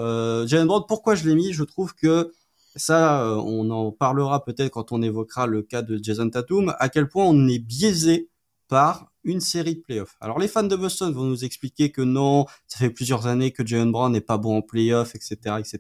Jalen 0.48 0.66
Brown, 0.66 0.84
pourquoi 0.88 1.14
je 1.14 1.30
l'ai 1.30 1.36
mis? 1.36 1.54
Je 1.54 1.64
trouve 1.64 1.94
que 1.94 2.32
ça, 2.76 3.36
on 3.38 3.70
en 3.70 3.92
parlera 3.92 4.44
peut-être 4.44 4.72
quand 4.72 4.92
on 4.92 5.04
évoquera 5.04 5.46
le 5.46 5.62
cas 5.62 5.84
de 5.84 6.00
Jason 6.02 6.28
Tatum, 6.28 6.74
à 6.80 6.90
quel 6.90 7.08
point 7.08 7.24
on 7.26 7.48
est 7.48 7.60
biaisé 7.60 8.32
par 8.68 9.12
une 9.24 9.42
série 9.42 9.76
de 9.76 9.82
playoffs. 9.82 10.16
Alors 10.22 10.40
les 10.40 10.48
fans 10.48 10.64
de 10.64 10.76
Boston 10.76 11.14
vont 11.14 11.26
nous 11.26 11.46
expliquer 11.46 11.92
que 11.92 12.02
non, 12.02 12.48
ça 12.66 12.80
fait 12.80 12.90
plusieurs 12.90 13.28
années 13.28 13.52
que 13.52 13.64
Jalen 13.64 13.92
Brown 13.92 14.12
n'est 14.12 14.22
pas 14.22 14.40
bon 14.40 14.58
en 14.58 14.62
playoffs, 14.64 15.14
etc., 15.14 15.58
etc. 15.60 15.80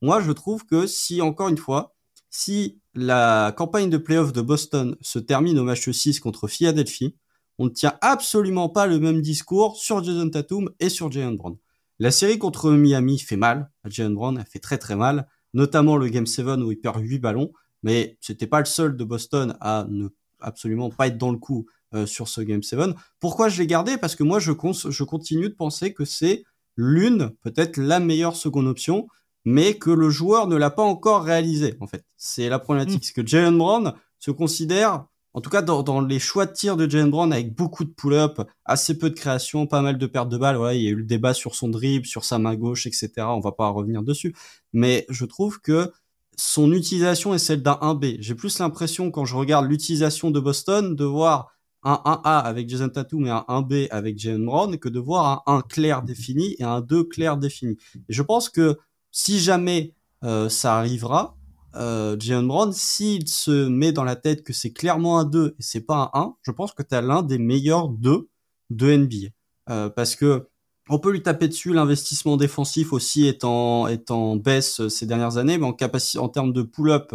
Moi, 0.00 0.20
je 0.20 0.30
trouve 0.30 0.64
que 0.66 0.86
si 0.86 1.20
encore 1.22 1.48
une 1.48 1.58
fois, 1.58 1.95
si 2.36 2.78
la 2.94 3.54
campagne 3.56 3.88
de 3.88 3.96
playoff 3.96 4.30
de 4.30 4.42
Boston 4.42 4.94
se 5.00 5.18
termine 5.18 5.58
au 5.58 5.64
match 5.64 5.88
6 5.88 6.20
contre 6.20 6.48
Philadelphie, 6.48 7.16
on 7.56 7.64
ne 7.64 7.70
tient 7.70 7.94
absolument 8.02 8.68
pas 8.68 8.86
le 8.86 8.98
même 8.98 9.22
discours 9.22 9.78
sur 9.78 10.04
Jason 10.04 10.28
Tatum 10.28 10.68
et 10.78 10.90
sur 10.90 11.10
Jalen 11.10 11.38
Brown. 11.38 11.56
La 11.98 12.10
série 12.10 12.38
contre 12.38 12.72
Miami 12.72 13.18
fait 13.18 13.38
mal 13.38 13.70
à 13.84 13.88
Jalen 13.88 14.14
Brown, 14.14 14.36
elle 14.38 14.44
fait 14.44 14.58
très 14.58 14.76
très 14.76 14.96
mal, 14.96 15.26
notamment 15.54 15.96
le 15.96 16.08
Game 16.08 16.26
7 16.26 16.46
où 16.58 16.70
il 16.70 16.78
perd 16.78 17.00
8 17.00 17.20
ballons, 17.20 17.52
mais 17.82 18.18
c'était 18.20 18.46
pas 18.46 18.58
le 18.58 18.66
seul 18.66 18.98
de 18.98 19.04
Boston 19.04 19.56
à 19.62 19.86
ne 19.88 20.08
absolument 20.40 20.90
pas 20.90 21.06
être 21.06 21.16
dans 21.16 21.32
le 21.32 21.38
coup 21.38 21.64
euh, 21.94 22.04
sur 22.04 22.28
ce 22.28 22.42
Game 22.42 22.62
7. 22.62 22.90
Pourquoi 23.18 23.48
je 23.48 23.62
l'ai 23.62 23.66
gardé? 23.66 23.96
Parce 23.96 24.14
que 24.14 24.24
moi 24.24 24.40
je, 24.40 24.52
je 24.90 25.04
continue 25.04 25.48
de 25.48 25.54
penser 25.54 25.94
que 25.94 26.04
c'est 26.04 26.44
l'une, 26.76 27.30
peut-être 27.40 27.78
la 27.78 27.98
meilleure 27.98 28.36
seconde 28.36 28.66
option, 28.66 29.08
mais 29.46 29.74
que 29.74 29.90
le 29.90 30.10
joueur 30.10 30.48
ne 30.48 30.56
l'a 30.56 30.70
pas 30.70 30.82
encore 30.82 31.22
réalisé, 31.22 31.76
en 31.80 31.86
fait. 31.86 32.04
C'est 32.16 32.48
la 32.48 32.58
problématique. 32.58 33.02
Mm. 33.02 33.04
C'est 33.04 33.12
que 33.14 33.26
Jalen 33.26 33.56
Brown 33.56 33.94
se 34.18 34.32
considère, 34.32 35.06
en 35.34 35.40
tout 35.40 35.50
cas 35.50 35.62
dans, 35.62 36.00
les 36.00 36.18
choix 36.18 36.46
de 36.46 36.52
tir 36.52 36.76
de 36.76 36.90
Jalen 36.90 37.10
Brown, 37.10 37.32
avec 37.32 37.54
beaucoup 37.54 37.84
de 37.84 37.90
pull-up, 37.90 38.40
assez 38.64 38.98
peu 38.98 39.08
de 39.08 39.14
création, 39.14 39.68
pas 39.68 39.82
mal 39.82 39.98
de 39.98 40.06
pertes 40.06 40.28
de 40.28 40.36
balles. 40.36 40.56
Voilà, 40.56 40.74
il 40.74 40.82
y 40.82 40.88
a 40.88 40.90
eu 40.90 40.96
le 40.96 41.04
débat 41.04 41.32
sur 41.32 41.54
son 41.54 41.68
dribble, 41.68 42.06
sur 42.06 42.24
sa 42.24 42.40
main 42.40 42.56
gauche, 42.56 42.86
etc. 42.86 43.12
On 43.18 43.38
va 43.38 43.52
pas 43.52 43.68
revenir 43.68 44.02
dessus. 44.02 44.34
Mais 44.72 45.06
je 45.10 45.24
trouve 45.24 45.60
que 45.60 45.92
son 46.36 46.72
utilisation 46.72 47.32
est 47.32 47.38
celle 47.38 47.62
d'un 47.62 47.78
1B. 47.80 48.16
J'ai 48.18 48.34
plus 48.34 48.58
l'impression, 48.58 49.12
quand 49.12 49.24
je 49.24 49.36
regarde 49.36 49.70
l'utilisation 49.70 50.32
de 50.32 50.40
Boston, 50.40 50.96
de 50.96 51.04
voir 51.04 51.52
un 51.84 52.00
1A 52.04 52.40
avec 52.40 52.68
Jason 52.68 52.88
Tatum 52.88 53.26
et 53.26 53.30
un 53.30 53.44
1B 53.48 53.86
avec 53.90 54.18
Jalen 54.18 54.44
Brown 54.44 54.76
que 54.76 54.88
de 54.88 54.98
voir 54.98 55.44
un 55.46 55.58
1 55.58 55.60
clair 55.62 56.02
défini 56.02 56.56
et 56.58 56.64
un 56.64 56.80
2 56.80 57.04
clair 57.04 57.36
défini. 57.36 57.76
Et 58.08 58.12
je 58.12 58.22
pense 58.22 58.48
que 58.48 58.76
si 59.18 59.40
jamais 59.40 59.94
euh, 60.24 60.50
ça 60.50 60.76
arrivera, 60.76 61.38
euh, 61.74 62.18
Brown, 62.42 62.70
s'il 62.74 63.26
se 63.26 63.66
met 63.66 63.90
dans 63.90 64.04
la 64.04 64.14
tête 64.14 64.44
que 64.44 64.52
c'est 64.52 64.74
clairement 64.74 65.18
un 65.18 65.24
2 65.24 65.56
et 65.58 65.62
c'est 65.62 65.80
pas 65.80 66.10
un 66.12 66.20
1, 66.20 66.34
je 66.42 66.50
pense 66.50 66.72
que 66.72 66.82
tu 66.82 66.94
as 66.94 67.00
l'un 67.00 67.22
des 67.22 67.38
meilleurs 67.38 67.88
2 67.88 68.28
de 68.68 68.86
NBA. 68.94 69.28
Euh, 69.70 69.88
parce 69.88 70.16
que 70.16 70.48
on 70.90 70.98
peut 70.98 71.10
lui 71.10 71.22
taper 71.22 71.48
dessus, 71.48 71.72
l'investissement 71.72 72.36
défensif 72.36 72.92
aussi 72.92 73.24
est 73.24 73.42
en, 73.42 74.36
baisse 74.36 74.80
euh, 74.80 74.90
ces 74.90 75.06
dernières 75.06 75.38
années, 75.38 75.56
mais 75.56 75.64
en 75.64 75.72
capacité, 75.72 76.18
en 76.18 76.28
termes 76.28 76.52
de 76.52 76.60
pull-up, 76.60 77.14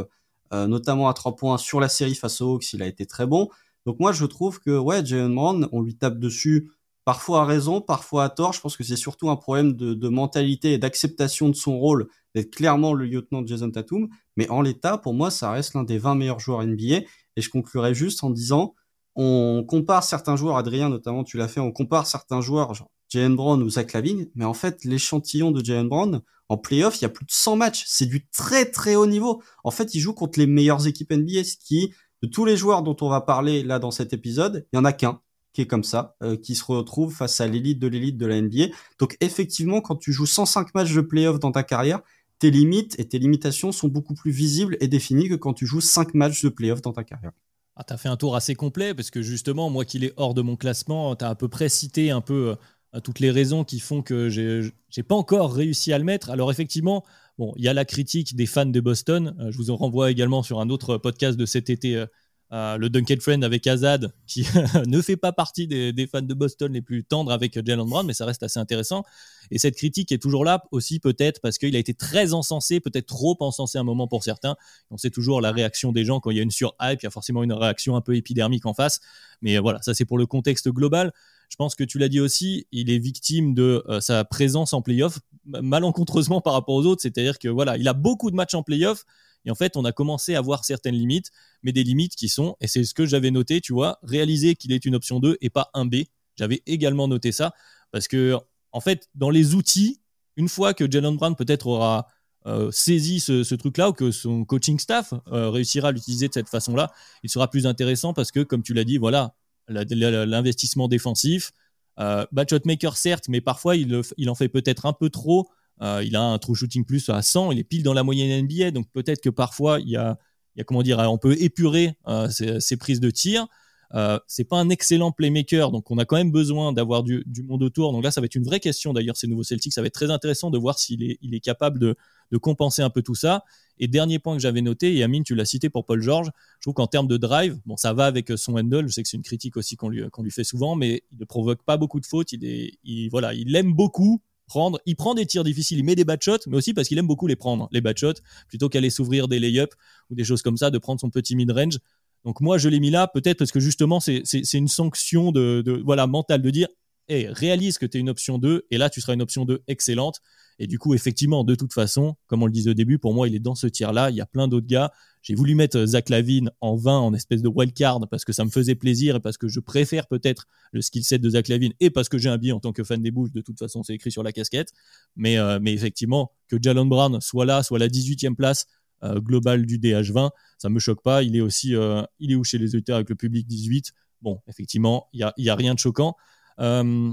notamment 0.51 1.07
à 1.07 1.13
3 1.13 1.35
points 1.35 1.57
sur 1.59 1.79
la 1.79 1.87
série 1.87 2.15
face 2.15 2.41
aux 2.41 2.55
Hawks, 2.55 2.73
il 2.73 2.81
a 2.81 2.87
été 2.87 3.05
très 3.05 3.27
bon. 3.27 3.47
Donc 3.85 3.99
moi, 3.99 4.11
je 4.11 4.25
trouve 4.25 4.59
que, 4.59 4.75
ouais, 4.75 5.05
Jalen 5.05 5.33
Brown, 5.35 5.69
on 5.71 5.81
lui 5.81 5.95
tape 5.95 6.17
dessus 6.17 6.71
parfois 7.05 7.41
à 7.41 7.45
raison, 7.45 7.81
parfois 7.81 8.25
à 8.25 8.29
tort. 8.29 8.53
Je 8.53 8.61
pense 8.61 8.77
que 8.77 8.83
c'est 8.83 8.95
surtout 8.95 9.29
un 9.29 9.35
problème 9.35 9.73
de, 9.73 10.07
mentalité 10.09 10.73
et 10.73 10.77
d'acceptation 10.77 11.49
de 11.49 11.55
son 11.55 11.77
rôle, 11.77 12.07
d'être 12.35 12.51
clairement 12.51 12.93
le 12.93 13.05
lieutenant 13.05 13.41
de 13.41 13.47
Jason 13.47 13.71
Tatum. 13.71 14.09
Mais 14.37 14.49
en 14.49 14.61
l'état, 14.61 14.97
pour 14.97 15.13
moi, 15.13 15.31
ça 15.31 15.51
reste 15.51 15.73
l'un 15.73 15.83
des 15.83 15.97
20 15.97 16.15
meilleurs 16.15 16.39
joueurs 16.39 16.65
NBA. 16.65 17.01
Et 17.35 17.41
je 17.41 17.49
conclurai 17.49 17.93
juste 17.93 18.23
en 18.23 18.29
disant, 18.29 18.75
on 19.15 19.63
compare 19.67 20.03
certains 20.03 20.35
joueurs, 20.35 20.57
Adrien 20.57 20.89
notamment, 20.89 21.23
tu 21.23 21.37
l'as 21.37 21.47
fait, 21.47 21.59
on 21.59 21.71
compare 21.71 22.07
certains 22.07 22.41
joueurs, 22.41 22.73
genre 22.73 22.91
Jalen 23.09 23.35
Brown 23.35 23.61
ou 23.61 23.69
Zach 23.69 23.91
Lavine, 23.91 24.29
mais 24.35 24.45
en 24.45 24.53
fait, 24.53 24.85
l'échantillon 24.85 25.51
de 25.51 25.63
Jalen 25.63 25.89
Brown, 25.89 26.21
en 26.47 26.57
playoff, 26.57 26.99
il 26.99 27.03
y 27.03 27.05
a 27.05 27.09
plus 27.09 27.25
de 27.25 27.31
100 27.31 27.55
matchs. 27.57 27.83
C'est 27.87 28.05
du 28.05 28.27
très 28.29 28.65
très 28.65 28.95
haut 28.95 29.05
niveau. 29.05 29.41
En 29.63 29.71
fait, 29.71 29.95
il 29.95 29.99
joue 29.99 30.13
contre 30.13 30.39
les 30.39 30.47
meilleures 30.47 30.87
équipes 30.87 31.11
NBA, 31.11 31.43
ce 31.43 31.55
qui, 31.57 31.93
de 32.21 32.27
tous 32.27 32.45
les 32.45 32.57
joueurs 32.57 32.83
dont 32.83 32.95
on 33.01 33.09
va 33.09 33.21
parler 33.21 33.63
là 33.63 33.79
dans 33.79 33.91
cet 33.91 34.13
épisode, 34.13 34.67
il 34.71 34.77
y 34.77 34.79
en 34.79 34.85
a 34.85 34.93
qu'un 34.93 35.21
qui 35.53 35.61
est 35.61 35.67
comme 35.67 35.83
ça, 35.83 36.15
euh, 36.23 36.37
qui 36.37 36.55
se 36.55 36.63
retrouve 36.63 37.13
face 37.13 37.41
à 37.41 37.47
l'élite 37.47 37.79
de 37.79 37.87
l'élite 37.87 38.17
de 38.17 38.25
la 38.25 38.41
NBA. 38.41 38.67
Donc 38.99 39.17
effectivement, 39.19 39.81
quand 39.81 39.97
tu 39.97 40.13
joues 40.13 40.25
105 40.25 40.73
matchs 40.73 40.93
de 40.93 41.01
playoff 41.01 41.39
dans 41.39 41.51
ta 41.51 41.63
carrière, 41.63 42.01
tes 42.39 42.51
limites 42.51 42.99
et 42.99 43.07
tes 43.07 43.19
limitations 43.19 43.71
sont 43.71 43.87
beaucoup 43.87 44.13
plus 44.13 44.31
visibles 44.31 44.77
et 44.79 44.87
définies 44.87 45.29
que 45.29 45.35
quand 45.35 45.53
tu 45.53 45.65
joues 45.65 45.81
5 45.81 46.13
matchs 46.13 46.43
de 46.43 46.49
playoff 46.49 46.81
dans 46.81 46.93
ta 46.93 47.03
carrière. 47.03 47.31
Ah, 47.75 47.83
tu 47.83 47.93
as 47.93 47.97
fait 47.97 48.09
un 48.09 48.17
tour 48.17 48.35
assez 48.35 48.55
complet 48.55 48.93
parce 48.93 49.11
que 49.11 49.21
justement, 49.21 49.69
moi 49.69 49.85
qui 49.85 49.99
l'ai 49.99 50.13
hors 50.17 50.33
de 50.33 50.41
mon 50.41 50.55
classement, 50.55 51.15
tu 51.15 51.25
as 51.25 51.29
à 51.29 51.35
peu 51.35 51.47
près 51.47 51.69
cité 51.69 52.11
un 52.11 52.21
peu 52.21 52.55
euh, 52.95 52.99
toutes 52.99 53.19
les 53.19 53.31
raisons 53.31 53.63
qui 53.63 53.79
font 53.79 54.01
que 54.01 54.29
j'ai 54.29 55.03
pas 55.03 55.15
encore 55.15 55.53
réussi 55.53 55.93
à 55.93 55.97
le 55.97 56.03
mettre. 56.03 56.29
Alors 56.29 56.51
effectivement, 56.51 57.05
bon, 57.37 57.53
il 57.57 57.63
y 57.63 57.67
a 57.67 57.73
la 57.73 57.85
critique 57.85 58.35
des 58.35 58.45
fans 58.45 58.65
de 58.65 58.79
Boston. 58.79 59.35
Euh, 59.39 59.51
je 59.51 59.57
vous 59.57 59.69
en 59.69 59.75
renvoie 59.75 60.11
également 60.11 60.43
sur 60.43 60.59
un 60.61 60.69
autre 60.69 60.97
podcast 60.97 61.37
de 61.37 61.45
cet 61.45 61.69
été 61.69 62.05
euh, 62.53 62.77
le 62.77 62.89
Duncan 62.89 63.15
Friend 63.19 63.43
avec 63.43 63.65
Azad, 63.65 64.11
qui 64.27 64.45
ne 64.87 65.01
fait 65.01 65.15
pas 65.15 65.31
partie 65.31 65.67
des, 65.67 66.07
fans 66.11 66.21
de 66.21 66.33
Boston 66.33 66.73
les 66.73 66.81
plus 66.81 67.03
tendres 67.03 67.31
avec 67.31 67.53
Jalen 67.65 67.87
Brown, 67.87 68.05
mais 68.05 68.13
ça 68.13 68.25
reste 68.25 68.43
assez 68.43 68.59
intéressant. 68.59 69.05
Et 69.51 69.57
cette 69.57 69.75
critique 69.75 70.11
est 70.11 70.21
toujours 70.21 70.43
là 70.43 70.63
aussi 70.71 70.99
peut-être 70.99 71.39
parce 71.41 71.57
qu'il 71.57 71.75
a 71.75 71.79
été 71.79 71.93
très 71.93 72.33
encensé, 72.33 72.79
peut-être 72.79 73.05
trop 73.07 73.37
encensé 73.39 73.77
un 73.77 73.83
moment 73.83 74.07
pour 74.07 74.23
certains. 74.23 74.55
On 74.89 74.97
sait 74.97 75.09
toujours 75.09 75.39
la 75.39 75.51
réaction 75.51 75.91
des 75.91 76.03
gens 76.03 76.19
quand 76.19 76.31
il 76.31 76.37
y 76.37 76.39
a 76.39 76.43
une 76.43 76.51
sur-hype, 76.51 77.01
il 77.01 77.05
y 77.05 77.07
a 77.07 77.11
forcément 77.11 77.43
une 77.43 77.53
réaction 77.53 77.95
un 77.95 78.01
peu 78.01 78.15
épidermique 78.15 78.65
en 78.65 78.73
face. 78.73 78.99
Mais 79.41 79.57
voilà, 79.57 79.81
ça 79.81 79.93
c'est 79.93 80.05
pour 80.05 80.17
le 80.17 80.25
contexte 80.25 80.69
global. 80.69 81.13
Je 81.51 81.57
pense 81.57 81.75
que 81.75 81.83
tu 81.83 81.99
l'as 81.99 82.07
dit 82.07 82.21
aussi, 82.21 82.65
il 82.71 82.89
est 82.89 82.97
victime 82.97 83.53
de 83.53 83.83
euh, 83.89 83.99
sa 83.99 84.23
présence 84.23 84.73
en 84.73 84.81
playoff, 84.81 85.19
malencontreusement 85.45 86.39
par 86.39 86.53
rapport 86.53 86.75
aux 86.75 86.85
autres. 86.85 87.01
C'est-à-dire 87.01 87.39
que 87.39 87.49
voilà, 87.49 87.77
il 87.77 87.87
a 87.89 87.93
beaucoup 87.93 88.31
de 88.31 88.35
matchs 88.37 88.53
en 88.53 88.63
playoff, 88.63 89.05
et 89.45 89.51
en 89.51 89.55
fait, 89.55 89.75
on 89.77 89.85
a 89.85 89.91
commencé 89.91 90.35
à 90.35 90.41
voir 90.41 90.65
certaines 90.65 90.95
limites, 90.95 91.31
mais 91.63 91.71
des 91.71 91.83
limites 91.83 92.15
qui 92.15 92.29
sont, 92.29 92.55
et 92.61 92.67
c'est 92.67 92.83
ce 92.83 92.93
que 92.93 93.05
j'avais 93.05 93.31
noté, 93.31 93.61
tu 93.61 93.73
vois, 93.73 93.99
réaliser 94.03 94.55
qu'il 94.55 94.71
est 94.71 94.85
une 94.85 94.95
option 94.95 95.19
2 95.19 95.37
et 95.41 95.49
pas 95.49 95.69
un 95.73 95.85
B. 95.85 96.03
J'avais 96.35 96.61
également 96.65 97.07
noté 97.07 97.31
ça, 97.31 97.53
parce 97.91 98.07
que, 98.07 98.37
en 98.71 98.81
fait, 98.81 99.09
dans 99.15 99.29
les 99.29 99.55
outils, 99.55 100.01
une 100.37 100.47
fois 100.47 100.73
que 100.73 100.89
Jalen 100.89 101.15
Brown 101.15 101.35
peut-être 101.35 101.67
aura 101.67 102.07
euh, 102.47 102.71
saisi 102.71 103.19
ce, 103.19 103.53
truc-là 103.53 103.89
ou 103.89 103.93
que 103.93 104.11
son 104.11 104.45
coaching 104.45 104.79
staff 104.79 105.13
euh, 105.31 105.49
réussira 105.49 105.89
à 105.89 105.91
l'utiliser 105.91 106.27
de 106.27 106.33
cette 106.33 106.49
façon-là, 106.49 106.91
il 107.23 107.29
sera 107.29 107.49
plus 107.49 107.67
intéressant 107.67 108.13
parce 108.13 108.31
que, 108.31 108.39
comme 108.41 108.63
tu 108.63 108.73
l'as 108.73 108.83
dit, 108.83 108.97
voilà, 108.97 109.35
l'investissement 109.67 110.87
défensif, 110.87 111.51
euh, 111.99 112.25
bad 112.31 112.49
shot 112.49 112.59
maker 112.65 112.97
certes, 112.97 113.27
mais 113.29 113.41
parfois 113.41 113.75
il 113.75 114.29
en 114.29 114.35
fait 114.35 114.49
peut-être 114.49 114.85
un 114.85 114.93
peu 114.93 115.09
trop 115.09 115.49
euh, 115.81 116.03
il 116.03 116.15
a 116.15 116.21
un 116.21 116.37
true 116.37 116.55
shooting 116.55 116.85
plus 116.85 117.09
à 117.09 117.21
100, 117.21 117.51
il 117.51 117.59
est 117.59 117.63
pile 117.63 117.83
dans 117.83 117.93
la 117.93 118.03
moyenne 118.03 118.45
NBA, 118.45 118.71
donc 118.71 118.87
peut-être 118.91 119.21
que 119.21 119.29
parfois 119.29 119.79
il 119.79 119.89
y 119.89 119.95
a, 119.95 120.17
il 120.55 120.59
y 120.59 120.61
a 120.61 120.63
comment 120.63 120.83
dire, 120.83 120.99
on 120.99 121.17
peut 121.17 121.35
épurer 121.41 121.93
ses, 122.29 122.77
prises 122.77 122.99
de 122.99 123.09
tir. 123.09 123.47
Euh, 123.93 124.17
c'est 124.27 124.45
pas 124.45 124.57
un 124.57 124.69
excellent 124.69 125.11
playmaker, 125.11 125.71
donc 125.71 125.91
on 125.91 125.97
a 125.97 126.05
quand 126.05 126.15
même 126.15 126.31
besoin 126.31 126.71
d'avoir 126.71 127.03
du, 127.03 127.23
monde 127.43 127.63
autour. 127.63 127.91
Donc 127.91 128.03
là, 128.03 128.11
ça 128.11 128.21
va 128.21 128.25
être 128.25 128.35
une 128.35 128.43
vraie 128.43 128.59
question 128.59 128.93
d'ailleurs, 128.93 129.17
ces 129.17 129.27
nouveaux 129.27 129.43
Celtics. 129.43 129.73
Ça 129.73 129.81
va 129.81 129.87
être 129.87 129.93
très 129.93 130.11
intéressant 130.11 130.49
de 130.49 130.57
voir 130.57 130.79
s'il 130.79 131.03
est, 131.03 131.17
il 131.21 131.35
est 131.35 131.39
capable 131.39 131.79
de, 131.79 131.95
compenser 132.41 132.81
un 132.81 132.89
peu 132.89 133.01
tout 133.01 133.15
ça. 133.15 133.43
Et 133.77 133.89
dernier 133.89 134.17
point 134.17 134.35
que 134.35 134.41
j'avais 134.41 134.61
noté, 134.61 134.95
et 134.95 135.03
Amine, 135.03 135.23
tu 135.23 135.35
l'as 135.35 135.43
cité 135.43 135.69
pour 135.69 135.85
Paul 135.85 136.01
George, 136.01 136.31
je 136.59 136.61
trouve 136.61 136.75
qu'en 136.75 136.87
termes 136.87 137.07
de 137.07 137.17
drive, 137.17 137.59
bon, 137.65 137.75
ça 137.75 137.93
va 137.93 138.05
avec 138.05 138.31
son 138.37 138.55
handle. 138.55 138.87
Je 138.87 138.93
sais 138.93 139.03
que 139.03 139.09
c'est 139.09 139.17
une 139.17 139.23
critique 139.23 139.57
aussi 139.57 139.75
qu'on 139.75 139.89
lui, 139.89 140.09
qu'on 140.11 140.23
lui 140.23 140.31
fait 140.31 140.45
souvent, 140.45 140.75
mais 140.75 141.03
il 141.11 141.17
ne 141.19 141.25
provoque 141.25 141.63
pas 141.63 141.75
beaucoup 141.75 141.99
de 141.99 142.05
fautes. 142.05 142.31
Il, 142.31 142.45
est, 142.45 142.71
il, 142.85 143.09
voilà, 143.09 143.33
il 143.33 143.53
aime 143.55 143.73
beaucoup 143.73 144.21
prendre. 144.51 144.81
Il 144.85 144.97
prend 144.97 145.13
des 145.13 145.25
tirs 145.25 145.45
difficiles, 145.45 145.79
il 145.79 145.85
met 145.85 145.95
des 145.95 146.03
bad 146.03 146.21
shots, 146.21 146.43
mais 146.47 146.57
aussi 146.57 146.73
parce 146.73 146.89
qu'il 146.89 146.97
aime 146.97 147.07
beaucoup 147.07 147.25
les 147.25 147.37
prendre, 147.37 147.69
les 147.71 147.79
bad 147.79 147.97
shots, 147.97 148.19
plutôt 148.49 148.67
qu'aller 148.67 148.89
s'ouvrir 148.89 149.29
des 149.29 149.39
lay-ups 149.39 149.73
ou 150.09 150.15
des 150.15 150.25
choses 150.25 150.41
comme 150.41 150.57
ça, 150.57 150.69
de 150.69 150.77
prendre 150.77 150.99
son 150.99 151.09
petit 151.09 151.37
mid-range. 151.37 151.79
Donc 152.25 152.41
moi, 152.41 152.57
je 152.57 152.67
l'ai 152.67 152.81
mis 152.81 152.89
là, 152.91 153.07
peut-être 153.07 153.37
parce 153.37 153.51
que 153.51 153.61
justement, 153.61 154.01
c'est 154.01 154.53
une 154.53 154.67
sanction 154.67 155.31
de, 155.31 155.81
voilà, 155.85 156.05
mentale 156.05 156.41
de 156.41 156.49
dire, 156.49 156.67
réalise 157.11 157.77
que 157.77 157.85
tu 157.85 157.97
es 157.97 157.99
une 157.99 158.09
option 158.09 158.37
2, 158.37 158.67
et 158.71 158.77
là, 158.77 158.89
tu 158.89 159.01
seras 159.01 159.13
une 159.13 159.21
option 159.21 159.45
2 159.45 159.63
excellente. 159.67 160.21
Et 160.59 160.67
du 160.67 160.77
coup, 160.77 160.93
effectivement, 160.93 161.43
de 161.43 161.55
toute 161.55 161.73
façon, 161.73 162.15
comme 162.27 162.43
on 162.43 162.45
le 162.45 162.51
disait 162.51 162.69
au 162.69 162.75
début, 162.75 162.99
pour 162.99 163.13
moi, 163.13 163.27
il 163.27 163.35
est 163.35 163.39
dans 163.39 163.55
ce 163.55 163.67
tir-là. 163.67 164.11
Il 164.11 164.15
y 164.15 164.21
a 164.21 164.25
plein 164.25 164.47
d'autres 164.47 164.67
gars. 164.67 164.91
J'ai 165.23 165.33
voulu 165.33 165.55
mettre 165.55 165.85
Zach 165.85 166.09
Lavine 166.09 166.51
en 166.61 166.75
20 166.75 166.99
en 166.99 167.13
espèce 167.13 167.41
de 167.41 167.47
wildcard 167.47 167.99
parce 168.09 168.25
que 168.25 168.33
ça 168.33 168.45
me 168.45 168.49
faisait 168.49 168.75
plaisir 168.75 169.15
et 169.15 169.19
parce 169.19 169.37
que 169.37 169.47
je 169.47 169.59
préfère 169.59 170.07
peut-être 170.07 170.47
le 170.71 170.81
skill 170.81 171.03
set 171.03 171.21
de 171.21 171.29
Zach 171.31 171.47
Lavine 171.47 171.73
et 171.79 171.89
parce 171.89 172.09
que 172.09 172.17
j'ai 172.17 172.29
un 172.29 172.37
billet 172.37 172.53
en 172.53 172.59
tant 172.59 172.73
que 172.73 172.83
fan 172.83 173.01
des 173.01 173.11
bouches. 173.11 173.31
De 173.31 173.41
toute 173.41 173.57
façon, 173.57 173.81
c'est 173.81 173.93
écrit 173.93 174.11
sur 174.11 174.23
la 174.23 174.31
casquette. 174.31 174.69
Mais, 175.15 175.37
euh, 175.37 175.59
mais 175.59 175.73
effectivement, 175.73 176.31
que 176.47 176.57
Jalen 176.61 176.87
Brown 176.87 177.19
soit 177.21 177.45
là, 177.45 177.63
soit 177.63 177.79
la 177.79 177.87
18e 177.87 178.35
place, 178.35 178.67
euh, 179.03 179.19
global 179.19 179.65
du 179.65 179.79
DH20, 179.79 180.29
ça 180.59 180.69
me 180.69 180.77
choque 180.77 181.01
pas. 181.01 181.23
Il 181.23 181.35
est 181.35 181.41
aussi, 181.41 181.75
euh, 181.75 182.03
il 182.19 182.31
est 182.31 182.35
où 182.35 182.43
chez 182.43 182.59
les 182.59 182.75
auditeurs 182.75 182.97
avec 182.97 183.09
le 183.09 183.15
public 183.15 183.47
18 183.47 183.93
Bon, 184.21 184.39
effectivement, 184.47 185.07
il 185.13 185.31
y 185.37 185.49
a, 185.49 185.55
rien 185.55 185.73
de 185.73 185.79
choquant. 185.79 186.15
Euh, 186.59 187.11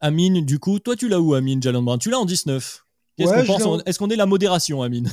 Amine, 0.00 0.44
du 0.44 0.58
coup, 0.58 0.78
toi 0.78 0.96
tu 0.96 1.08
l'as 1.08 1.20
où 1.20 1.34
Amine 1.34 1.62
Jalen 1.62 1.84
Brown? 1.84 1.98
Tu 1.98 2.10
l'as 2.10 2.18
en 2.18 2.24
19. 2.24 2.84
Est-ce 3.18 3.98
qu'on 3.98 4.10
est 4.10 4.16
la 4.16 4.26
modération, 4.26 4.82
Amine? 4.82 5.10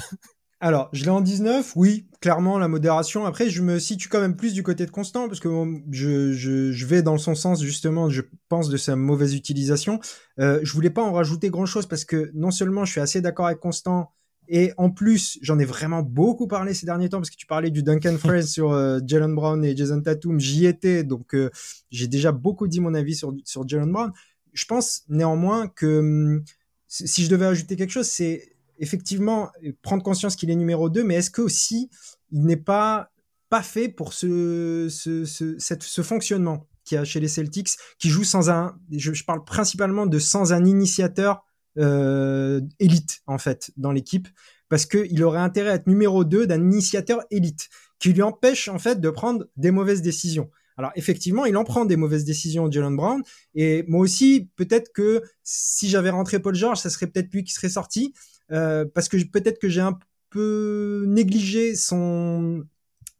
Alors, 0.61 0.89
je 0.93 1.03
l'ai 1.03 1.09
en 1.09 1.21
19, 1.21 1.73
oui, 1.75 2.07
clairement 2.21 2.57
la 2.57 2.67
modération. 2.67 3.25
Après, 3.25 3.49
je 3.49 3.61
me 3.61 3.77
situe 3.77 4.07
quand 4.07 4.21
même 4.21 4.37
plus 4.37 4.53
du 4.53 4.63
côté 4.63 4.85
de 4.85 4.91
Constant, 4.91 5.27
parce 5.27 5.39
que 5.39 5.49
je, 5.91 6.31
je, 6.31 6.85
vais 6.85 7.01
dans 7.01 7.17
son 7.17 7.35
sens, 7.35 7.61
justement, 7.61 8.09
je 8.09 8.21
pense, 8.47 8.69
de 8.69 8.77
sa 8.77 8.95
mauvaise 8.95 9.35
utilisation. 9.35 9.99
Euh, 10.39 10.59
je 10.63 10.71
voulais 10.71 10.89
pas 10.89 11.03
en 11.03 11.11
rajouter 11.11 11.49
grand-chose, 11.49 11.87
parce 11.87 12.05
que 12.05 12.31
non 12.33 12.51
seulement 12.51 12.85
je 12.85 12.93
suis 12.93 13.01
assez 13.01 13.21
d'accord 13.21 13.47
avec 13.47 13.59
Constant 13.59 14.13
et 14.47 14.73
en 14.77 14.89
plus, 14.89 15.39
j'en 15.41 15.59
ai 15.59 15.65
vraiment 15.65 16.01
beaucoup 16.01 16.47
parlé 16.47 16.73
ces 16.73 16.85
derniers 16.85 17.09
temps 17.09 17.17
parce 17.17 17.29
que 17.29 17.35
tu 17.35 17.45
parlais 17.45 17.71
du 17.71 17.83
Duncan 17.83 18.17
Fraser 18.19 18.47
sur 18.47 18.71
euh, 18.71 18.99
Jalen 19.05 19.33
Brown 19.35 19.63
et 19.63 19.75
Jason 19.75 20.01
Tatum. 20.01 20.39
J'y 20.39 20.65
étais, 20.65 21.03
donc 21.03 21.33
euh, 21.33 21.49
j'ai 21.91 22.07
déjà 22.07 22.31
beaucoup 22.31 22.67
dit 22.67 22.79
mon 22.79 22.93
avis 22.93 23.15
sur, 23.15 23.33
sur 23.43 23.67
Jalen 23.67 23.91
Brown. 23.91 24.11
Je 24.53 24.65
pense 24.65 25.03
néanmoins 25.09 25.67
que 25.67 25.99
hum, 25.99 26.43
si 26.87 27.23
je 27.23 27.29
devais 27.29 27.45
ajouter 27.45 27.75
quelque 27.75 27.91
chose, 27.91 28.07
c'est 28.07 28.55
effectivement 28.79 29.49
prendre 29.81 30.03
conscience 30.03 30.35
qu'il 30.35 30.49
est 30.49 30.55
numéro 30.55 30.89
2, 30.89 31.03
mais 31.03 31.15
est-ce 31.15 31.31
que 31.31 31.41
aussi 31.41 31.89
il 32.31 32.45
n'est 32.45 32.57
pas 32.57 33.11
pas 33.49 33.61
fait 33.61 33.89
pour 33.89 34.13
ce, 34.13 34.87
ce, 34.89 35.23
ce, 35.25 35.57
cette, 35.59 35.83
ce 35.83 36.01
fonctionnement 36.01 36.67
qu'il 36.83 36.95
y 36.95 36.99
a 36.99 37.05
chez 37.05 37.19
les 37.19 37.27
Celtics, 37.27 37.69
qui 37.99 38.09
joue 38.09 38.23
sans 38.23 38.49
un, 38.49 38.77
je, 38.91 39.13
je 39.13 39.23
parle 39.23 39.43
principalement 39.43 40.05
de 40.05 40.19
sans 40.19 40.53
un 40.53 40.65
initiateur 40.65 41.37
euh, 41.37 41.44
élite 41.77 43.21
en 43.27 43.37
fait 43.37 43.71
dans 43.77 43.91
l'équipe 43.91 44.27
parce 44.69 44.85
qu'il 44.85 45.23
aurait 45.23 45.39
intérêt 45.39 45.71
à 45.71 45.75
être 45.75 45.87
numéro 45.87 46.23
2 46.23 46.47
d'un 46.47 46.61
initiateur 46.61 47.21
élite 47.31 47.69
qui 47.99 48.13
lui 48.13 48.21
empêche 48.21 48.67
en 48.67 48.79
fait 48.79 48.99
de 48.99 49.09
prendre 49.09 49.45
des 49.57 49.71
mauvaises 49.71 50.01
décisions. 50.01 50.49
Alors 50.77 50.91
effectivement, 50.95 51.45
il 51.45 51.55
en 51.55 51.63
prend 51.63 51.85
des 51.85 51.95
mauvaises 51.95 52.25
décisions, 52.25 52.69
Jalen 52.69 52.95
Brown. 52.95 53.23
Et 53.53 53.83
moi 53.87 54.01
aussi, 54.01 54.49
peut-être 54.55 54.91
que 54.93 55.23
si 55.43 55.89
j'avais 55.89 56.09
rentré 56.09 56.39
Paul 56.39 56.55
George, 56.55 56.79
ça 56.79 56.89
serait 56.89 57.07
peut-être 57.07 57.33
lui 57.33 57.43
qui 57.43 57.53
serait 57.53 57.69
sorti, 57.69 58.13
euh, 58.51 58.85
parce 58.93 59.07
que 59.07 59.17
peut-être 59.23 59.59
que 59.59 59.69
j'ai 59.69 59.81
un 59.81 59.97
peu 60.29 61.05
négligé 61.07 61.75
son, 61.75 62.63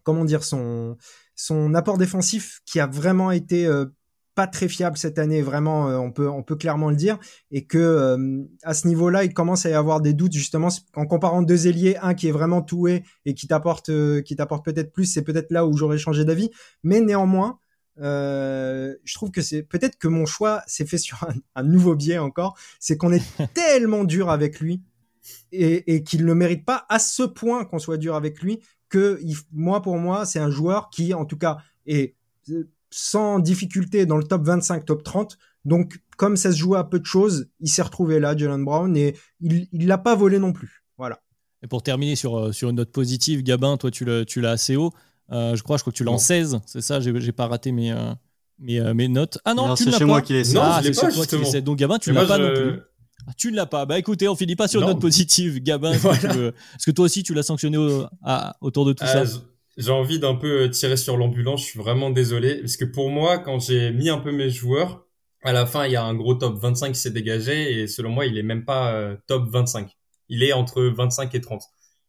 comment 0.04 0.26
dire, 0.26 0.44
son 0.44 0.98
son 1.36 1.74
apport 1.76 1.98
défensif 1.98 2.62
qui 2.66 2.80
a 2.80 2.88
vraiment 2.88 3.32
été 3.32 3.66
euh, 3.66 3.86
pas 4.36 4.48
très 4.48 4.68
fiable 4.68 4.98
cette 4.98 5.18
année, 5.18 5.42
vraiment, 5.42 5.90
euh, 5.90 5.98
on 5.98 6.12
peut 6.12 6.30
on 6.30 6.44
peut 6.44 6.58
clairement 6.58 6.90
le 6.90 6.98
dire, 6.98 7.18
et 7.52 7.66
que 7.66 7.78
euh, 7.78 8.44
à 8.64 8.74
ce 8.74 8.88
niveau-là, 8.88 9.24
il 9.24 9.34
commence 9.34 9.66
à 9.66 9.70
y 9.70 9.74
avoir 9.74 10.02
des 10.02 10.14
doutes 10.14 10.34
justement 10.34 10.68
en 10.94 11.06
comparant 11.08 11.42
deux 11.42 11.68
ailiers, 11.68 11.98
un 12.02 12.14
qui 12.14 12.28
est 12.28 12.32
vraiment 12.32 12.62
toué 12.62 13.04
et 13.26 13.34
qui 13.34 13.48
t'apporte 13.48 13.90
euh, 13.90 14.22
qui 14.22 14.36
t'apporte 14.36 14.64
peut-être 14.66 14.92
plus, 14.92 15.06
c'est 15.06 15.24
peut-être 15.24 15.52
là 15.52 15.66
où 15.66 15.76
j'aurais 15.76 15.98
changé 15.98 16.26
d'avis, 16.26 16.52
mais 16.84 17.00
néanmoins, 17.00 17.60
je 17.98 19.14
trouve 19.14 19.32
que 19.32 19.42
c'est 19.42 19.64
peut-être 19.64 19.98
que 19.98 20.10
mon 20.10 20.26
choix 20.26 20.62
s'est 20.68 20.86
fait 20.86 20.98
sur 21.08 21.26
un, 21.56 21.64
nouveau 21.64 21.96
biais 21.96 22.18
encore, 22.18 22.58
c'est 22.80 22.98
qu'on 22.98 23.14
est 23.14 23.24
tellement 23.54 24.04
dur 24.04 24.30
avec 24.30 24.60
lui 24.60 24.82
et, 25.54 25.96
et 25.96 26.04
qu'il 26.04 26.26
ne 26.26 26.34
mérite 26.34 26.66
pas 26.66 26.86
à 26.90 27.00
ce 27.00 27.24
point 27.24 27.64
qu'on 27.64 27.80
soit 27.80 27.98
dur 27.98 28.16
avec 28.16 28.42
lui 28.42 28.60
que 28.90 29.20
moi 29.52 29.82
pour 29.82 29.98
moi 29.98 30.26
c'est 30.26 30.38
un 30.40 30.52
joueur 30.52 30.90
qui 30.92 31.16
en 31.16 31.26
tout 31.26 31.38
cas 31.38 31.58
est 31.88 32.16
sans 32.96 33.40
difficulté 33.40 34.06
dans 34.06 34.16
le 34.16 34.24
top 34.24 34.46
25, 34.46 34.86
top 34.86 35.04
30. 35.04 35.38
Donc, 35.66 36.00
comme 36.16 36.38
ça 36.38 36.52
se 36.52 36.58
jouait 36.58 36.78
à 36.78 36.86
peu 36.86 36.98
de 36.98 37.06
choses, 37.06 37.50
il 37.60 37.68
s'est 37.68 37.82
retrouvé 37.82 38.22
là, 38.22 38.38
Jalen 38.38 38.64
Brown, 38.64 38.96
et 38.96 39.18
il 39.42 39.68
ne 39.74 39.86
l'a 39.86 39.98
pas 39.98 40.16
volé 40.16 40.40
non 40.40 40.54
plus. 40.54 40.86
Voilà. 40.98 41.20
Et 41.62 41.68
pour 41.68 41.84
terminer 41.84 42.16
sur, 42.16 42.38
euh, 42.38 42.52
sur 42.54 42.70
une 42.70 42.78
note 42.78 42.92
positive, 42.92 43.44
Gabin, 43.44 43.76
toi, 43.76 43.92
tu 43.92 44.06
l'as 44.06 44.50
assez 44.50 44.78
haut. 44.78 44.94
Euh, 45.32 45.56
je 45.58 45.64
crois, 45.64 45.76
je 45.76 45.84
crois 45.84 45.92
que 45.92 45.98
tu 45.98 46.06
l'as 46.06 46.12
en 46.12 46.18
16, 46.18 46.62
c'est 46.66 46.82
ça 46.82 47.02
J'ai 47.02 47.32
pas 47.34 47.48
raté 47.48 47.74
mes, 47.74 47.92
euh, 47.92 48.14
mes, 48.60 48.94
mes, 48.94 49.10
notes. 49.10 49.40
Ah 49.44 49.54
non, 49.54 49.76
tu 49.76 49.90
l'as 49.90 50.00
pas. 50.00 50.06
moi 50.06 50.22
qui 50.22 50.32
l'ai 50.32 50.44
Non, 50.54 50.64
c'est 50.82 50.94
sur 50.94 51.12
toi 51.12 51.26
qui 51.26 51.38
l'ai 51.38 51.62
Donc 51.62 51.78
Gabin, 51.78 51.98
tu 52.00 52.14
l'as 52.14 52.26
pas 52.26 52.38
non 52.38 52.54
plus. 52.54 52.80
tu 53.36 53.52
ne 53.52 53.58
l'as 53.58 53.66
pas. 53.66 53.86
Bah 53.86 54.00
écoutez, 54.00 54.30
on 54.30 54.36
finit 54.36 54.56
pas 54.56 54.70
sur 54.70 54.82
une 54.82 54.88
note 54.88 55.02
positive. 55.02 55.62
Gabin, 55.62 55.92
est-ce 55.94 56.86
que, 56.86 56.92
toi 56.92 57.06
aussi 57.06 57.24
tu 57.24 57.34
l'as 57.34 57.44
sanctionné 57.44 57.78
autour 58.62 58.86
de 58.86 58.94
tout 58.94 59.06
ça 59.06 59.24
j'ai 59.78 59.92
envie 59.92 60.20
d'un 60.20 60.36
peu 60.36 60.64
euh, 60.64 60.70
tirer 60.70 60.98
sur 60.98 61.18
l'ambulance. 61.18 61.62
Je 61.62 61.66
suis 61.66 61.80
vraiment 61.80 62.10
désolé 62.10 62.62
parce 62.62 62.78
que 62.78 62.86
pour 62.86 63.10
moi, 63.10 63.40
quand 63.40 63.60
j'ai 63.60 63.92
mis 63.92 64.10
un 64.10 64.20
peu 64.20 64.32
mes 64.32 64.50
joueurs, 64.50 65.06
à 65.44 65.54
la 65.54 65.66
fin, 65.66 65.86
il 65.86 65.92
y 65.92 65.96
a 65.96 66.04
un 66.04 66.16
gros 66.16 66.36
top 66.36 66.58
25 66.58 66.94
qui 66.94 67.00
s'est 67.00 67.12
dégagé 67.12 67.82
et 67.82 67.88
selon 67.88 68.10
moi, 68.10 68.26
il 68.26 68.38
est 68.38 68.44
même 68.44 68.66
pas 68.66 68.94
euh, 68.94 69.16
top 69.28 69.48
25. 69.50 69.92
Il 70.30 70.44
est 70.44 70.54
entre 70.54 70.84
25 70.84 71.36
et 71.36 71.42
30. 71.42 71.62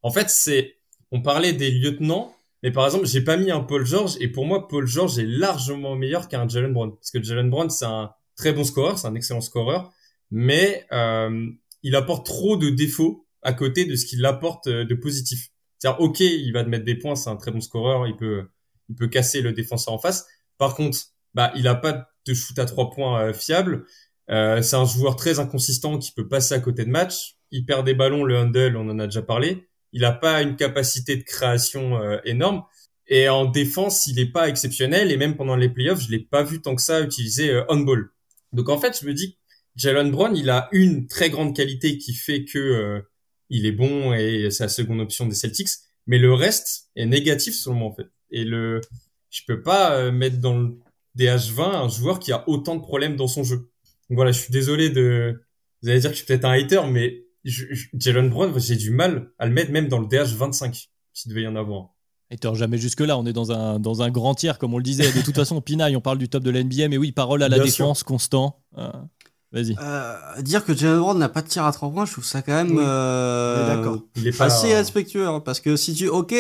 En 0.03 0.11
fait, 0.11 0.31
c'est, 0.31 0.77
on 1.11 1.21
parlait 1.21 1.53
des 1.53 1.71
lieutenants, 1.71 2.35
mais 2.63 2.71
par 2.71 2.87
exemple, 2.87 3.07
j'ai 3.07 3.21
pas 3.21 3.37
mis 3.37 3.51
un 3.51 3.61
Paul 3.61 3.85
George 3.85 4.17
et 4.21 4.29
pour 4.29 4.47
moi, 4.47 4.69
Paul 4.69 4.87
George 4.87 5.19
est 5.19 5.27
largement 5.27 5.97
meilleur 5.97 6.29
qu'un 6.29 6.49
Jalen 6.49 6.73
Brown 6.73 6.95
parce 6.95 7.11
que 7.11 7.23
Jalen 7.23 7.51
Brown, 7.51 7.69
c'est 7.69 7.85
un 7.85 8.11
très 8.37 8.53
bon 8.53 8.65
scoreur, 8.65 8.99
c'est 8.99 9.07
un 9.07 9.15
excellent 9.15 9.41
scoreur, 9.41 9.93
mais 10.31 10.87
euh, 10.93 11.47
il 11.83 11.95
apporte 11.97 12.25
trop 12.25 12.57
de 12.57 12.71
défauts 12.71 13.27
à 13.43 13.53
côté 13.53 13.85
de 13.85 13.97
ce 13.97 14.07
qu'il 14.07 14.25
apporte 14.25 14.69
de 14.69 14.95
positif. 14.95 15.51
C'est-à-dire, 15.79 16.01
ok, 16.01 16.21
il 16.21 16.53
va 16.53 16.65
te 16.65 16.69
mettre 16.69 16.85
des 16.85 16.97
points, 16.97 17.17
c'est 17.17 17.31
un 17.31 17.37
très 17.37 17.51
bon 17.51 17.61
scoreur, 17.61 18.07
il 18.07 18.17
peut, 18.17 18.49
il 18.89 18.95
peut 18.95 19.09
casser 19.09 19.41
le 19.41 19.53
défenseur 19.53 19.95
en 19.95 19.99
face. 19.99 20.27
Par 20.59 20.75
contre, 20.75 20.99
bah, 21.35 21.53
il 21.57 21.69
a 21.69 21.75
pas 21.75 22.09
de 22.27 22.35
shoot 22.35 22.59
à 22.59 22.65
trois 22.65 22.91
points 22.91 23.21
euh, 23.21 23.33
fiable. 23.33 23.85
Euh, 24.31 24.63
c'est 24.63 24.77
un 24.77 24.85
joueur 24.85 25.17
très 25.17 25.39
inconsistant 25.39 25.99
qui 25.99 26.13
peut 26.13 26.29
passer 26.29 26.55
à 26.55 26.61
côté 26.61 26.85
de 26.85 26.91
match. 26.91 27.37
Il 27.51 27.65
perd 27.65 27.85
des 27.85 27.95
ballons, 27.95 28.25
le 28.25 28.39
handle, 28.39 28.77
on 28.77 28.89
en 28.89 28.99
a 28.99 29.07
déjà 29.07 29.23
parlé. 29.23 29.69
Il 29.93 30.03
n'a 30.03 30.13
pas 30.13 30.43
une 30.43 30.57
capacité 30.57 31.17
de 31.17 31.23
création 31.23 32.01
euh, 32.01 32.19
énorme. 32.25 32.65
Et 33.09 33.29
en 33.29 33.45
défense, 33.45 34.07
il 34.07 34.17
n'est 34.17 34.31
pas 34.31 34.49
exceptionnel. 34.49 35.13
Et 35.13 35.17
même 35.17 35.37
pendant 35.37 35.57
les 35.57 35.69
playoffs, 35.69 36.03
je 36.03 36.11
l'ai 36.11 36.19
pas 36.19 36.43
vu 36.43 36.61
tant 36.61 36.75
que 36.75 36.83
ça 36.83 37.01
utiliser 37.01 37.51
euh, 37.51 37.65
on-ball. 37.69 38.11
Donc 38.53 38.69
en 38.69 38.79
fait, 38.79 38.99
je 39.01 39.07
me 39.07 39.15
dis, 39.15 39.39
Jalen 39.77 40.11
Brown, 40.11 40.37
il 40.37 40.51
a 40.51 40.69
une 40.73 41.07
très 41.07 41.31
grande 41.31 41.55
qualité 41.55 41.99
qui 41.99 42.15
fait 42.15 42.45
que 42.45 43.05
il 43.51 43.67
est 43.67 43.73
bon 43.73 44.13
et 44.13 44.51
c'est 44.51 44.65
la 44.65 44.69
seconde 44.69 45.01
option 45.01 45.27
des 45.27 45.35
Celtics. 45.35 45.69
Mais 46.07 46.19
le 46.19 46.33
reste 46.33 46.91
est 46.97 47.07
négatif 47.07 47.55
selon 47.55 47.77
moi 47.77 47.89
en 47.89 47.95
fait. 47.95 48.07
Et 48.31 48.45
le, 48.45 48.81
je 49.31 49.43
peux 49.47 49.63
pas 49.63 49.97
euh, 49.97 50.13
mettre 50.13 50.39
dans 50.39 50.59
le 50.59 50.79
DH20 51.19 51.63
un 51.63 51.89
joueur 51.89 52.19
qui 52.19 52.33
a 52.33 52.49
autant 52.49 52.77
de 52.77 52.81
problèmes 52.81 53.17
dans 53.17 53.29
son 53.29 53.43
jeu. 53.43 53.71
Donc 54.09 54.17
voilà, 54.17 54.33
je 54.33 54.41
suis 54.41 54.53
désolé 54.53 54.91
de, 54.91 55.43
vous 55.83 55.89
allez 55.89 56.01
dire 56.01 56.11
que 56.11 56.17
je 56.17 56.23
suis 56.23 56.27
peut-être 56.27 56.45
un 56.45 56.53
hater, 56.53 56.83
mais 56.91 57.25
Jalen 57.45 58.29
Brown, 58.29 58.53
j'ai 58.59 58.77
du 58.77 58.91
mal 58.91 59.31
à 59.39 59.47
le 59.47 59.53
mettre 59.53 59.71
même 59.71 59.89
dans 59.89 60.01
le 60.01 60.07
DH25 60.07 60.89
s'il 61.13 61.31
devait 61.31 61.43
y 61.43 61.47
en 61.47 61.57
avoir. 61.57 61.91
Hater 62.31 62.51
jamais 62.55 62.79
jusque 62.79 63.01
là, 63.01 63.17
on 63.17 63.25
est 63.25 63.33
dans 63.33 63.53
un 63.53 63.79
dans 63.79 64.03
un 64.03 64.11
grand 64.11 64.35
tiers 64.35 64.59
comme 64.59 64.75
on 64.75 64.79
le 64.79 64.83
disait. 64.83 65.13
De 65.13 65.23
toute 65.25 65.37
façon, 65.37 65.61
Pinaille, 65.61 65.95
on 65.97 66.01
parle 66.01 66.19
du 66.19 66.29
top 66.29 66.43
de 66.43 66.51
l'NBA, 66.51 66.89
mais 66.89 66.97
oui, 66.97 67.13
parole 67.13 67.43
à 67.43 67.49
la 67.49 67.61
défense, 67.61 68.03
constant. 68.03 68.65
Euh, 68.79 68.91
Vas-y. 69.53 69.77
Euh, 69.81 70.43
dire 70.43 70.65
que 70.65 70.75
Jalen 70.75 70.99
Brown 70.99 71.19
n'a 71.19 71.29
pas 71.29 71.43
de 71.43 71.49
tir 71.49 71.65
à 71.65 71.73
trois 71.73 71.91
points, 71.91 72.05
je 72.05 72.13
trouve 72.13 72.25
ça 72.25 72.43
quand 72.43 72.53
même 72.53 72.77
euh, 72.79 73.97
il 74.17 74.27
est 74.27 74.41
assez 74.41 74.75
respectueux. 74.75 75.27
Hein, 75.27 75.41
parce 75.41 75.61
que 75.61 75.77
si 75.77 75.95
tu, 75.95 76.09
ok, 76.09 76.35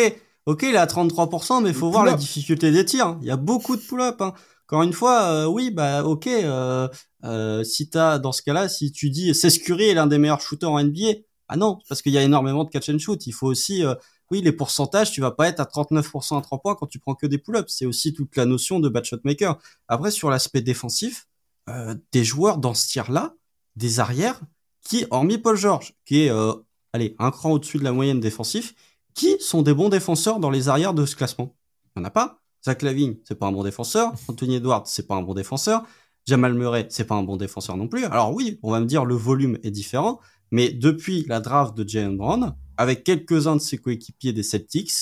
ok, 0.47 0.62
il 0.62 0.75
est 0.75 0.79
à 0.79 0.87
33%, 0.87 1.62
mais 1.62 1.71
il 1.71 1.75
faut 1.75 1.90
voir 1.90 2.05
la 2.05 2.14
difficulté 2.14 2.71
des 2.71 2.85
tirs. 2.85 3.16
Il 3.23 3.29
y 3.29 3.31
a 3.31 3.37
beaucoup 3.37 3.77
de 3.77 3.81
pull-up. 3.81 4.21
Hein. 4.21 4.35
Encore 4.66 4.83
une 4.83 4.92
fois, 4.92 5.23
euh, 5.23 5.47
oui, 5.47 5.71
bah 5.71 6.05
ok. 6.05 6.27
Euh, 6.27 6.88
euh, 7.25 7.62
si 7.62 7.88
t'as 7.88 8.19
dans 8.19 8.33
ce 8.33 8.42
cas-là, 8.42 8.69
si 8.69 8.90
tu 8.90 9.11
dis 9.11 9.33
Seth 9.33 9.62
Curry 9.62 9.90
est 9.90 9.95
l'un 9.95 10.09
des 10.09 10.19
meilleurs 10.19 10.40
shooters 10.40 10.71
en 10.71 10.83
NBA, 10.83 11.21
ah 11.49 11.57
non, 11.57 11.79
parce 11.88 12.03
qu'il 12.03 12.12
y 12.12 12.19
a 12.19 12.23
énormément 12.23 12.64
de 12.64 12.71
catch 12.71 12.88
and 12.88 12.99
shoot. 12.99 13.27
Il 13.27 13.33
faut 13.33 13.47
aussi 13.47 13.85
oui, 14.33 14.42
les 14.42 14.51
pourcentages, 14.51 15.12
tu 15.12 15.21
vas 15.21 15.31
pas 15.31 15.49
être 15.49 15.61
à 15.61 15.64
39% 15.64 16.37
à 16.37 16.42
3 16.42 16.59
points 16.59 16.75
quand 16.75 16.87
tu 16.87 16.99
prends 16.99 17.14
que 17.14 17.29
des 17.29 17.38
pull-ups. 17.38 17.73
C'est 17.73 17.87
aussi 17.87 18.12
toute 18.12 18.35
la 18.37 18.45
notion 18.45 18.81
de 18.81 18.88
bad 18.88 19.05
shot 19.05 19.19
maker. 19.23 19.57
Après, 19.87 20.11
sur 20.11 20.31
l'aspect 20.31 20.62
défensif, 20.62 21.29
euh, 21.68 21.94
des 22.12 22.24
joueurs 22.24 22.59
dans 22.59 22.74
ce 22.74 22.88
tiers-là, 22.88 23.35
des 23.76 24.00
arrières, 24.00 24.40
qui, 24.83 25.05
hormis 25.11 25.38
Paul 25.38 25.57
George, 25.57 25.94
qui 26.05 26.24
est, 26.24 26.31
euh, 26.31 26.52
allez, 26.92 27.16
un 27.18 27.31
cran 27.31 27.52
au-dessus 27.52 27.79
de 27.79 27.85
la 27.85 27.92
moyenne 27.92 28.20
défensif, 28.20 28.74
qui 29.14 29.37
sont 29.40 29.62
des 29.62 29.74
bons 29.74 29.88
défenseurs 29.88 30.38
dans 30.38 30.50
les 30.50 30.68
arrières 30.68 30.94
de 30.94 31.05
ce 31.07 31.16
classement 31.16 31.57
Il 31.96 32.00
n'y 32.00 32.05
en 32.05 32.09
a 32.09 32.11
pas. 32.11 32.40
Zach 32.64 32.83
Lavigne, 32.83 33.16
c'est 33.24 33.38
pas 33.38 33.46
un 33.46 33.52
bon 33.52 33.62
défenseur. 33.62 34.12
Anthony 34.29 34.57
Edwards, 34.57 34.87
c'est 34.87 35.07
pas 35.07 35.14
un 35.14 35.22
bon 35.22 35.35
défenseur. 35.35 35.85
Jamal 36.26 36.55
Murray, 36.55 36.87
c'est 36.90 37.05
pas 37.05 37.14
un 37.14 37.22
bon 37.22 37.37
défenseur 37.37 37.76
non 37.76 37.87
plus. 37.87 38.05
Alors 38.05 38.35
oui, 38.35 38.59
on 38.62 38.72
va 38.72 38.81
me 38.81 38.87
dire 38.87 39.05
le 39.05 39.14
volume 39.14 39.59
est 39.62 39.70
différent, 39.70 40.20
mais 40.50 40.70
depuis 40.70 41.24
la 41.29 41.40
draft 41.40 41.76
de 41.76 41.88
Jalen 41.88 42.16
Brown, 42.16 42.55
avec 42.76 43.05
quelques-uns 43.05 43.57
de 43.57 43.61
ses 43.61 43.79
coéquipiers 43.79 44.33
des 44.33 44.42
Celtics, 44.42 44.92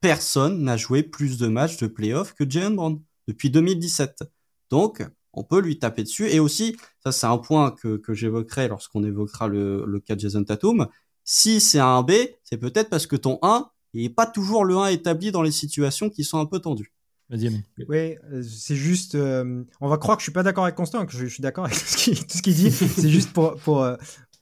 personne 0.00 0.62
n'a 0.62 0.78
joué 0.78 1.02
plus 1.02 1.36
de 1.36 1.48
matchs 1.48 1.76
de 1.76 1.86
playoff 1.86 2.34
que 2.34 2.48
Jalen 2.48 2.76
Brown 2.76 3.00
depuis 3.28 3.50
2017. 3.50 4.24
Donc, 4.70 5.06
on 5.32 5.44
peut 5.44 5.60
lui 5.60 5.78
taper 5.78 6.02
dessus. 6.02 6.28
Et 6.28 6.40
aussi, 6.40 6.76
ça 7.04 7.12
c'est 7.12 7.26
un 7.26 7.38
point 7.38 7.70
que, 7.70 7.96
que 7.96 8.14
j'évoquerai 8.14 8.68
lorsqu'on 8.68 9.04
évoquera 9.04 9.48
le, 9.48 9.84
le 9.86 10.00
cas 10.00 10.14
de 10.14 10.20
Jason 10.20 10.44
Tatum. 10.44 10.88
Si 11.24 11.60
c'est 11.60 11.78
un 11.78 12.02
B, 12.02 12.12
c'est 12.42 12.58
peut-être 12.58 12.90
parce 12.90 13.06
que 13.06 13.16
ton 13.16 13.38
1 13.42 13.70
n'est 13.94 14.08
pas 14.08 14.26
toujours 14.26 14.64
le 14.64 14.76
1 14.76 14.86
établi 14.88 15.32
dans 15.32 15.42
les 15.42 15.52
situations 15.52 16.10
qui 16.10 16.24
sont 16.24 16.38
un 16.38 16.46
peu 16.46 16.58
tendues. 16.58 16.92
Oui, 17.88 18.16
euh, 18.32 18.42
c'est 18.42 18.74
juste. 18.74 19.14
Euh, 19.14 19.62
on 19.80 19.88
va 19.88 19.98
croire 19.98 20.16
que 20.16 20.22
je 20.22 20.24
suis 20.24 20.32
pas 20.32 20.42
d'accord 20.42 20.64
avec 20.64 20.74
Constant, 20.74 21.06
que 21.06 21.12
je, 21.12 21.26
suis 21.26 21.42
d'accord 21.42 21.66
avec 21.66 21.78
tout 21.78 21.84
ce 21.84 22.42
qu'il 22.42 22.54
dit. 22.54 22.70
c'est 22.72 23.08
juste 23.08 23.32
pour 23.32 23.54
pour 23.56 23.82
euh, 23.82 23.96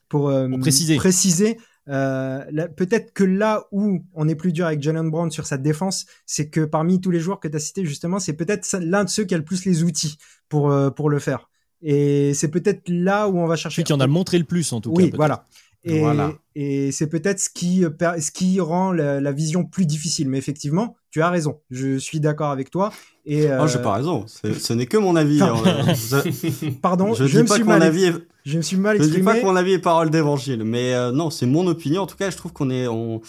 pour, 0.08 0.32
préciser. 0.60 0.96
préciser 0.96 1.58
peut-être 1.88 3.12
que 3.12 3.24
là 3.24 3.64
où 3.72 4.04
on 4.14 4.28
est 4.28 4.34
plus 4.34 4.52
dur 4.52 4.66
avec 4.66 4.82
Jalen 4.82 5.10
Brown 5.10 5.30
sur 5.30 5.46
sa 5.46 5.56
défense, 5.56 6.06
c'est 6.26 6.48
que 6.48 6.64
parmi 6.64 7.00
tous 7.00 7.10
les 7.10 7.20
joueurs 7.20 7.40
que 7.40 7.48
tu 7.48 7.56
as 7.56 7.60
cités, 7.60 7.84
justement, 7.84 8.18
c'est 8.18 8.34
peut-être 8.34 8.78
l'un 8.80 9.04
de 9.04 9.08
ceux 9.08 9.24
qui 9.24 9.34
a 9.34 9.38
le 9.38 9.44
plus 9.44 9.64
les 9.64 9.82
outils 9.82 10.18
pour, 10.48 10.72
pour 10.94 11.10
le 11.10 11.18
faire. 11.18 11.48
Et 11.82 12.34
c'est 12.34 12.48
peut-être 12.48 12.88
là 12.88 13.28
où 13.28 13.38
on 13.38 13.46
va 13.46 13.56
chercher. 13.56 13.76
Celui 13.76 13.84
qui 13.84 13.92
en 13.92 14.00
a 14.00 14.06
montré 14.06 14.38
le 14.38 14.44
plus, 14.44 14.72
en 14.72 14.80
tout 14.80 14.92
cas. 14.92 15.02
Oui, 15.02 15.12
voilà. 15.14 15.46
Et, 15.84 16.02
et 16.54 16.92
c'est 16.92 17.06
peut-être 17.06 17.38
ce 17.38 17.48
qui, 17.48 17.84
ce 17.84 18.30
qui 18.30 18.60
rend 18.60 18.92
la, 18.92 19.32
vision 19.32 19.64
plus 19.64 19.86
difficile. 19.86 20.28
Mais 20.28 20.38
effectivement, 20.38 20.96
tu 21.10 21.22
as 21.22 21.30
raison. 21.30 21.60
Je 21.70 21.98
suis 21.98 22.20
d'accord 22.20 22.50
avec 22.50 22.70
toi. 22.70 22.92
Et 23.24 23.46
euh... 23.46 23.62
oh, 23.62 23.66
j'ai 23.66 23.80
pas 23.80 23.94
raison. 23.94 24.26
Ce 24.26 24.72
n'est 24.72 24.86
que 24.86 24.96
mon 24.96 25.16
avis. 25.16 25.40
Hein. 25.40 25.54
Pardon, 26.82 27.14
je, 27.14 27.26
je, 27.26 27.40
me 27.40 27.46
suis 27.46 27.64
mal... 27.64 27.82
avis 27.82 28.12
je 28.48 28.56
me 28.56 28.62
suis 28.62 28.76
mal 28.76 28.96
exprimé. 28.96 29.16
Je 29.16 29.20
dis 29.20 29.24
pas 29.24 29.38
que 29.38 29.44
mon 29.44 29.56
avis 29.56 29.72
est 29.72 29.78
parole 29.78 30.10
d'évangile, 30.10 30.64
mais 30.64 30.94
euh, 30.94 31.12
non, 31.12 31.28
c'est 31.28 31.46
mon 31.46 31.66
opinion. 31.66 32.02
En 32.02 32.06
tout 32.06 32.16
cas, 32.16 32.30
je 32.30 32.36
trouve 32.36 32.52
qu'on 32.52 32.70
est, 32.70 32.86
on... 32.86 33.20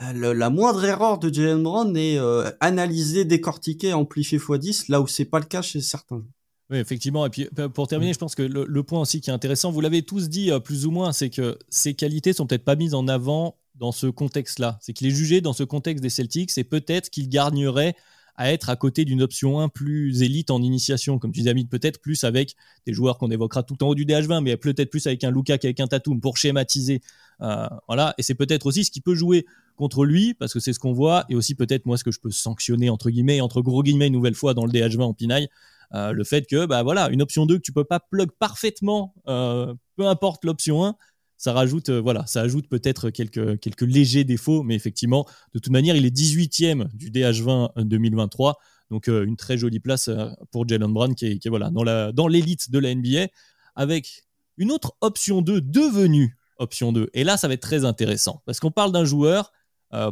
la 0.00 0.50
moindre 0.50 0.84
erreur 0.84 1.18
de 1.18 1.32
Jalen 1.32 1.62
Brown 1.62 1.96
est 1.96 2.18
euh, 2.18 2.48
analysée, 2.60 3.24
décortiquée, 3.24 3.92
amplifiée 3.92 4.38
x 4.38 4.58
10, 4.58 4.88
là 4.88 5.00
où 5.00 5.08
c'est 5.08 5.24
pas 5.24 5.40
le 5.40 5.46
cas 5.46 5.62
chez 5.62 5.80
certains. 5.80 6.22
Oui, 6.70 6.78
effectivement. 6.78 7.26
Et 7.26 7.30
puis 7.30 7.48
pour 7.74 7.88
terminer, 7.88 8.12
je 8.12 8.18
pense 8.18 8.34
que 8.34 8.42
le, 8.42 8.82
point 8.82 9.00
aussi 9.00 9.20
qui 9.20 9.30
est 9.30 9.32
intéressant, 9.32 9.72
vous 9.72 9.80
l'avez 9.80 10.02
tous 10.02 10.28
dit 10.28 10.52
euh, 10.52 10.60
plus 10.60 10.86
ou 10.86 10.92
moins, 10.92 11.12
c'est 11.12 11.30
que 11.30 11.58
ces 11.68 11.94
qualités 11.94 12.32
sont 12.32 12.46
peut-être 12.46 12.64
pas 12.64 12.76
mises 12.76 12.94
en 12.94 13.08
avant 13.08 13.56
dans 13.74 13.90
ce 13.92 14.06
contexte-là. 14.06 14.78
C'est 14.80 14.92
qu'il 14.92 15.08
est 15.08 15.14
jugé 15.14 15.40
dans 15.40 15.52
ce 15.52 15.64
contexte 15.64 16.02
des 16.02 16.10
Celtics 16.10 16.56
et 16.56 16.64
peut-être 16.64 17.10
qu'il 17.10 17.28
gagnerait 17.28 17.96
à 18.38 18.52
être 18.52 18.70
à 18.70 18.76
côté 18.76 19.04
d'une 19.04 19.20
option 19.20 19.58
1 19.58 19.68
plus 19.68 20.22
élite 20.22 20.50
en 20.50 20.62
initiation, 20.62 21.18
comme 21.18 21.32
tu 21.32 21.40
disais, 21.40 21.52
peut-être 21.68 22.00
plus 22.00 22.22
avec 22.22 22.54
des 22.86 22.92
joueurs 22.92 23.18
qu'on 23.18 23.32
évoquera 23.32 23.64
tout 23.64 23.82
en 23.82 23.88
haut 23.88 23.94
du 23.96 24.06
DH20, 24.06 24.42
mais 24.42 24.56
peut-être 24.56 24.90
plus 24.90 25.04
avec 25.08 25.24
un 25.24 25.32
Luka 25.32 25.58
qu'avec 25.58 25.80
un 25.80 25.88
Tatum 25.88 26.20
pour 26.20 26.36
schématiser. 26.36 27.02
Euh, 27.40 27.66
voilà, 27.88 28.14
et 28.16 28.22
c'est 28.22 28.36
peut-être 28.36 28.66
aussi 28.66 28.84
ce 28.84 28.92
qui 28.92 29.00
peut 29.00 29.16
jouer 29.16 29.44
contre 29.74 30.04
lui, 30.04 30.34
parce 30.34 30.52
que 30.52 30.60
c'est 30.60 30.72
ce 30.72 30.78
qu'on 30.78 30.92
voit, 30.92 31.24
et 31.28 31.34
aussi 31.34 31.56
peut-être 31.56 31.84
moi 31.84 31.96
ce 31.96 32.04
que 32.04 32.12
je 32.12 32.20
peux 32.20 32.30
sanctionner 32.30 32.90
entre 32.90 33.10
guillemets, 33.10 33.40
entre 33.40 33.60
gros 33.60 33.82
guillemets 33.82 34.06
une 34.06 34.12
nouvelle 34.12 34.34
fois 34.34 34.54
dans 34.54 34.64
le 34.64 34.70
DH20 34.70 35.02
en 35.02 35.14
pinaille, 35.14 35.48
euh, 35.94 36.12
le 36.12 36.22
fait 36.22 36.46
que 36.46 36.66
bah 36.66 36.82
voilà 36.84 37.08
une 37.10 37.22
option 37.22 37.44
2 37.44 37.56
que 37.56 37.62
tu 37.62 37.72
peux 37.72 37.84
pas 37.84 37.98
plug 37.98 38.30
parfaitement, 38.38 39.14
euh, 39.26 39.74
peu 39.96 40.06
importe 40.06 40.44
l'option 40.44 40.84
1, 40.84 40.94
ça 41.38 41.52
rajoute, 41.52 41.88
euh, 41.88 42.00
voilà, 42.00 42.26
ça 42.26 42.42
ajoute 42.42 42.68
peut-être 42.68 43.10
quelques, 43.10 43.58
quelques 43.60 43.82
légers 43.82 44.24
défauts, 44.24 44.62
mais 44.62 44.74
effectivement, 44.74 45.24
de 45.54 45.60
toute 45.60 45.72
manière, 45.72 45.96
il 45.96 46.04
est 46.04 46.14
18e 46.14 46.88
du 46.94 47.10
DH20 47.10 47.84
2023. 47.84 48.58
Donc, 48.90 49.06
une 49.06 49.36
très 49.36 49.58
jolie 49.58 49.80
place 49.80 50.10
pour 50.50 50.66
Jalen 50.66 50.92
Brown 50.92 51.14
qui 51.14 51.26
est, 51.26 51.48
voilà, 51.48 51.70
dans, 51.70 51.84
la, 51.84 52.10
l'élite 52.28 52.70
de 52.70 52.78
la 52.78 52.94
NBA 52.94 53.28
avec 53.76 54.24
une 54.56 54.72
autre 54.72 54.96
option 55.02 55.42
2 55.42 55.60
devenue 55.60 56.38
option 56.56 56.92
2. 56.92 57.10
Et 57.12 57.22
là, 57.22 57.36
ça 57.36 57.48
va 57.48 57.54
être 57.54 57.60
très 57.60 57.84
intéressant 57.84 58.42
parce 58.46 58.60
qu'on 58.60 58.70
parle 58.70 58.90
d'un 58.90 59.04
joueur 59.04 59.52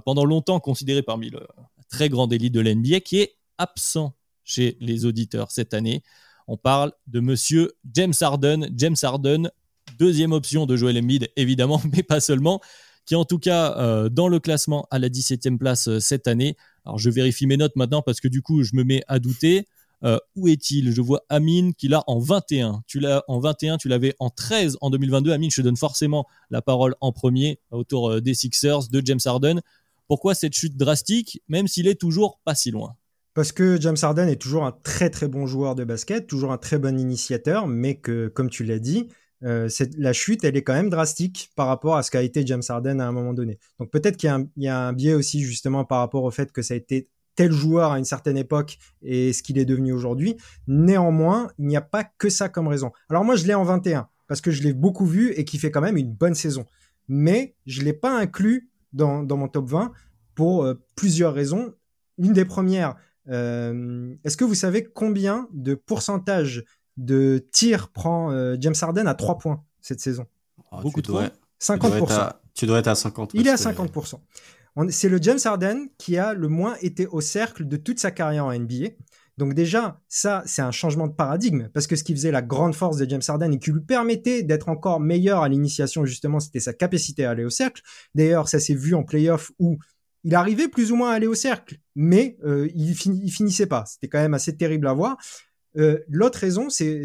pendant 0.04 0.26
longtemps 0.26 0.60
considéré 0.60 1.02
parmi 1.02 1.30
le 1.30 1.40
très 1.88 2.10
grand 2.10 2.30
élite 2.30 2.52
de 2.52 2.60
la 2.60 2.74
NBA 2.74 3.00
qui 3.00 3.20
est 3.20 3.36
absent 3.56 4.14
chez 4.44 4.76
les 4.80 5.06
auditeurs 5.06 5.50
cette 5.50 5.72
année. 5.72 6.02
On 6.46 6.56
parle 6.56 6.92
de 7.06 7.20
monsieur 7.20 7.72
James 7.92 8.14
Harden. 8.20 8.68
James 8.76 8.96
Harden, 9.02 9.50
Deuxième 9.98 10.32
option 10.32 10.66
de 10.66 10.76
Joel 10.76 10.98
Embiid, 10.98 11.28
évidemment, 11.37 11.80
mais 11.92 12.02
pas 12.02 12.20
seulement, 12.20 12.61
qui 13.06 13.14
en 13.14 13.24
tout 13.24 13.38
cas 13.38 13.76
euh, 13.78 14.09
dans 14.09 14.28
le 14.28 14.40
classement 14.40 14.87
à 14.90 14.98
la 14.98 15.09
17e 15.09 15.59
place 15.59 15.88
euh, 15.88 16.00
cette 16.00 16.26
année. 16.26 16.56
Alors 16.85 16.98
je 16.98 17.09
vérifie 17.09 17.46
mes 17.46 17.56
notes 17.56 17.76
maintenant 17.76 18.02
parce 18.02 18.20
que 18.20 18.28
du 18.28 18.42
coup 18.42 18.62
je 18.62 18.74
me 18.74 18.85
mets 18.85 19.02
à 19.09 19.18
douter. 19.18 19.66
Euh, 20.04 20.18
où 20.35 20.46
est-il? 20.48 20.92
Je 20.92 21.00
vois 21.00 21.22
Amine 21.30 21.72
qui 21.72 21.88
l'a 21.88 22.04
en 22.06 22.18
21. 22.18 22.82
Tu 22.87 23.00
l'as 23.00 23.24
en 23.28 23.38
21, 23.38 23.78
tu 23.78 23.88
l'avais 23.88 24.14
en 24.18 24.28
13 24.28 24.76
en 24.82 24.90
2022. 24.90 25.32
Amine, 25.32 25.50
je 25.50 25.56
te 25.56 25.62
donne 25.62 25.76
forcément 25.76 26.26
la 26.50 26.61
parole 26.61 26.94
en 27.00 27.12
premier 27.12 27.59
autour 27.70 28.20
des 28.20 28.35
Sixers 28.35 28.88
de 28.90 29.02
James 29.04 29.20
Harden. 29.24 29.62
Pourquoi 30.06 30.35
cette 30.35 30.52
chute 30.52 30.76
drastique, 30.76 31.42
même 31.48 31.66
s'il 31.66 31.88
est 31.88 31.98
toujours 31.98 32.40
pas 32.44 32.54
si 32.54 32.70
loin? 32.70 32.94
Parce 33.32 33.52
que 33.52 33.80
James 33.80 33.96
Harden 34.00 34.28
est 34.28 34.40
toujours 34.40 34.64
un 34.64 34.72
très 34.72 35.11
très 35.11 35.28
bon 35.28 35.46
joueur 35.46 35.74
de 35.74 35.85
basket, 35.85 36.26
toujours 36.26 36.52
un 36.52 36.59
très 36.59 36.78
bon 36.78 36.98
initiateur, 36.98 37.66
mais 37.66 37.96
que, 37.96 38.28
comme 38.28 38.48
tu 38.48 38.64
l'as 38.64 38.78
dit, 38.78 39.09
euh, 39.44 39.68
la 39.99 40.12
chute, 40.12 40.44
elle 40.44 40.57
est 40.57 40.62
quand 40.62 40.75
même 40.75 40.90
drastique 40.90 41.51
par 41.57 41.66
rapport 41.66 41.96
à 41.96 42.03
ce 42.03 42.11
qu'a 42.11 42.22
été 42.22 42.46
James 42.46 42.62
Harden 42.66 43.01
à 43.01 43.07
un 43.07 43.12
moment 43.12 43.35
donné. 43.35 43.59
Donc 43.79 43.90
peut-être 43.90 44.16
qu'il 44.16 44.49
y, 44.57 44.68
a 44.68 44.79
un 44.79 44.92
biais 44.92 45.14
aussi 45.14 45.42
justement 45.42 45.85
par 45.85 45.99
rapport 45.99 46.25
au 46.25 46.31
fait 46.31 46.53
que 46.53 46.62
ça 46.62 46.75
a 46.75 46.77
été 46.77 47.09
tel 47.35 47.53
joueur 47.53 47.92
à 47.92 47.99
une 47.99 48.05
certaine 48.05 48.38
époque 48.38 48.79
et 49.03 49.33
ce 49.33 49.42
qu'il 49.42 49.59
est 49.59 49.66
devenu 49.66 49.92
aujourd'hui. 49.92 50.37
Néanmoins, 50.66 51.49
il 51.59 51.66
n'y 51.66 51.77
a 51.77 51.83
pas 51.83 52.03
que 52.05 52.31
ça 52.31 52.49
comme 52.49 52.66
raison. 52.66 52.92
Alors 53.11 53.25
moi, 53.25 53.37
je 53.37 53.46
l'ai 53.46 53.55
en 53.55 53.64
21 53.64 54.09
parce 54.27 54.40
que 54.40 54.51
je 54.51 54.62
l'ai 54.62 54.72
beaucoup 54.72 55.07
vu 55.07 55.33
et 55.33 55.44
qui 55.44 55.59
fait 55.59 55.70
quand 55.70 55.83
même 55.83 55.99
une 55.99 56.12
bonne 56.12 56.35
saison. 56.35 56.64
Mais 57.09 57.55
je 57.66 57.83
l'ai 57.83 57.92
pas 57.92 58.18
inclus 58.18 58.70
dans, 58.92 59.22
mon 59.25 59.49
top 59.49 59.68
20 59.68 59.92
pour 60.35 60.64
euh, 60.64 60.75
plusieurs 60.96 61.35
raisons. 61.35 61.75
Une 62.18 62.33
des 62.33 62.46
premières, 62.46 62.96
euh, 63.29 64.14
est-ce 64.25 64.37
que 64.37 64.44
vous 64.44 64.55
savez 64.55 64.85
combien 64.85 65.49
de 65.53 65.75
pourcentage 65.75 66.64
de 66.96 67.46
tir 67.52 67.88
prend 67.88 68.30
euh, 68.30 68.56
James 68.61 68.74
Harden 68.80 69.06
à 69.06 69.14
3 69.14 69.38
points 69.38 69.64
cette 69.80 70.00
saison. 70.00 70.26
Ah, 70.70 70.80
Beaucoup 70.82 71.02
de 71.02 71.09
points. 71.09 71.30
50%. 71.61 72.32
Tu 72.54 72.66
dois, 72.66 72.78
être 72.78 72.88
à 72.88 72.94
50. 72.94 73.32
Il 73.35 73.46
est 73.46 73.50
à 73.50 73.56
50%. 73.56 74.18
C'est 74.90 75.09
le 75.09 75.18
James 75.20 75.38
Harden 75.42 75.88
qui 75.98 76.18
a 76.18 76.35
le 76.35 76.48
moins 76.48 76.76
été 76.80 77.06
au 77.06 77.20
cercle 77.20 77.66
de 77.66 77.76
toute 77.76 77.98
sa 77.98 78.11
carrière 78.11 78.46
en 78.46 78.59
NBA. 78.59 78.88
Donc 79.38 79.52
déjà, 79.52 80.00
ça, 80.09 80.42
c'est 80.46 80.62
un 80.62 80.70
changement 80.70 81.06
de 81.06 81.12
paradigme, 81.12 81.68
parce 81.74 81.87
que 81.87 81.94
ce 81.96 82.04
qui 82.04 82.14
faisait 82.14 82.30
la 82.30 82.40
grande 82.40 82.74
force 82.74 82.96
de 82.96 83.09
James 83.09 83.22
Harden 83.26 83.52
et 83.52 83.59
qui 83.59 83.70
lui 83.70 83.82
permettait 83.82 84.42
d'être 84.42 84.70
encore 84.70 84.98
meilleur 84.98 85.42
à 85.42 85.48
l'initiation, 85.48 86.06
justement, 86.06 86.40
c'était 86.40 86.61
sa 86.61 86.72
capacité 86.72 87.26
à 87.26 87.30
aller 87.30 87.44
au 87.44 87.50
cercle. 87.50 87.82
D'ailleurs, 88.14 88.48
ça 88.48 88.61
s'est 88.61 88.74
vu 88.74 88.94
en 88.94 89.02
playoff 89.02 89.52
où 89.59 89.78
il 90.24 90.35
arrivait 90.35 90.68
plus 90.68 90.90
ou 90.90 90.96
moins 90.96 91.11
à 91.11 91.14
aller 91.14 91.26
au 91.26 91.35
cercle, 91.35 91.78
mais 91.94 92.38
euh, 92.44 92.68
il, 92.74 92.90
il 92.90 93.30
finissait 93.30 93.66
pas. 93.66 93.85
C'était 93.87 94.09
quand 94.09 94.18
même 94.18 94.35
assez 94.35 94.56
terrible 94.56 94.87
à 94.88 94.94
voir. 94.94 95.18
Euh, 95.76 95.98
l'autre 96.08 96.38
raison, 96.38 96.68
c'est 96.70 97.04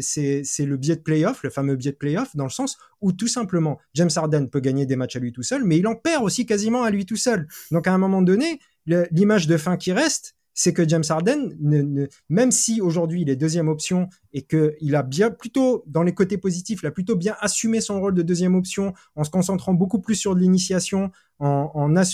le 0.58 0.76
biais 0.76 0.96
de 0.96 1.00
playoff, 1.00 1.42
le 1.42 1.50
fameux 1.50 1.76
biais 1.76 1.92
de 1.92 1.96
playoff, 1.96 2.34
dans 2.36 2.44
le 2.44 2.50
sens 2.50 2.78
où 3.00 3.12
tout 3.12 3.28
simplement, 3.28 3.78
James 3.94 4.10
Harden 4.14 4.46
peut 4.46 4.60
gagner 4.60 4.86
des 4.86 4.96
matchs 4.96 5.16
à 5.16 5.18
lui 5.18 5.32
tout 5.32 5.42
seul, 5.42 5.64
mais 5.64 5.78
il 5.78 5.86
en 5.86 5.94
perd 5.94 6.24
aussi 6.24 6.46
quasiment 6.46 6.82
à 6.82 6.90
lui 6.90 7.06
tout 7.06 7.16
seul. 7.16 7.46
Donc 7.70 7.86
à 7.86 7.92
un 7.92 7.98
moment 7.98 8.22
donné, 8.22 8.60
l'image 8.86 9.46
de 9.46 9.56
fin 9.56 9.76
qui 9.76 9.92
reste, 9.92 10.34
c'est 10.54 10.72
que 10.72 10.86
James 10.86 11.04
Harden, 11.08 12.08
même 12.28 12.50
si 12.50 12.80
aujourd'hui 12.80 13.22
il 13.22 13.30
est 13.30 13.36
deuxième 13.36 13.68
option 13.68 14.08
et 14.32 14.42
qu'il 14.42 14.94
a 14.94 15.02
bien 15.02 15.30
plutôt, 15.30 15.82
dans 15.86 16.02
les 16.02 16.12
côtés 16.12 16.36
positifs, 16.36 16.80
il 16.82 16.86
a 16.86 16.90
plutôt 16.90 17.16
bien 17.16 17.36
assumé 17.40 17.80
son 17.80 18.00
rôle 18.00 18.14
de 18.14 18.22
deuxième 18.22 18.54
option 18.54 18.92
en 19.16 19.24
se 19.24 19.30
concentrant 19.30 19.72
beaucoup 19.72 20.00
plus 20.00 20.14
sur 20.14 20.34
l'initiation, 20.34 21.10
en, 21.38 21.70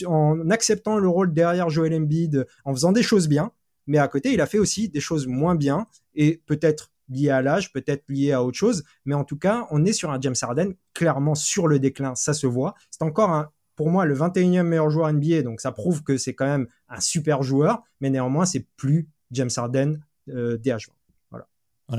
en, 0.06 0.50
acceptant 0.50 0.98
le 0.98 1.08
rôle 1.08 1.34
derrière 1.34 1.68
Joel 1.68 1.94
Embiid, 1.94 2.46
en 2.64 2.72
faisant 2.72 2.92
des 2.92 3.02
choses 3.02 3.28
bien, 3.28 3.50
mais 3.88 3.98
à 3.98 4.07
côté, 4.07 4.33
il 4.33 4.40
a 4.40 4.46
fait 4.46 4.59
aussi 4.59 4.88
des 4.88 5.01
choses 5.01 5.27
moins 5.27 5.57
bien 5.57 5.87
et 6.14 6.42
peut-être 6.46 6.92
liées 7.09 7.31
à 7.31 7.40
l'âge, 7.40 7.72
peut-être 7.72 8.05
liées 8.09 8.33
à 8.33 8.44
autre 8.44 8.57
chose. 8.57 8.85
Mais 9.07 9.14
en 9.14 9.24
tout 9.24 9.38
cas, 9.38 9.66
on 9.70 9.85
est 9.85 9.94
sur 9.94 10.11
un 10.11 10.20
James 10.20 10.35
Harden 10.40 10.74
clairement 10.94 11.35
sur 11.35 11.66
le 11.66 11.79
déclin, 11.79 12.14
ça 12.14 12.35
se 12.35 12.46
voit. 12.46 12.74
C'est 12.90 13.03
encore 13.03 13.31
un, 13.31 13.48
pour 13.77 13.88
moi 13.88 14.05
le 14.05 14.14
21e 14.14 14.62
meilleur 14.62 14.90
joueur 14.90 15.11
NBA, 15.11 15.42
donc 15.42 15.62
ça 15.62 15.72
prouve 15.72 16.03
que 16.03 16.18
c'est 16.18 16.34
quand 16.34 16.47
même 16.47 16.68
un 16.91 17.01
super 17.01 17.43
joueur, 17.43 17.82
mais 18.01 18.11
néanmoins, 18.11 18.45
c'est 18.45 18.66
plus 18.76 19.09
James 19.30 19.51
Harden 19.57 20.01
euh, 20.28 20.59
DH20. 20.59 20.89
Voilà. 21.30 21.47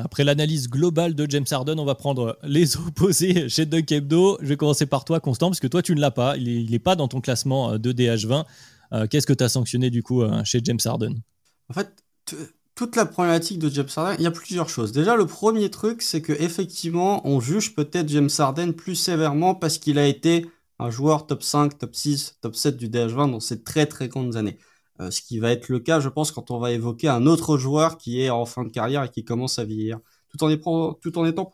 après 0.03 0.23
l'analyse 0.23 0.69
globale 0.69 1.15
de 1.15 1.25
James 1.27 1.45
Harden, 1.49 1.79
on 1.79 1.85
va 1.85 1.95
prendre 1.95 2.37
les 2.43 2.77
opposés 2.87 3.49
chez 3.49 3.65
Doug 3.65 3.91
Hebdo. 3.91 4.37
Je 4.41 4.47
vais 4.47 4.57
commencer 4.57 4.85
par 4.85 5.05
toi, 5.05 5.19
Constant, 5.19 5.49
parce 5.49 5.59
que 5.59 5.65
toi, 5.65 5.81
tu 5.81 5.95
ne 5.95 6.01
l'as 6.01 6.11
pas. 6.11 6.37
Il 6.37 6.69
n'est 6.69 6.77
pas 6.77 6.95
dans 6.95 7.07
ton 7.07 7.19
classement 7.19 7.71
euh, 7.71 7.77
de 7.79 7.91
DH20. 7.91 8.45
Qu'est-ce 9.09 9.27
que 9.27 9.33
tu 9.33 9.43
as 9.43 9.49
sanctionné 9.49 9.91
du 9.91 10.01
coup 10.01 10.23
chez 10.43 10.61
James 10.63 10.79
Harden? 10.83 11.13
En 11.69 11.73
fait, 11.73 12.03
toute 12.75 12.95
la 12.95 13.05
problématique 13.05 13.59
de 13.59 13.69
James 13.69 13.89
Harden, 13.95 14.15
il 14.19 14.23
y 14.23 14.27
a 14.27 14.31
plusieurs 14.31 14.69
choses. 14.69 14.91
Déjà, 14.91 15.15
le 15.15 15.25
premier 15.25 15.69
truc, 15.69 16.01
c'est 16.01 16.21
que 16.21 16.33
effectivement, 16.33 17.21
on 17.27 17.39
juge 17.39 17.75
peut-être 17.75 18.09
James 18.09 18.29
Harden 18.37 18.73
plus 18.73 18.95
sévèrement 18.95 19.55
parce 19.55 19.77
qu'il 19.77 19.99
a 19.99 20.07
été 20.07 20.45
un 20.79 20.89
joueur 20.89 21.27
top 21.27 21.43
5, 21.43 21.77
top 21.77 21.95
6, 21.95 22.37
top 22.41 22.55
7 22.55 22.77
du 22.77 22.87
DH20 22.87 23.31
dans 23.31 23.39
ces 23.39 23.63
très 23.63 23.85
très 23.85 24.07
grandes 24.07 24.35
années. 24.37 24.57
Euh, 25.01 25.11
ce 25.11 25.21
qui 25.21 25.39
va 25.39 25.51
être 25.51 25.69
le 25.69 25.79
cas, 25.79 25.99
je 25.99 26.09
pense, 26.09 26.31
quand 26.31 26.51
on 26.51 26.59
va 26.59 26.71
évoquer 26.71 27.09
un 27.09 27.25
autre 27.25 27.57
joueur 27.57 27.97
qui 27.97 28.21
est 28.21 28.29
en 28.29 28.45
fin 28.45 28.63
de 28.63 28.69
carrière 28.69 29.03
et 29.03 29.09
qui 29.09 29.23
commence 29.23 29.59
à 29.59 29.65
vieillir, 29.65 29.99
tout 30.29 30.43
en, 30.43 30.93
tout 30.93 31.17
en 31.17 31.25
étant 31.25 31.51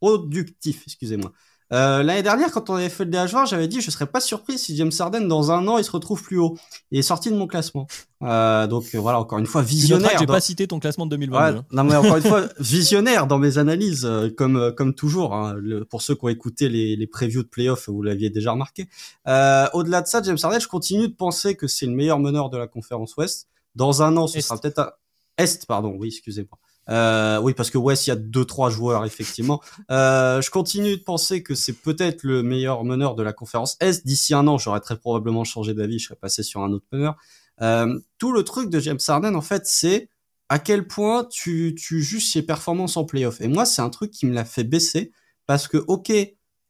productif, 0.00 0.82
excusez-moi. 0.86 1.32
Euh, 1.72 2.02
l'année 2.02 2.22
dernière, 2.22 2.52
quand 2.52 2.68
on 2.70 2.74
avait 2.74 2.88
fait 2.88 3.04
le 3.04 3.10
DH20, 3.10 3.48
j'avais 3.48 3.68
dit 3.68 3.80
je 3.80 3.90
serais 3.90 4.06
pas 4.06 4.20
surpris 4.20 4.58
si 4.58 4.76
James 4.76 4.92
Harden 4.98 5.22
dans 5.22 5.50
un 5.50 5.66
an 5.68 5.78
il 5.78 5.84
se 5.84 5.90
retrouve 5.90 6.22
plus 6.22 6.38
haut 6.38 6.56
et 6.90 6.98
est 6.98 7.02
sorti 7.02 7.30
de 7.30 7.36
mon 7.36 7.46
classement. 7.46 7.86
Euh, 8.22 8.66
donc 8.66 8.84
euh, 8.94 8.98
voilà, 8.98 9.18
encore 9.18 9.38
une 9.38 9.46
fois 9.46 9.62
visionnaire. 9.62 10.10
J'ai 10.18 10.26
pas 10.26 10.40
cité 10.40 10.66
ton 10.66 10.80
classement 10.80 11.06
de 11.06 11.10
2022. 11.12 11.58
Hein. 11.58 11.64
non 11.72 11.84
mais 11.84 11.96
encore 11.96 12.16
une 12.16 12.22
fois 12.28 12.42
visionnaire 12.58 13.26
dans 13.26 13.38
mes 13.38 13.58
analyses, 13.58 14.08
comme 14.36 14.72
comme 14.76 14.94
toujours. 14.94 15.34
Hein, 15.34 15.56
pour 15.88 16.02
ceux 16.02 16.14
qui 16.14 16.24
ont 16.24 16.28
écouté 16.28 16.68
les, 16.68 16.94
les 16.96 17.06
previews 17.06 17.42
de 17.42 17.48
playoffs, 17.48 17.88
vous 17.88 18.02
l'aviez 18.02 18.28
déjà 18.28 18.52
remarqué. 18.52 18.88
Au-delà 19.26 20.02
de 20.02 20.06
ça, 20.06 20.20
James 20.22 20.38
Harden, 20.42 20.60
je 20.60 20.68
continue 20.68 21.08
de 21.08 21.14
penser 21.14 21.56
que 21.56 21.66
c'est 21.66 21.86
le 21.86 21.92
meilleur 21.92 22.18
meneur 22.18 22.50
de 22.50 22.58
la 22.58 22.66
conférence 22.66 23.16
Ouest. 23.16 23.48
Dans 23.74 24.02
un 24.02 24.16
an, 24.18 24.26
ce 24.26 24.40
sera 24.40 24.58
peut-être 24.58 24.80
un... 24.80 24.90
Est, 25.38 25.64
pardon. 25.66 25.96
Oui, 25.98 26.08
excusez-moi. 26.08 26.58
Euh, 26.88 27.38
oui, 27.40 27.54
parce 27.54 27.70
que 27.70 27.78
West, 27.78 28.06
il 28.06 28.10
y 28.10 28.12
a 28.12 28.16
deux 28.16 28.44
trois 28.44 28.70
joueurs 28.70 29.04
effectivement. 29.04 29.60
Euh, 29.90 30.40
je 30.40 30.50
continue 30.50 30.96
de 30.96 31.02
penser 31.02 31.42
que 31.42 31.54
c'est 31.54 31.74
peut-être 31.74 32.24
le 32.24 32.42
meilleur 32.42 32.84
meneur 32.84 33.14
de 33.14 33.22
la 33.22 33.32
conférence 33.32 33.76
Est. 33.80 34.06
D'ici 34.06 34.34
un 34.34 34.46
an, 34.48 34.58
j'aurais 34.58 34.80
très 34.80 34.98
probablement 34.98 35.44
changé 35.44 35.74
d'avis, 35.74 35.98
je 35.98 36.06
serais 36.06 36.16
passé 36.16 36.42
sur 36.42 36.60
un 36.60 36.72
autre 36.72 36.86
meneur. 36.92 37.16
Euh, 37.60 37.98
tout 38.18 38.32
le 38.32 38.42
truc 38.42 38.70
de 38.70 38.80
James 38.80 38.98
Harden, 39.06 39.34
en 39.34 39.40
fait, 39.42 39.66
c'est 39.66 40.08
à 40.48 40.58
quel 40.58 40.86
point 40.86 41.24
tu, 41.24 41.74
tu 41.78 42.02
juges 42.02 42.30
ses 42.30 42.42
performances 42.42 42.96
en 42.96 43.04
playoff. 43.04 43.40
Et 43.40 43.48
moi, 43.48 43.64
c'est 43.64 43.82
un 43.82 43.90
truc 43.90 44.10
qui 44.10 44.26
me 44.26 44.34
l'a 44.34 44.44
fait 44.44 44.64
baisser 44.64 45.12
parce 45.46 45.68
que, 45.68 45.78
ok, 45.78 46.12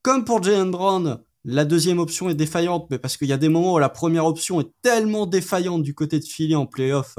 comme 0.02 0.24
pour 0.24 0.42
Jalen 0.42 0.70
Brown, 0.70 1.20
la 1.44 1.64
deuxième 1.64 1.98
option 1.98 2.28
est 2.28 2.34
défaillante, 2.34 2.86
mais 2.90 2.98
parce 2.98 3.16
qu'il 3.16 3.28
y 3.28 3.32
a 3.32 3.36
des 3.36 3.48
moments 3.48 3.74
où 3.74 3.78
la 3.78 3.88
première 3.88 4.26
option 4.26 4.60
est 4.60 4.70
tellement 4.82 5.26
défaillante 5.26 5.82
du 5.82 5.94
côté 5.94 6.20
de 6.20 6.24
Philly 6.24 6.54
en 6.54 6.66
playoff 6.66 7.16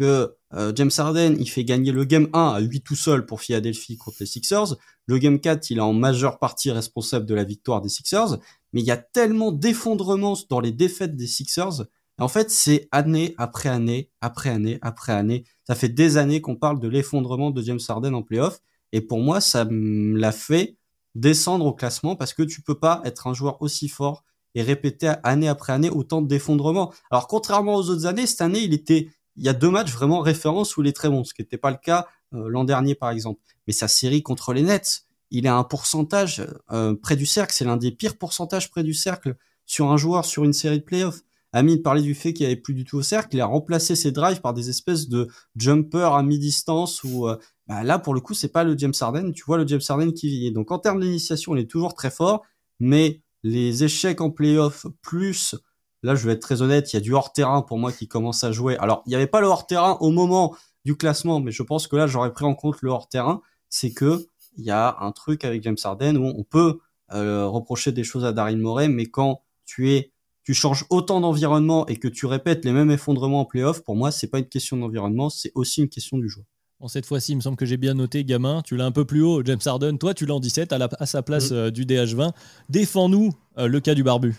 que 0.00 0.34
euh, 0.54 0.72
James 0.74 0.90
Harden, 0.96 1.36
il 1.38 1.48
fait 1.48 1.62
gagner 1.62 1.92
le 1.92 2.04
game 2.04 2.28
1 2.32 2.48
à 2.48 2.60
8 2.60 2.80
tout 2.80 2.96
seul 2.96 3.26
pour 3.26 3.42
Philadelphie 3.42 3.98
contre 3.98 4.16
les 4.20 4.26
Sixers. 4.26 4.76
Le 5.06 5.18
game 5.18 5.38
4, 5.38 5.70
il 5.70 5.76
est 5.76 5.82
en 5.82 5.92
majeure 5.92 6.38
partie 6.38 6.70
responsable 6.70 7.26
de 7.26 7.34
la 7.34 7.44
victoire 7.44 7.82
des 7.82 7.90
Sixers. 7.90 8.38
Mais 8.72 8.80
il 8.80 8.86
y 8.86 8.90
a 8.90 8.96
tellement 8.96 9.52
d'effondrements 9.52 10.38
dans 10.48 10.60
les 10.60 10.72
défaites 10.72 11.16
des 11.16 11.26
Sixers. 11.26 11.84
en 12.18 12.28
fait, 12.28 12.50
c'est 12.50 12.88
année 12.92 13.34
après 13.36 13.68
année, 13.68 14.10
après 14.22 14.48
année, 14.48 14.78
après 14.80 15.12
année. 15.12 15.44
Ça 15.66 15.74
fait 15.74 15.90
des 15.90 16.16
années 16.16 16.40
qu'on 16.40 16.56
parle 16.56 16.80
de 16.80 16.88
l'effondrement 16.88 17.50
de 17.50 17.60
James 17.60 17.80
Harden 17.86 18.14
en 18.14 18.22
playoff. 18.22 18.60
Et 18.92 19.02
pour 19.02 19.20
moi, 19.20 19.42
ça 19.42 19.66
me 19.66 20.18
l'a 20.18 20.32
fait 20.32 20.78
descendre 21.14 21.66
au 21.66 21.74
classement 21.74 22.16
parce 22.16 22.32
que 22.32 22.42
tu 22.42 22.62
peux 22.62 22.78
pas 22.78 23.02
être 23.04 23.26
un 23.26 23.34
joueur 23.34 23.60
aussi 23.60 23.88
fort 23.88 24.24
et 24.54 24.62
répéter 24.62 25.12
année 25.22 25.48
après 25.48 25.72
année 25.72 25.90
autant 25.90 26.22
d'effondrements. 26.22 26.92
Alors, 27.10 27.26
contrairement 27.26 27.76
aux 27.76 27.90
autres 27.90 28.06
années, 28.06 28.26
cette 28.26 28.40
année, 28.40 28.60
il 28.60 28.74
était, 28.74 29.08
il 29.40 29.46
y 29.46 29.48
a 29.48 29.54
deux 29.54 29.70
matchs 29.70 29.90
vraiment 29.90 30.20
référence 30.20 30.76
où 30.76 30.82
il 30.82 30.88
est 30.88 30.92
très 30.92 31.08
bon, 31.08 31.24
ce 31.24 31.32
qui 31.32 31.40
n'était 31.40 31.56
pas 31.56 31.70
le 31.70 31.78
cas 31.82 32.06
euh, 32.34 32.48
l'an 32.48 32.64
dernier 32.64 32.94
par 32.94 33.10
exemple. 33.10 33.40
Mais 33.66 33.72
sa 33.72 33.88
série 33.88 34.22
contre 34.22 34.52
les 34.52 34.62
Nets, 34.62 35.06
il 35.30 35.46
a 35.46 35.56
un 35.56 35.64
pourcentage 35.64 36.46
euh, 36.70 36.94
près 36.94 37.16
du 37.16 37.24
cercle, 37.24 37.54
c'est 37.54 37.64
l'un 37.64 37.78
des 37.78 37.90
pires 37.90 38.18
pourcentages 38.18 38.70
près 38.70 38.82
du 38.82 38.92
cercle 38.92 39.36
sur 39.64 39.90
un 39.90 39.96
joueur 39.96 40.26
sur 40.26 40.44
une 40.44 40.52
série 40.52 40.78
de 40.78 40.84
playoffs. 40.84 41.22
Amine 41.52 41.80
parlait 41.80 42.02
du 42.02 42.14
fait 42.14 42.34
qu'il 42.34 42.46
n'y 42.46 42.52
avait 42.52 42.60
plus 42.60 42.74
du 42.74 42.84
tout 42.84 42.98
au 42.98 43.02
cercle, 43.02 43.34
il 43.34 43.40
a 43.40 43.46
remplacé 43.46 43.96
ses 43.96 44.12
drives 44.12 44.42
par 44.42 44.52
des 44.52 44.68
espèces 44.68 45.08
de 45.08 45.28
jumpers 45.56 46.12
à 46.12 46.22
mi-distance 46.22 47.02
où 47.02 47.26
euh, 47.26 47.36
bah 47.66 47.82
là 47.82 47.98
pour 47.98 48.12
le 48.12 48.20
coup 48.20 48.34
c'est 48.34 48.52
pas 48.52 48.62
le 48.62 48.76
James 48.76 48.92
Harden, 49.00 49.32
tu 49.32 49.42
vois 49.46 49.56
le 49.56 49.66
James 49.66 49.80
Harden 49.88 50.12
qui 50.12 50.28
vit. 50.28 50.52
Donc 50.52 50.70
en 50.70 50.78
termes 50.78 51.00
d'initiation, 51.00 51.56
il 51.56 51.62
est 51.62 51.70
toujours 51.70 51.94
très 51.94 52.10
fort, 52.10 52.44
mais 52.78 53.22
les 53.42 53.84
échecs 53.84 54.20
en 54.20 54.30
playoff 54.30 54.86
plus 55.00 55.56
Là, 56.02 56.14
je 56.14 56.26
vais 56.26 56.32
être 56.32 56.40
très 56.40 56.62
honnête, 56.62 56.92
il 56.92 56.96
y 56.96 56.98
a 56.98 57.00
du 57.00 57.12
hors-terrain 57.12 57.62
pour 57.62 57.78
moi 57.78 57.92
qui 57.92 58.08
commence 58.08 58.42
à 58.44 58.52
jouer. 58.52 58.76
Alors, 58.78 59.02
il 59.06 59.10
n'y 59.10 59.16
avait 59.16 59.26
pas 59.26 59.40
le 59.40 59.46
hors-terrain 59.46 59.98
au 60.00 60.10
moment 60.10 60.56
du 60.84 60.96
classement, 60.96 61.40
mais 61.40 61.52
je 61.52 61.62
pense 61.62 61.86
que 61.86 61.96
là, 61.96 62.06
j'aurais 62.06 62.32
pris 62.32 62.44
en 62.44 62.54
compte 62.54 62.80
le 62.80 62.90
hors-terrain. 62.90 63.42
C'est 63.68 63.92
que 63.92 64.26
il 64.56 64.64
y 64.64 64.70
a 64.70 64.96
un 65.00 65.12
truc 65.12 65.44
avec 65.44 65.62
James 65.62 65.76
Harden 65.82 66.16
où 66.16 66.24
on 66.24 66.44
peut 66.44 66.80
euh, 67.12 67.46
reprocher 67.46 67.92
des 67.92 68.04
choses 68.04 68.24
à 68.24 68.32
Daryl 68.32 68.58
Morey, 68.58 68.88
mais 68.88 69.06
quand 69.06 69.42
tu 69.64 69.90
es, 69.92 70.12
tu 70.42 70.54
changes 70.54 70.86
autant 70.90 71.20
d'environnement 71.20 71.86
et 71.86 71.96
que 71.96 72.08
tu 72.08 72.26
répètes 72.26 72.64
les 72.64 72.72
mêmes 72.72 72.90
effondrements 72.90 73.40
en 73.40 73.44
playoff, 73.44 73.82
pour 73.82 73.94
moi, 73.94 74.10
c'est 74.10 74.28
pas 74.28 74.38
une 74.38 74.48
question 74.48 74.76
d'environnement, 74.76 75.28
c'est 75.28 75.52
aussi 75.54 75.82
une 75.82 75.88
question 75.88 76.18
du 76.18 76.28
jeu. 76.28 76.42
Bon, 76.80 76.88
cette 76.88 77.04
fois-ci, 77.04 77.32
il 77.32 77.36
me 77.36 77.40
semble 77.42 77.58
que 77.58 77.66
j'ai 77.66 77.76
bien 77.76 77.92
noté, 77.92 78.24
gamin. 78.24 78.62
Tu 78.64 78.74
l'as 78.74 78.86
un 78.86 78.90
peu 78.90 79.04
plus 79.04 79.22
haut, 79.22 79.44
James 79.44 79.60
Harden. 79.64 79.98
Toi, 79.98 80.14
tu 80.14 80.24
l'as 80.24 80.34
en 80.34 80.40
17 80.40 80.72
à, 80.72 80.88
à 80.98 81.06
sa 81.06 81.22
place 81.22 81.50
mm. 81.50 81.54
euh, 81.54 81.70
du 81.70 81.84
DH20. 81.84 82.32
Défends-nous 82.70 83.32
euh, 83.58 83.66
le 83.66 83.80
cas 83.80 83.94
du 83.94 84.02
barbu. 84.02 84.34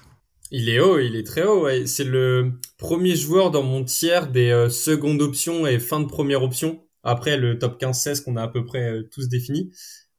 Il 0.53 0.67
est 0.67 0.81
haut, 0.81 0.99
il 0.99 1.15
est 1.15 1.25
très 1.25 1.45
haut. 1.45 1.65
C'est 1.85 2.03
le 2.03 2.51
premier 2.77 3.15
joueur 3.15 3.51
dans 3.51 3.63
mon 3.63 3.85
tiers 3.85 4.27
des 4.29 4.51
euh, 4.51 4.69
secondes 4.69 5.21
options 5.21 5.65
et 5.65 5.79
fin 5.79 6.01
de 6.01 6.07
première 6.07 6.43
option. 6.43 6.83
Après 7.03 7.37
le 7.37 7.57
top 7.57 7.81
15-16 7.81 8.21
qu'on 8.25 8.35
a 8.35 8.43
à 8.43 8.47
peu 8.49 8.65
près 8.65 8.89
euh, 8.89 9.09
tous 9.09 9.29
défini. 9.29 9.71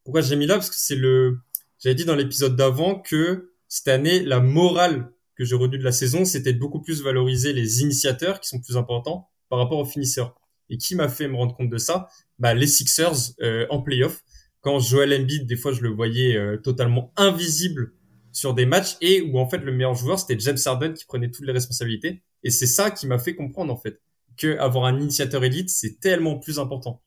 Pourquoi 0.04 0.22
j'ai 0.22 0.36
mis 0.36 0.46
là? 0.46 0.54
Parce 0.54 0.70
que 0.70 0.76
c'est 0.78 0.96
le... 0.96 1.36
J'avais 1.78 1.94
dit 1.94 2.06
dans 2.06 2.14
l'épisode 2.14 2.56
d'avant 2.56 2.98
que 2.98 3.52
cette 3.68 3.88
année, 3.88 4.20
la 4.20 4.40
morale 4.40 5.12
que 5.36 5.44
j'ai 5.44 5.54
retenue 5.54 5.78
de 5.78 5.84
la 5.84 5.92
saison, 5.92 6.24
c'était 6.24 6.54
de 6.54 6.58
beaucoup 6.58 6.80
plus 6.80 7.02
valoriser 7.02 7.52
les 7.52 7.82
initiateurs 7.82 8.40
qui 8.40 8.48
sont 8.48 8.60
plus 8.60 8.78
importants 8.78 9.28
par 9.50 9.58
rapport 9.58 9.78
aux 9.78 9.84
finisseurs. 9.84 10.34
Et 10.70 10.78
qui 10.78 10.94
m'a 10.94 11.10
fait 11.10 11.28
me 11.28 11.36
rendre 11.36 11.54
compte 11.54 11.68
de 11.68 11.76
ça? 11.76 12.08
Bah, 12.38 12.54
Les 12.54 12.66
Sixers 12.66 13.34
euh, 13.42 13.66
en 13.68 13.82
playoff. 13.82 14.24
Quand 14.62 14.78
Joel 14.78 15.12
Embiid, 15.12 15.46
des 15.46 15.56
fois, 15.56 15.72
je 15.72 15.82
le 15.82 15.90
voyais 15.90 16.38
totalement 16.62 17.12
invisible 17.16 17.94
sur 18.32 18.54
des 18.54 18.66
matchs 18.66 18.96
et 19.00 19.20
où 19.22 19.38
en 19.38 19.48
fait 19.48 19.58
le 19.58 19.72
meilleur 19.72 19.94
joueur 19.94 20.18
c'était 20.18 20.38
James 20.38 20.58
Harden 20.64 20.94
qui 20.94 21.04
prenait 21.04 21.30
toutes 21.30 21.46
les 21.46 21.52
responsabilités 21.52 22.22
et 22.42 22.50
c'est 22.50 22.66
ça 22.66 22.90
qui 22.90 23.06
m'a 23.06 23.18
fait 23.18 23.34
comprendre 23.34 23.72
en 23.72 23.76
fait 23.76 24.00
que 24.36 24.56
avoir 24.58 24.86
un 24.86 25.00
initiateur 25.00 25.44
élite 25.44 25.70
c'est 25.70 26.00
tellement 26.00 26.38
plus 26.38 26.58
important. 26.58 27.02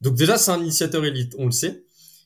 Donc 0.00 0.16
déjà 0.16 0.36
c'est 0.38 0.50
un 0.50 0.60
initiateur 0.60 1.04
élite, 1.04 1.34
on 1.38 1.46
le 1.46 1.52
sait. 1.52 1.84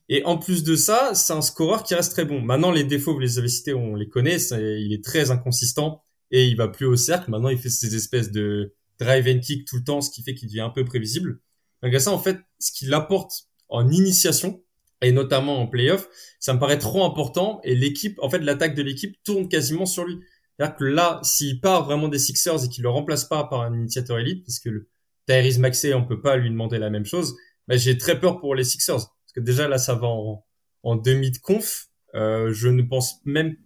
Et 0.08 0.24
en 0.24 0.36
plus 0.36 0.62
de 0.64 0.76
ça, 0.76 1.14
c'est 1.14 1.32
un 1.32 1.40
scoreur 1.40 1.84
qui 1.84 1.94
reste 1.94 2.12
très 2.12 2.24
bon. 2.24 2.40
Maintenant 2.40 2.70
les 2.70 2.84
défauts, 2.84 3.14
vous 3.14 3.20
les 3.20 3.38
avez 3.38 3.48
cités, 3.48 3.72
on 3.72 3.94
les 3.94 4.08
connaît, 4.08 4.36
il 4.36 4.92
est 4.92 5.04
très 5.04 5.30
inconsistant 5.30 6.02
et 6.30 6.46
il 6.46 6.56
va 6.56 6.68
plus 6.68 6.86
au 6.86 6.96
cercle. 6.96 7.30
Maintenant 7.30 7.48
il 7.48 7.58
fait 7.58 7.70
ces 7.70 7.94
espèces 7.94 8.30
de 8.30 8.74
drive 8.98 9.28
and 9.28 9.40
kick 9.40 9.66
tout 9.66 9.76
le 9.76 9.84
temps, 9.84 10.00
ce 10.00 10.10
qui 10.10 10.22
fait 10.22 10.34
qu'il 10.34 10.48
devient 10.48 10.60
un 10.60 10.70
peu 10.70 10.84
prévisible. 10.84 11.40
Malgré 11.82 12.00
ça, 12.00 12.12
en 12.12 12.18
fait, 12.18 12.38
ce 12.58 12.72
qu'il 12.72 12.92
apporte 12.94 13.48
en 13.68 13.90
initiation, 13.90 14.62
et 15.02 15.12
notamment 15.12 15.60
en 15.60 15.66
playoff, 15.66 16.08
ça 16.40 16.54
me 16.54 16.58
paraît 16.58 16.78
trop 16.78 17.04
important 17.04 17.60
et 17.64 17.74
l'équipe, 17.74 18.18
en 18.22 18.30
fait, 18.30 18.38
l'attaque 18.38 18.74
de 18.74 18.82
l'équipe 18.82 19.16
tourne 19.24 19.48
quasiment 19.48 19.86
sur 19.86 20.04
lui. 20.04 20.18
C'est-à-dire 20.56 20.76
que 20.76 20.84
là, 20.84 21.20
s'il 21.22 21.60
part 21.60 21.84
vraiment 21.84 22.08
des 22.08 22.18
Sixers 22.18 22.64
et 22.64 22.68
qu'il 22.68 22.82
le 22.84 22.90
remplace 22.90 23.24
pas 23.24 23.44
par 23.44 23.62
un 23.62 23.74
initiateur 23.74 24.18
élite, 24.18 24.44
parce 24.46 24.60
que 24.60 24.68
le 24.68 24.88
Tyrese 25.26 25.58
Maxey, 25.58 25.94
on 25.94 26.04
peut 26.04 26.20
pas 26.20 26.36
lui 26.36 26.50
demander 26.50 26.78
la 26.78 26.90
même 26.90 27.04
chose, 27.04 27.34
bah, 27.68 27.76
j'ai 27.76 27.98
très 27.98 28.20
peur 28.20 28.40
pour 28.40 28.54
les 28.54 28.64
Sixers. 28.64 28.96
Parce 28.96 29.32
que 29.34 29.40
déjà, 29.40 29.68
là, 29.68 29.78
ça 29.78 29.94
va 29.94 30.06
en, 30.06 30.44
en 30.82 30.96
demi 30.96 31.30
de 31.30 31.38
conf. 31.38 31.88
Euh, 32.14 32.52
je 32.52 32.68
ne 32.68 32.82
pense 32.82 33.20
même, 33.24 33.56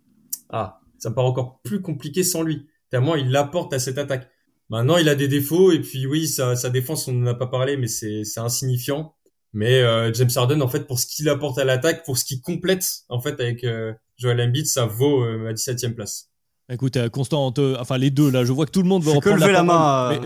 ah, 0.51 0.81
ça 0.99 1.11
me 1.11 1.15
paraît 1.15 1.29
encore 1.29 1.61
plus 1.63 1.83
compliqué 1.83 2.23
sans 2.23 2.43
lui. 2.43 2.67
Tellement 2.91 3.17
il 3.17 3.35
apporte 3.35 3.73
à 3.73 3.79
cette 3.79 3.99
attaque. 3.99 4.31
Maintenant, 4.69 4.97
il 4.97 5.09
a 5.09 5.15
des 5.15 5.29
défauts 5.29 5.73
et 5.73 5.81
puis 5.81 6.07
oui, 6.07 6.29
sa, 6.29 6.57
sa 6.57 6.71
défense, 6.71 7.09
on 7.09 7.13
n'en 7.13 7.33
a 7.33 7.35
pas 7.35 7.49
parlé, 7.49 7.77
mais 7.77 7.89
c'est 7.89 8.23
insignifiant. 8.37 9.16
Mais 9.57 9.81
euh, 9.81 10.13
James 10.13 10.29
Harden, 10.37 10.61
en 10.61 10.69
fait, 10.69 10.87
pour 10.87 11.01
ce 11.01 11.07
qu'il 11.07 11.31
apporte 11.31 11.57
à 11.57 11.65
l'attaque, 11.65 12.05
pour 12.05 12.19
ce 12.19 12.27
qu'il 12.27 12.43
complète, 12.43 12.85
en 13.09 13.23
fait, 13.23 13.41
avec 13.41 13.65
euh, 13.65 13.95
Joel 14.19 14.39
Embiid, 14.39 14.67
ça 14.67 14.85
vaut 14.85 15.25
euh, 15.25 15.39
ma 15.39 15.55
17e 15.55 15.95
place. 15.95 16.29
Écoute, 16.71 16.99
Constant, 17.09 17.55
enfin 17.79 17.97
les 17.97 18.11
deux 18.11 18.29
là, 18.29 18.45
je 18.45 18.53
vois 18.53 18.67
que 18.67 18.73
tout 18.73 18.83
le 18.83 18.89
monde 18.89 19.03
va 19.03 19.13
reprendre 19.13 19.39
la, 19.39 19.53
la 19.53 19.63
main. 19.63 20.21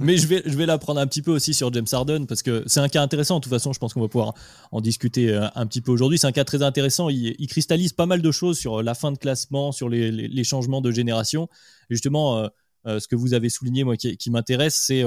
Mais, 0.00 0.16
je 0.16 0.26
vais, 0.28 0.42
je 0.46 0.56
vais 0.56 0.64
la 0.64 0.78
prendre 0.78 0.98
un 0.98 1.06
petit 1.06 1.20
peu 1.20 1.32
aussi 1.32 1.52
sur 1.52 1.70
James 1.74 1.86
Harden 1.92 2.26
parce 2.26 2.42
que 2.42 2.62
c'est 2.66 2.80
un 2.80 2.88
cas 2.88 3.02
intéressant. 3.02 3.38
De 3.38 3.42
toute 3.42 3.52
façon, 3.52 3.72
je 3.74 3.80
pense 3.80 3.92
qu'on 3.92 4.00
va 4.00 4.08
pouvoir 4.08 4.32
en 4.70 4.80
discuter 4.80 5.34
un 5.34 5.66
petit 5.66 5.80
peu 5.80 5.90
aujourd'hui. 5.90 6.16
C'est 6.16 6.28
un 6.28 6.32
cas 6.32 6.44
très 6.44 6.62
intéressant. 6.62 7.08
Il, 7.10 7.46
cristallise 7.48 7.92
pas 7.92 8.06
mal 8.06 8.22
de 8.22 8.30
choses 8.30 8.56
sur 8.56 8.84
la 8.84 8.94
fin 8.94 9.10
de 9.10 9.18
classement, 9.18 9.72
sur 9.72 9.88
les, 9.88 10.12
les, 10.12 10.44
changements 10.44 10.80
de 10.80 10.92
génération. 10.92 11.48
justement, 11.90 12.48
ce 12.86 13.08
que 13.08 13.16
vous 13.16 13.34
avez 13.34 13.48
souligné, 13.48 13.82
moi, 13.82 13.96
qui, 13.96 14.16
qui 14.16 14.30
m'intéresse, 14.30 14.76
c'est 14.76 15.02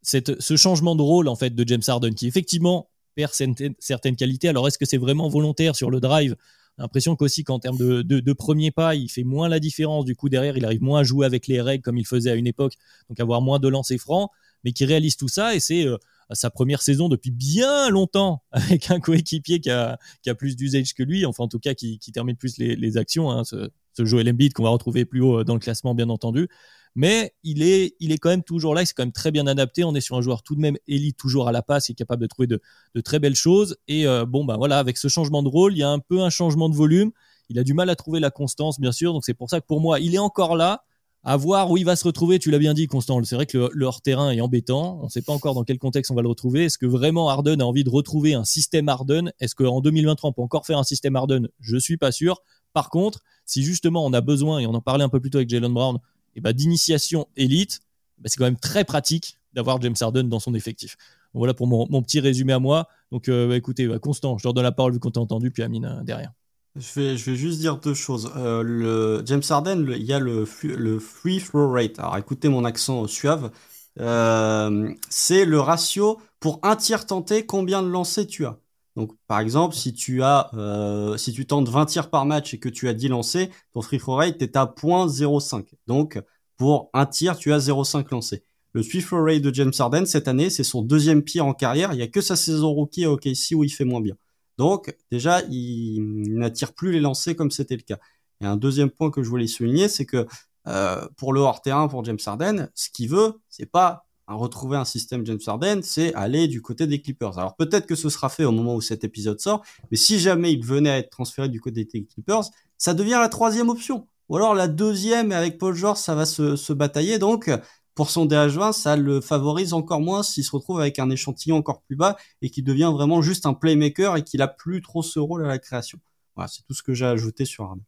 cette, 0.00 0.40
ce 0.40 0.56
changement 0.56 0.94
de 0.94 1.02
rôle 1.02 1.26
en 1.26 1.34
fait 1.34 1.56
de 1.56 1.66
James 1.66 1.82
Harden, 1.86 2.14
qui 2.14 2.28
effectivement 2.28 2.88
certaines 3.28 4.16
qualités. 4.16 4.48
Alors 4.48 4.66
est-ce 4.68 4.78
que 4.78 4.86
c'est 4.86 4.98
vraiment 4.98 5.28
volontaire 5.28 5.76
sur 5.76 5.90
le 5.90 6.00
drive? 6.00 6.36
L'impression 6.78 7.14
qu'aussi 7.14 7.44
qu'en 7.44 7.58
termes 7.58 7.76
de, 7.76 8.32
premier 8.32 8.70
pas, 8.70 8.94
il 8.94 9.10
fait 9.10 9.24
moins 9.24 9.48
la 9.48 9.60
différence. 9.60 10.04
Du 10.04 10.16
coup, 10.16 10.28
derrière, 10.28 10.56
il 10.56 10.64
arrive 10.64 10.82
moins 10.82 11.00
à 11.00 11.04
jouer 11.04 11.26
avec 11.26 11.46
les 11.46 11.60
règles 11.60 11.82
comme 11.82 11.98
il 11.98 12.06
faisait 12.06 12.30
à 12.30 12.34
une 12.34 12.46
époque, 12.46 12.74
donc 13.08 13.20
avoir 13.20 13.42
moins 13.42 13.58
de 13.58 13.68
lancers 13.68 13.98
francs, 13.98 14.30
mais 14.64 14.72
qui 14.72 14.86
réalise 14.86 15.16
tout 15.16 15.28
ça. 15.28 15.54
Et 15.54 15.60
c'est 15.60 15.86
euh, 15.86 15.98
sa 16.32 16.48
première 16.48 16.80
saison 16.80 17.08
depuis 17.08 17.30
bien 17.30 17.90
longtemps 17.90 18.42
avec 18.52 18.90
un 18.90 18.98
coéquipier 18.98 19.60
qui 19.60 19.68
a, 19.68 19.98
qui 20.22 20.30
a 20.30 20.34
plus 20.34 20.56
d'usage 20.56 20.94
que 20.94 21.02
lui, 21.02 21.26
enfin 21.26 21.44
en 21.44 21.48
tout 21.48 21.58
cas 21.58 21.74
qui, 21.74 21.98
termine 22.14 22.36
plus 22.36 22.56
les, 22.56 22.76
les 22.76 22.96
actions. 22.96 23.30
Hein, 23.30 23.44
ce, 23.44 23.70
ce 23.92 24.04
Joel 24.04 24.28
Embiid 24.28 24.52
qu'on 24.52 24.62
va 24.62 24.70
retrouver 24.70 25.04
plus 25.04 25.20
haut 25.20 25.40
euh, 25.40 25.44
dans 25.44 25.54
le 25.54 25.60
classement, 25.60 25.94
bien 25.94 26.08
entendu. 26.08 26.48
Mais 26.94 27.34
il 27.42 27.62
est, 27.62 27.94
il 28.00 28.12
est 28.12 28.18
quand 28.18 28.30
même 28.30 28.42
toujours 28.42 28.74
là, 28.74 28.82
il 28.82 28.86
s'est 28.86 28.94
quand 28.96 29.04
même 29.04 29.12
très 29.12 29.30
bien 29.30 29.46
adapté. 29.46 29.84
On 29.84 29.94
est 29.94 30.00
sur 30.00 30.16
un 30.16 30.20
joueur 30.20 30.42
tout 30.42 30.54
de 30.54 30.60
même 30.60 30.76
élite, 30.88 31.16
toujours 31.16 31.48
à 31.48 31.52
la 31.52 31.62
passe, 31.62 31.90
est 31.90 31.94
capable 31.94 32.22
de 32.22 32.26
trouver 32.26 32.46
de, 32.46 32.60
très 33.02 33.18
belles 33.18 33.36
choses. 33.36 33.76
Et 33.88 34.06
euh, 34.06 34.24
bon, 34.26 34.44
bah 34.44 34.56
voilà, 34.56 34.78
avec 34.78 34.96
ce 34.96 35.08
changement 35.08 35.42
de 35.42 35.48
rôle, 35.48 35.74
il 35.74 35.78
y 35.78 35.82
a 35.82 35.90
un 35.90 36.00
peu 36.00 36.20
un 36.20 36.30
changement 36.30 36.68
de 36.68 36.74
volume. 36.74 37.12
Il 37.48 37.58
a 37.58 37.64
du 37.64 37.74
mal 37.74 37.90
à 37.90 37.96
trouver 37.96 38.20
la 38.20 38.30
constance, 38.30 38.80
bien 38.80 38.92
sûr. 38.92 39.12
Donc 39.12 39.24
c'est 39.24 39.34
pour 39.34 39.50
ça 39.50 39.60
que 39.60 39.66
pour 39.66 39.80
moi, 39.80 40.00
il 40.00 40.14
est 40.14 40.18
encore 40.18 40.56
là. 40.56 40.84
À 41.22 41.36
voir 41.36 41.70
où 41.70 41.76
il 41.76 41.84
va 41.84 41.96
se 41.96 42.04
retrouver, 42.04 42.38
tu 42.38 42.50
l'as 42.50 42.58
bien 42.58 42.72
dit, 42.72 42.86
Constant. 42.86 43.22
C'est 43.24 43.34
vrai 43.34 43.44
que 43.44 43.68
le, 43.74 43.84
hors-terrain 43.84 44.30
est 44.30 44.40
embêtant. 44.40 44.98
On 45.02 45.04
ne 45.04 45.10
sait 45.10 45.20
pas 45.20 45.34
encore 45.34 45.54
dans 45.54 45.64
quel 45.64 45.78
contexte 45.78 46.10
on 46.10 46.14
va 46.14 46.22
le 46.22 46.28
retrouver. 46.28 46.64
Est-ce 46.64 46.78
que 46.78 46.86
vraiment 46.86 47.28
Harden 47.28 47.60
a 47.60 47.64
envie 47.64 47.84
de 47.84 47.90
retrouver 47.90 48.32
un 48.32 48.44
système 48.44 48.88
Harden? 48.88 49.30
Est-ce 49.38 49.54
qu'en 49.54 49.82
2023, 49.82 50.30
on 50.30 50.32
peut 50.32 50.40
encore 50.40 50.64
faire 50.64 50.78
un 50.78 50.82
système 50.82 51.16
Harden? 51.16 51.48
Je 51.60 51.76
suis 51.76 51.98
pas 51.98 52.10
sûr. 52.10 52.40
Par 52.72 52.88
contre, 52.88 53.20
si 53.44 53.62
justement 53.62 54.06
on 54.06 54.14
a 54.14 54.22
besoin, 54.22 54.60
et 54.60 54.66
on 54.66 54.72
en 54.72 54.80
parlait 54.80 55.04
un 55.04 55.10
peu 55.10 55.20
plus 55.20 55.28
tôt 55.28 55.38
avec 55.38 55.50
Jalen 55.50 55.74
Brown, 55.74 55.98
et 56.34 56.40
bah, 56.40 56.52
d'initiation 56.52 57.26
élite, 57.36 57.80
bah, 58.18 58.28
c'est 58.28 58.36
quand 58.36 58.44
même 58.44 58.58
très 58.58 58.84
pratique 58.84 59.38
d'avoir 59.52 59.80
James 59.80 59.94
Harden 60.00 60.24
dans 60.24 60.40
son 60.40 60.54
effectif. 60.54 60.96
voilà 61.34 61.54
pour 61.54 61.66
mon, 61.66 62.02
petit 62.02 62.20
résumé 62.20 62.52
à 62.52 62.58
moi. 62.58 62.88
Donc 63.10 63.28
euh, 63.28 63.48
bah, 63.48 63.56
écoutez, 63.56 63.86
bah, 63.86 63.98
Constant, 63.98 64.38
je 64.38 64.44
leur 64.44 64.54
donne 64.54 64.64
la 64.64 64.72
parole 64.72 64.92
vu 64.92 65.00
qu'on 65.00 65.10
t'a 65.10 65.20
entendu, 65.20 65.50
puis 65.50 65.62
Amine 65.62 65.84
euh, 65.84 66.02
derrière. 66.02 66.32
Je 66.76 67.00
vais, 67.00 67.16
je 67.16 67.30
vais 67.30 67.36
juste 67.36 67.58
dire 67.58 67.78
deux 67.78 67.94
choses. 67.94 68.30
Euh, 68.36 68.62
le 68.62 69.22
James 69.26 69.42
Harden, 69.48 69.86
il 69.96 70.04
y 70.04 70.12
a 70.12 70.20
le 70.20 70.44
free 70.44 71.40
throw 71.40 71.70
rate. 71.70 71.98
Alors 71.98 72.16
écoutez 72.16 72.48
mon 72.48 72.64
accent 72.64 73.06
suave. 73.08 73.50
c'est 73.96 75.44
le 75.44 75.60
ratio 75.60 76.20
pour 76.38 76.60
un 76.62 76.76
tiers 76.76 77.06
tenté, 77.06 77.44
combien 77.44 77.82
de 77.82 77.88
lancers 77.88 78.26
tu 78.26 78.46
as? 78.46 78.56
Donc, 78.96 79.12
par 79.28 79.40
exemple, 79.40 79.74
si 79.74 79.92
tu 79.94 80.22
as, 80.22 80.50
euh, 80.54 81.16
si 81.16 81.32
tu 81.32 81.46
tentes 81.46 81.68
20 81.68 81.86
tirs 81.86 82.10
par 82.10 82.26
match 82.26 82.54
et 82.54 82.58
que 82.58 82.68
tu 82.68 82.88
as 82.88 82.94
10 82.94 83.08
lancés, 83.08 83.50
ton 83.72 83.82
free 83.82 83.98
throw 83.98 84.16
rate 84.16 84.42
est 84.42 84.56
à 84.56 84.66
0.05. 84.66 85.64
Donc, 85.86 86.20
pour 86.56 86.90
un 86.92 87.06
tir, 87.06 87.36
tu 87.36 87.52
as 87.52 87.58
0.5 87.58 88.06
lancés. 88.10 88.44
Le 88.72 88.82
free 88.82 89.02
throw 89.02 89.24
rate 89.24 89.42
de 89.42 89.54
James 89.54 89.72
Harden 89.78 90.06
cette 90.06 90.28
année, 90.28 90.50
c'est 90.50 90.64
son 90.64 90.82
deuxième 90.82 91.22
pire 91.22 91.46
en 91.46 91.54
carrière. 91.54 91.92
Il 91.92 91.98
y 91.98 92.02
a 92.02 92.08
que 92.08 92.20
sa 92.20 92.36
saison 92.36 92.72
rookie 92.72 93.04
à 93.04 93.12
OKC 93.12 93.52
où 93.54 93.64
il 93.64 93.70
fait 93.70 93.84
moins 93.84 94.00
bien. 94.00 94.16
Donc, 94.58 94.94
déjà, 95.10 95.40
il, 95.50 96.02
n'attire 96.34 96.74
plus 96.74 96.92
les 96.92 97.00
lancers 97.00 97.34
comme 97.34 97.50
c'était 97.50 97.76
le 97.76 97.82
cas. 97.82 97.98
Et 98.42 98.46
un 98.46 98.56
deuxième 98.56 98.90
point 98.90 99.10
que 99.10 99.22
je 99.22 99.28
voulais 99.28 99.46
souligner, 99.46 99.88
c'est 99.88 100.04
que 100.04 100.26
euh, 100.66 101.08
pour 101.16 101.32
le 101.32 101.40
hors 101.40 101.62
terrain, 101.62 101.88
pour 101.88 102.04
James 102.04 102.18
Harden, 102.24 102.68
ce 102.74 102.90
qu'il 102.90 103.08
veut, 103.08 103.34
c'est 103.48 103.70
pas 103.70 104.06
retrouver 104.34 104.76
un 104.76 104.84
système 104.84 105.24
James 105.26 105.40
Harden, 105.46 105.80
c'est 105.82 106.14
aller 106.14 106.48
du 106.48 106.62
côté 106.62 106.86
des 106.86 107.00
Clippers. 107.00 107.38
Alors 107.38 107.56
peut-être 107.56 107.86
que 107.86 107.94
ce 107.94 108.08
sera 108.08 108.28
fait 108.28 108.44
au 108.44 108.52
moment 108.52 108.74
où 108.74 108.80
cet 108.80 109.04
épisode 109.04 109.40
sort, 109.40 109.62
mais 109.90 109.96
si 109.96 110.18
jamais 110.18 110.52
il 110.52 110.64
venait 110.64 110.90
à 110.90 110.98
être 110.98 111.10
transféré 111.10 111.48
du 111.48 111.60
côté 111.60 111.84
des 111.84 112.04
Clippers, 112.04 112.44
ça 112.78 112.94
devient 112.94 113.18
la 113.20 113.28
troisième 113.28 113.68
option. 113.68 114.06
Ou 114.28 114.36
alors 114.36 114.54
la 114.54 114.68
deuxième, 114.68 115.32
et 115.32 115.34
avec 115.34 115.58
Paul 115.58 115.74
George, 115.74 115.98
ça 115.98 116.14
va 116.14 116.24
se, 116.24 116.72
batailler. 116.72 117.18
Donc, 117.18 117.50
pour 117.96 118.10
son 118.10 118.26
DH20, 118.26 118.72
ça 118.72 118.96
le 118.96 119.20
favorise 119.20 119.72
encore 119.72 120.00
moins 120.00 120.22
s'il 120.22 120.44
se 120.44 120.52
retrouve 120.52 120.80
avec 120.80 121.00
un 121.00 121.10
échantillon 121.10 121.56
encore 121.56 121.82
plus 121.82 121.96
bas 121.96 122.16
et 122.40 122.48
qui 122.48 122.62
devient 122.62 122.90
vraiment 122.94 123.22
juste 123.22 123.44
un 123.44 123.54
playmaker 123.54 124.16
et 124.16 124.22
qu'il 124.22 124.40
a 124.40 124.48
plus 124.48 124.82
trop 124.82 125.02
ce 125.02 125.18
rôle 125.18 125.44
à 125.44 125.48
la 125.48 125.58
création. 125.58 125.98
Voilà, 126.36 126.46
c'est 126.48 126.62
tout 126.62 126.74
ce 126.74 126.82
que 126.82 126.94
j'ai 126.94 127.06
ajouté 127.06 127.44
sur 127.44 127.64
Harden. 127.64 127.82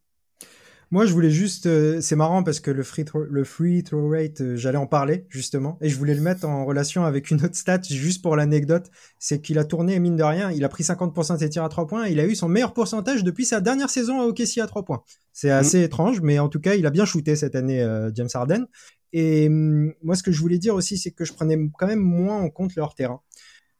Moi, 0.93 1.07
je 1.07 1.13
voulais 1.13 1.31
juste, 1.31 1.65
euh, 1.65 2.01
c'est 2.01 2.15
marrant 2.15 2.43
parce 2.43 2.59
que 2.59 2.69
le 2.69 2.83
free 2.83 3.03
throw, 3.03 3.23
le 3.23 3.43
free 3.43 3.81
throw 3.81 4.11
rate, 4.11 4.41
euh, 4.41 4.55
j'allais 4.55 4.77
en 4.77 4.85
parler 4.85 5.25
justement, 5.27 5.79
et 5.81 5.89
je 5.89 5.97
voulais 5.97 6.13
le 6.13 6.21
mettre 6.21 6.47
en 6.47 6.65
relation 6.65 7.03
avec 7.03 7.31
une 7.31 7.43
autre 7.43 7.55
stat 7.55 7.81
juste 7.89 8.21
pour 8.21 8.35
l'anecdote, 8.35 8.91
c'est 9.17 9.41
qu'il 9.41 9.57
a 9.57 9.63
tourné 9.63 9.97
mine 9.97 10.15
de 10.15 10.21
rien, 10.21 10.51
il 10.51 10.63
a 10.63 10.69
pris 10.69 10.83
50% 10.83 11.33
de 11.33 11.39
ses 11.39 11.49
tirs 11.49 11.63
à 11.63 11.69
3 11.69 11.87
points, 11.87 12.05
et 12.05 12.11
il 12.11 12.19
a 12.19 12.27
eu 12.27 12.35
son 12.35 12.47
meilleur 12.47 12.75
pourcentage 12.75 13.23
depuis 13.23 13.43
sa 13.43 13.59
dernière 13.59 13.89
saison 13.89 14.21
à 14.21 14.25
OKC 14.25 14.59
à 14.61 14.67
3 14.67 14.85
points. 14.85 15.01
C'est 15.31 15.49
mm. 15.49 15.53
assez 15.53 15.81
étrange, 15.81 16.21
mais 16.21 16.37
en 16.37 16.47
tout 16.47 16.59
cas, 16.59 16.75
il 16.75 16.85
a 16.85 16.91
bien 16.91 17.05
shooté 17.05 17.35
cette 17.35 17.55
année 17.55 17.81
euh, 17.81 18.11
James 18.13 18.29
Harden. 18.31 18.67
Et 19.13 19.47
hum, 19.47 19.93
moi, 20.03 20.15
ce 20.15 20.21
que 20.21 20.31
je 20.31 20.39
voulais 20.39 20.59
dire 20.59 20.75
aussi, 20.75 20.99
c'est 20.99 21.09
que 21.09 21.25
je 21.25 21.33
prenais 21.33 21.57
quand 21.79 21.87
même 21.87 22.01
moins 22.01 22.39
en 22.39 22.51
compte 22.51 22.75
le 22.75 22.83
hors 22.83 22.93
terrain. 22.93 23.19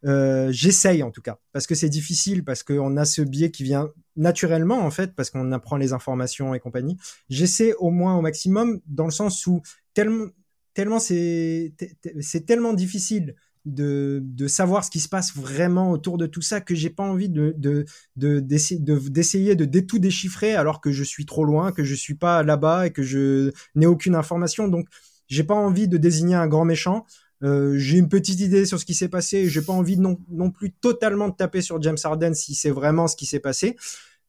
Euh, 0.05 0.49
j'essaye 0.51 1.01
en 1.01 1.11
tout 1.11 1.21
cas, 1.21 1.39
parce 1.53 1.65
que 1.65 1.75
c'est 1.75 1.89
difficile, 1.89 2.43
parce 2.43 2.63
qu'on 2.63 2.97
a 2.97 3.05
ce 3.05 3.21
biais 3.21 3.51
qui 3.51 3.63
vient 3.63 3.89
naturellement 4.15 4.79
en 4.79 4.91
fait, 4.91 5.15
parce 5.15 5.29
qu'on 5.29 5.51
apprend 5.51 5.77
les 5.77 5.93
informations 5.93 6.53
et 6.53 6.59
compagnie. 6.59 6.97
J'essaie 7.29 7.73
au 7.75 7.89
moins 7.89 8.17
au 8.17 8.21
maximum, 8.21 8.81
dans 8.85 9.05
le 9.05 9.11
sens 9.11 9.47
où 9.47 9.61
tellement, 9.93 10.27
tellement 10.73 10.99
c'est, 10.99 11.73
tellement 12.45 12.73
difficile 12.73 13.35
de, 13.65 14.19
de, 14.21 14.47
savoir 14.47 14.83
ce 14.83 14.91
qui 14.91 14.99
se 14.99 15.07
passe 15.07 15.33
vraiment 15.37 15.91
autour 15.91 16.17
de 16.17 16.25
tout 16.25 16.41
ça 16.41 16.59
que 16.59 16.75
j'ai 16.75 16.89
pas 16.89 17.03
envie 17.03 17.29
de, 17.29 17.53
de, 17.57 17.85
de, 18.17 18.41
d'essayer 18.41 18.81
de, 18.81 18.99
d'essayer 18.99 19.55
de, 19.55 19.79
tout 19.79 19.99
déchiffrer 19.99 20.53
alors 20.53 20.81
que 20.81 20.91
je 20.91 21.03
suis 21.03 21.25
trop 21.25 21.45
loin, 21.45 21.71
que 21.71 21.85
je 21.85 21.95
suis 21.95 22.15
pas 22.15 22.43
là-bas 22.43 22.87
et 22.87 22.91
que 22.91 23.03
je 23.03 23.53
n'ai 23.75 23.85
aucune 23.85 24.15
information. 24.15 24.67
Donc, 24.67 24.87
j'ai 25.29 25.45
pas 25.45 25.55
envie 25.55 25.87
de 25.87 25.97
désigner 25.97 26.35
un 26.35 26.47
grand 26.47 26.65
méchant. 26.65 27.05
Euh, 27.43 27.77
j'ai 27.77 27.97
une 27.97 28.09
petite 28.09 28.39
idée 28.39 28.65
sur 28.65 28.79
ce 28.79 28.85
qui 28.85 28.93
s'est 28.93 29.09
passé. 29.09 29.49
J'ai 29.49 29.61
pas 29.61 29.73
envie 29.73 29.97
non, 29.97 30.17
non 30.29 30.49
plus 30.51 30.71
totalement 30.71 31.29
de 31.29 31.35
taper 31.35 31.61
sur 31.61 31.81
James 31.81 31.97
Harden 32.01 32.33
si 32.33 32.55
c'est 32.55 32.69
vraiment 32.69 33.07
ce 33.07 33.15
qui 33.15 33.25
s'est 33.25 33.39
passé. 33.39 33.75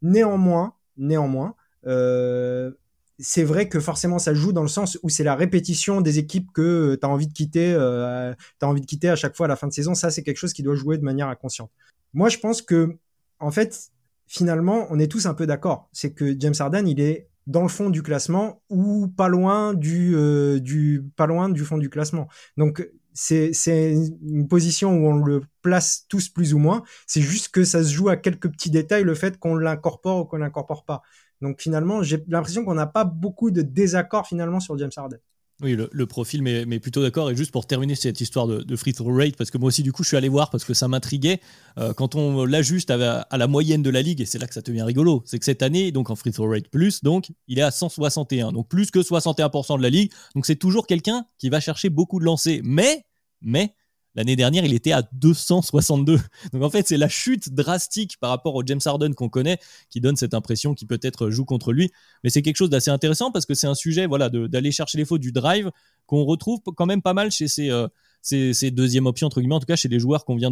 Néanmoins, 0.02 0.74
néanmoins, 0.96 1.54
euh, 1.86 2.72
c'est 3.18 3.44
vrai 3.44 3.68
que 3.68 3.78
forcément 3.78 4.18
ça 4.18 4.34
joue 4.34 4.52
dans 4.52 4.62
le 4.62 4.68
sens 4.68 4.98
où 5.02 5.08
c'est 5.08 5.22
la 5.22 5.36
répétition 5.36 6.00
des 6.00 6.18
équipes 6.18 6.52
que 6.52 6.96
tu 7.00 7.06
as 7.06 7.08
envie 7.08 7.28
de 7.28 7.32
quitter, 7.32 7.72
euh, 7.72 8.34
as 8.60 8.66
envie 8.66 8.80
de 8.80 8.86
quitter 8.86 9.08
à 9.08 9.16
chaque 9.16 9.36
fois 9.36 9.46
à 9.46 9.48
la 9.48 9.56
fin 9.56 9.68
de 9.68 9.72
saison. 9.72 9.94
Ça, 9.94 10.10
c'est 10.10 10.22
quelque 10.22 10.38
chose 10.38 10.52
qui 10.52 10.62
doit 10.62 10.74
jouer 10.74 10.98
de 10.98 11.04
manière 11.04 11.28
inconsciente. 11.28 11.70
Moi, 12.12 12.28
je 12.28 12.38
pense 12.38 12.62
que, 12.62 12.96
en 13.38 13.50
fait, 13.50 13.90
finalement, 14.26 14.86
on 14.90 14.98
est 14.98 15.08
tous 15.08 15.26
un 15.26 15.34
peu 15.34 15.46
d'accord. 15.46 15.88
C'est 15.92 16.12
que 16.12 16.34
James 16.38 16.54
Harden, 16.58 16.86
il 16.86 17.00
est 17.00 17.28
dans 17.46 17.62
le 17.62 17.68
fond 17.68 17.90
du 17.90 18.02
classement 18.02 18.62
ou 18.70 19.06
pas 19.06 19.28
loin 19.28 19.74
du, 19.74 20.14
euh, 20.16 20.60
du 20.60 21.04
pas 21.16 21.26
loin 21.26 21.48
du 21.48 21.64
fond 21.64 21.78
du 21.78 21.90
classement. 21.90 22.28
Donc 22.56 22.88
c'est 23.14 23.52
une 23.94 24.48
position 24.48 24.92
où 24.92 25.08
on 25.08 25.16
le 25.16 25.42
place 25.62 26.06
tous 26.08 26.28
plus 26.28 26.52
ou 26.52 26.58
moins. 26.58 26.82
C'est 27.06 27.20
juste 27.20 27.48
que 27.48 27.64
ça 27.64 27.82
se 27.82 27.92
joue 27.92 28.08
à 28.08 28.16
quelques 28.16 28.50
petits 28.50 28.70
détails, 28.70 29.04
le 29.04 29.14
fait 29.14 29.38
qu'on 29.38 29.56
l'incorpore 29.56 30.20
ou 30.20 30.24
qu'on 30.26 30.38
l'incorpore 30.38 30.84
pas. 30.84 31.02
Donc 31.40 31.60
finalement, 31.60 32.02
j'ai 32.02 32.22
l'impression 32.28 32.64
qu'on 32.64 32.74
n'a 32.74 32.86
pas 32.86 33.04
beaucoup 33.04 33.50
de 33.50 33.62
désaccords 33.62 34.26
finalement 34.26 34.60
sur 34.60 34.76
James 34.78 34.90
Harden. 34.96 35.18
Oui, 35.64 35.78
le, 35.90 36.06
profil, 36.06 36.42
mais, 36.42 36.78
plutôt 36.78 37.00
d'accord. 37.00 37.30
Et 37.30 37.36
juste 37.36 37.50
pour 37.50 37.66
terminer 37.66 37.94
cette 37.94 38.20
histoire 38.20 38.46
de, 38.46 38.76
free 38.76 38.92
throw 38.92 39.16
rate, 39.16 39.34
parce 39.34 39.50
que 39.50 39.56
moi 39.56 39.68
aussi, 39.68 39.82
du 39.82 39.92
coup, 39.92 40.02
je 40.02 40.08
suis 40.08 40.16
allé 40.18 40.28
voir 40.28 40.50
parce 40.50 40.62
que 40.62 40.74
ça 40.74 40.88
m'intriguait. 40.88 41.40
Euh, 41.78 41.94
quand 41.94 42.16
on 42.16 42.44
l'ajuste 42.44 42.90
à, 42.90 43.22
à, 43.22 43.38
la 43.38 43.46
moyenne 43.46 43.82
de 43.82 43.88
la 43.88 44.02
ligue, 44.02 44.20
et 44.20 44.26
c'est 44.26 44.38
là 44.38 44.46
que 44.46 44.52
ça 44.52 44.60
devient 44.60 44.82
rigolo, 44.82 45.22
c'est 45.24 45.38
que 45.38 45.44
cette 45.46 45.62
année, 45.62 45.90
donc 45.90 46.10
en 46.10 46.16
free 46.16 46.32
throw 46.32 46.50
rate 46.50 46.68
plus, 46.68 47.02
donc 47.02 47.32
il 47.48 47.58
est 47.58 47.62
à 47.62 47.70
161, 47.70 48.52
donc 48.52 48.68
plus 48.68 48.90
que 48.90 48.98
61% 48.98 49.78
de 49.78 49.82
la 49.82 49.88
ligue. 49.88 50.12
Donc 50.34 50.44
c'est 50.44 50.56
toujours 50.56 50.86
quelqu'un 50.86 51.24
qui 51.38 51.48
va 51.48 51.60
chercher 51.60 51.88
beaucoup 51.88 52.20
de 52.20 52.26
lancers. 52.26 52.60
Mais, 52.62 53.06
mais, 53.40 53.74
L'année 54.14 54.36
dernière, 54.36 54.64
il 54.64 54.74
était 54.74 54.92
à 54.92 55.02
262. 55.12 56.20
Donc 56.52 56.62
en 56.62 56.70
fait, 56.70 56.86
c'est 56.86 56.96
la 56.96 57.08
chute 57.08 57.52
drastique 57.52 58.16
par 58.20 58.30
rapport 58.30 58.54
au 58.54 58.62
James 58.64 58.80
Harden 58.84 59.12
qu'on 59.14 59.28
connaît 59.28 59.58
qui 59.90 60.00
donne 60.00 60.16
cette 60.16 60.34
impression 60.34 60.74
qu'il 60.74 60.86
peut-être 60.86 61.30
joue 61.30 61.44
contre 61.44 61.72
lui. 61.72 61.90
Mais 62.22 62.30
c'est 62.30 62.42
quelque 62.42 62.56
chose 62.56 62.70
d'assez 62.70 62.90
intéressant 62.90 63.32
parce 63.32 63.46
que 63.46 63.54
c'est 63.54 63.66
un 63.66 63.74
sujet 63.74 64.06
voilà, 64.06 64.28
d'aller 64.28 64.70
chercher 64.70 64.98
les 64.98 65.04
fautes 65.04 65.20
du 65.20 65.32
drive 65.32 65.70
qu'on 66.06 66.24
retrouve 66.24 66.60
quand 66.76 66.86
même 66.86 67.02
pas 67.02 67.14
mal 67.14 67.30
chez 67.30 67.48
ces, 67.48 67.70
euh, 67.70 67.88
ces, 68.22 68.70
deuxièmes 68.70 69.06
options, 69.06 69.26
entre 69.26 69.40
guillemets, 69.40 69.56
en 69.56 69.60
tout 69.60 69.66
cas 69.66 69.76
chez 69.76 69.88
les 69.88 69.98
joueurs 69.98 70.24
qu'on 70.24 70.36
vient 70.36 70.50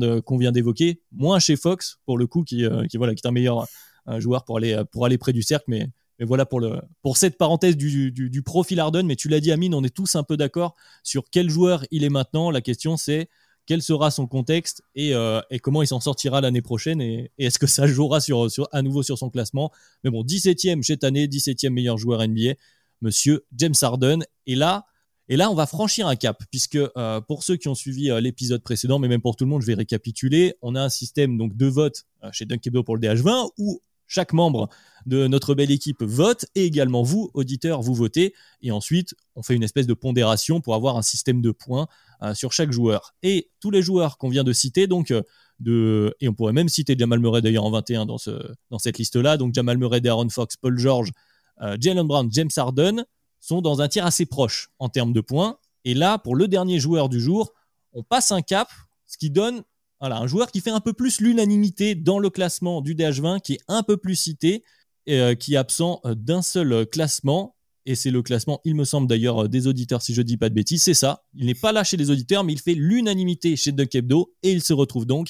d'évoquer. 0.52 1.00
Moins 1.12 1.38
chez 1.38 1.56
Fox, 1.56 1.98
pour 2.04 2.18
le 2.18 2.26
coup, 2.26 2.42
qui, 2.42 2.64
euh, 2.64 2.86
qui, 2.86 2.96
voilà, 2.96 3.14
qui 3.14 3.22
est 3.24 3.28
un 3.28 3.32
meilleur 3.32 3.66
joueur 4.18 4.44
pour 4.44 4.56
aller, 4.56 4.82
pour 4.90 5.06
aller 5.06 5.18
près 5.18 5.32
du 5.32 5.42
cercle. 5.42 5.66
Mais, 5.68 5.88
mais 6.18 6.26
voilà 6.26 6.46
pour, 6.46 6.58
le, 6.58 6.80
pour 7.02 7.16
cette 7.16 7.38
parenthèse 7.38 7.76
du, 7.76 8.10
du, 8.10 8.30
du 8.30 8.42
profil 8.42 8.80
Harden. 8.80 9.06
Mais 9.06 9.14
tu 9.14 9.28
l'as 9.28 9.40
dit, 9.40 9.52
Amine, 9.52 9.74
on 9.74 9.84
est 9.84 9.94
tous 9.94 10.16
un 10.16 10.24
peu 10.24 10.36
d'accord 10.36 10.74
sur 11.04 11.24
quel 11.30 11.48
joueur 11.50 11.84
il 11.92 12.02
est 12.02 12.10
maintenant. 12.10 12.50
La 12.50 12.60
question, 12.60 12.96
c'est 12.96 13.28
quel 13.66 13.82
sera 13.82 14.10
son 14.10 14.26
contexte 14.26 14.82
euh, 14.98 15.40
et, 15.50 15.58
comment 15.58 15.82
il 15.82 15.86
s'en 15.86 16.00
sortira 16.00 16.40
l'année 16.40 16.62
prochaine 16.62 17.00
et, 17.00 17.30
est-ce 17.38 17.58
que 17.58 17.66
ça 17.66 17.86
jouera 17.86 18.18
à 18.72 18.82
nouveau 18.82 19.02
sur 19.02 19.18
son 19.18 19.30
classement. 19.30 19.70
Mais 20.04 20.10
bon, 20.10 20.24
17e 20.24 20.82
cette 20.82 21.04
année, 21.04 21.26
17e 21.26 21.70
meilleur 21.70 21.98
joueur 21.98 22.26
NBA, 22.26 22.54
monsieur 23.00 23.44
James 23.56 23.74
Harden. 23.80 24.20
Et 24.46 24.54
là, 24.54 24.86
et 25.28 25.36
là, 25.36 25.50
on 25.50 25.54
va 25.54 25.66
franchir 25.66 26.08
un 26.08 26.16
cap, 26.16 26.42
puisque 26.50 26.76
euh, 26.76 27.20
pour 27.20 27.44
ceux 27.44 27.56
qui 27.56 27.68
ont 27.68 27.74
suivi 27.74 28.10
euh, 28.10 28.20
l'épisode 28.20 28.62
précédent, 28.62 28.98
mais 28.98 29.08
même 29.08 29.22
pour 29.22 29.36
tout 29.36 29.44
le 29.44 29.50
monde, 29.50 29.62
je 29.62 29.66
vais 29.66 29.74
récapituler. 29.74 30.56
On 30.62 30.74
a 30.74 30.82
un 30.82 30.88
système 30.88 31.38
donc 31.38 31.56
de 31.56 31.66
vote 31.66 32.04
chez 32.32 32.44
Dunkebdo 32.44 32.82
pour 32.82 32.96
le 32.96 33.02
DH20 33.02 33.50
où 33.58 33.80
chaque 34.12 34.34
membre 34.34 34.68
de 35.06 35.26
notre 35.26 35.54
belle 35.54 35.70
équipe 35.70 36.02
vote 36.02 36.44
et 36.54 36.64
également 36.64 37.02
vous, 37.02 37.30
auditeurs, 37.32 37.80
vous 37.80 37.94
votez. 37.94 38.34
Et 38.60 38.70
ensuite, 38.70 39.14
on 39.36 39.42
fait 39.42 39.54
une 39.54 39.62
espèce 39.62 39.86
de 39.86 39.94
pondération 39.94 40.60
pour 40.60 40.74
avoir 40.74 40.98
un 40.98 41.02
système 41.02 41.40
de 41.40 41.50
points 41.50 41.88
euh, 42.22 42.34
sur 42.34 42.52
chaque 42.52 42.72
joueur. 42.72 43.14
Et 43.22 43.50
tous 43.60 43.70
les 43.70 43.80
joueurs 43.80 44.18
qu'on 44.18 44.28
vient 44.28 44.44
de 44.44 44.52
citer, 44.52 44.86
donc, 44.86 45.10
euh, 45.10 45.22
de, 45.60 46.14
et 46.20 46.28
on 46.28 46.34
pourrait 46.34 46.52
même 46.52 46.68
citer 46.68 46.94
Jamal 46.96 47.20
Murray 47.20 47.40
d'ailleurs 47.40 47.64
en 47.64 47.70
21 47.70 48.04
dans, 48.04 48.18
ce, 48.18 48.30
dans 48.70 48.78
cette 48.78 48.98
liste-là, 48.98 49.38
donc 49.38 49.54
Jamal 49.54 49.78
Murray, 49.78 50.02
Darren 50.02 50.28
Fox, 50.28 50.56
Paul 50.56 50.78
George, 50.78 51.10
euh, 51.62 51.76
Jalen 51.80 52.06
Brown, 52.06 52.28
James 52.30 52.50
Harden, 52.54 53.04
sont 53.40 53.62
dans 53.62 53.80
un 53.80 53.88
tir 53.88 54.04
assez 54.04 54.26
proche 54.26 54.68
en 54.78 54.90
termes 54.90 55.14
de 55.14 55.22
points. 55.22 55.56
Et 55.84 55.94
là, 55.94 56.18
pour 56.18 56.36
le 56.36 56.48
dernier 56.48 56.78
joueur 56.78 57.08
du 57.08 57.18
jour, 57.18 57.52
on 57.94 58.02
passe 58.02 58.30
un 58.30 58.42
cap, 58.42 58.68
ce 59.06 59.16
qui 59.16 59.30
donne 59.30 59.62
voilà, 60.02 60.18
un 60.18 60.26
joueur 60.26 60.50
qui 60.50 60.60
fait 60.60 60.70
un 60.70 60.80
peu 60.80 60.92
plus 60.92 61.20
l'unanimité 61.20 61.94
dans 61.94 62.18
le 62.18 62.28
classement 62.28 62.80
du 62.80 62.96
DH20, 62.96 63.40
qui 63.40 63.52
est 63.52 63.60
un 63.68 63.84
peu 63.84 63.96
plus 63.96 64.16
cité, 64.16 64.64
euh, 65.08 65.36
qui 65.36 65.54
est 65.54 65.56
absent 65.56 66.00
euh, 66.04 66.16
d'un 66.16 66.42
seul 66.42 66.86
classement. 66.86 67.54
et 67.86 67.94
c'est 67.94 68.10
le 68.10 68.20
classement, 68.20 68.60
il 68.64 68.74
me 68.74 68.84
semble 68.84 69.06
d'ailleurs, 69.06 69.48
des 69.48 69.68
auditeurs, 69.68 70.02
si 70.02 70.12
je 70.12 70.20
dis 70.20 70.36
pas 70.36 70.48
de 70.48 70.54
bêtises, 70.54 70.82
c'est 70.82 70.92
ça. 70.92 71.22
Il 71.34 71.46
n'est 71.46 71.54
pas 71.54 71.70
là 71.70 71.84
chez 71.84 71.96
les 71.96 72.10
auditeurs, 72.10 72.42
mais 72.42 72.52
il 72.52 72.58
fait 72.58 72.74
l'unanimité 72.74 73.54
chez 73.54 73.70
Duck 73.70 73.94
Hebdo, 73.94 74.34
et 74.42 74.50
il 74.50 74.60
se 74.60 74.72
retrouve 74.72 75.06
donc 75.06 75.28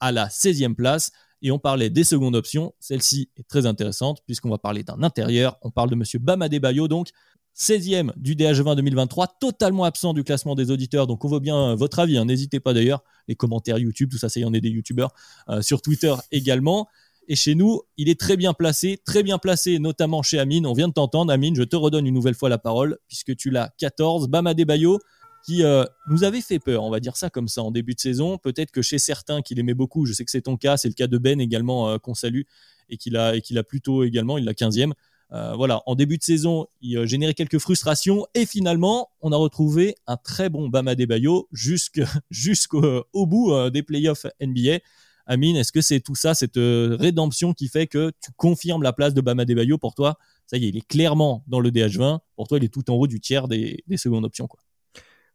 à 0.00 0.10
la 0.10 0.28
16e 0.28 0.74
place. 0.74 1.12
Et 1.42 1.50
on 1.50 1.58
parlait 1.58 1.90
des 1.90 2.04
secondes 2.04 2.34
options. 2.34 2.74
Celle-ci 2.80 3.28
est 3.36 3.46
très 3.46 3.66
intéressante, 3.66 4.22
puisqu'on 4.24 4.48
va 4.48 4.56
parler 4.56 4.84
d'un 4.84 5.02
intérieur. 5.02 5.58
On 5.60 5.70
parle 5.70 5.90
de 5.90 5.96
Monsieur 5.96 6.18
Bamade 6.18 6.54
Bayo, 6.58 6.88
donc 6.88 7.10
16e 7.56 8.10
du 8.16 8.34
DH20 8.34 8.76
2023, 8.76 9.36
totalement 9.40 9.84
absent 9.84 10.12
du 10.12 10.24
classement 10.24 10.54
des 10.54 10.70
auditeurs. 10.70 11.06
Donc 11.06 11.24
on 11.24 11.28
veut 11.28 11.40
bien 11.40 11.70
euh, 11.70 11.74
votre 11.74 12.00
avis. 12.00 12.18
Hein. 12.18 12.24
N'hésitez 12.24 12.60
pas 12.60 12.74
d'ailleurs, 12.74 13.02
les 13.28 13.36
commentaires 13.36 13.78
YouTube, 13.78 14.10
tout 14.10 14.18
ça, 14.18 14.28
ça 14.28 14.40
y 14.40 14.44
en 14.44 14.52
est 14.52 14.60
des 14.60 14.70
YouTubeurs, 14.70 15.12
euh, 15.48 15.62
sur 15.62 15.80
Twitter 15.80 16.14
également. 16.32 16.88
Et 17.26 17.36
chez 17.36 17.54
nous, 17.54 17.80
il 17.96 18.08
est 18.08 18.20
très 18.20 18.36
bien 18.36 18.52
placé, 18.52 18.98
très 19.04 19.22
bien 19.22 19.38
placé, 19.38 19.78
notamment 19.78 20.22
chez 20.22 20.38
Amine. 20.38 20.66
On 20.66 20.74
vient 20.74 20.88
de 20.88 20.92
t'entendre, 20.92 21.32
Amine. 21.32 21.56
Je 21.56 21.62
te 21.62 21.76
redonne 21.76 22.06
une 22.06 22.14
nouvelle 22.14 22.34
fois 22.34 22.48
la 22.50 22.58
parole, 22.58 22.98
puisque 23.08 23.34
tu 23.36 23.50
l'as 23.50 23.72
14. 23.78 24.28
Bama 24.28 24.52
Bayo, 24.52 24.98
qui 25.46 25.62
euh, 25.62 25.84
nous 26.10 26.24
avait 26.24 26.42
fait 26.42 26.58
peur, 26.58 26.82
on 26.84 26.90
va 26.90 27.00
dire 27.00 27.16
ça 27.16 27.30
comme 27.30 27.48
ça, 27.48 27.62
en 27.62 27.70
début 27.70 27.94
de 27.94 28.00
saison. 28.00 28.36
Peut-être 28.36 28.72
que 28.72 28.82
chez 28.82 28.98
certains 28.98 29.40
qui 29.40 29.54
l'aimaient 29.54 29.74
beaucoup, 29.74 30.04
je 30.04 30.12
sais 30.12 30.24
que 30.24 30.30
c'est 30.30 30.42
ton 30.42 30.58
cas, 30.58 30.76
c'est 30.76 30.88
le 30.88 30.94
cas 30.94 31.06
de 31.06 31.16
Ben 31.16 31.40
également, 31.40 31.98
qu'on 31.98 32.14
salue, 32.14 32.42
et 32.90 32.98
qu'il 32.98 33.16
a, 33.16 33.36
et 33.36 33.42
a 33.56 33.62
plutôt 33.62 34.04
également, 34.04 34.36
il 34.36 34.44
l'a 34.44 34.52
15e. 34.52 34.92
Euh, 35.32 35.54
voilà, 35.56 35.82
en 35.86 35.94
début 35.94 36.18
de 36.18 36.22
saison, 36.22 36.66
il 36.80 36.96
euh, 36.96 37.06
générait 37.06 37.34
quelques 37.34 37.58
frustrations 37.58 38.26
et 38.34 38.46
finalement, 38.46 39.08
on 39.20 39.32
a 39.32 39.36
retrouvé 39.36 39.96
un 40.06 40.16
très 40.16 40.48
bon 40.48 40.68
Bama 40.68 40.94
Bayo 40.94 41.48
jusqu'au 42.30 43.04
bout 43.14 43.52
euh, 43.52 43.70
des 43.70 43.82
playoffs 43.82 44.26
NBA. 44.40 44.78
Amine, 45.26 45.56
est-ce 45.56 45.72
que 45.72 45.80
c'est 45.80 46.00
tout 46.00 46.14
ça, 46.14 46.34
cette 46.34 46.56
rédemption 46.56 47.54
qui 47.54 47.68
fait 47.68 47.86
que 47.86 48.12
tu 48.22 48.30
confirmes 48.36 48.82
la 48.82 48.92
place 48.92 49.14
de 49.14 49.22
Bama 49.22 49.46
Bayo 49.46 49.78
pour 49.78 49.94
toi? 49.94 50.18
Ça 50.46 50.58
y 50.58 50.66
est, 50.66 50.68
il 50.68 50.76
est 50.76 50.86
clairement 50.86 51.42
dans 51.46 51.60
le 51.60 51.70
DH20. 51.70 52.18
Pour 52.36 52.46
toi, 52.46 52.58
il 52.58 52.64
est 52.64 52.68
tout 52.68 52.90
en 52.90 52.94
haut 52.94 53.06
du 53.06 53.20
tiers 53.20 53.48
des, 53.48 53.82
des 53.86 53.96
secondes 53.96 54.26
options. 54.26 54.46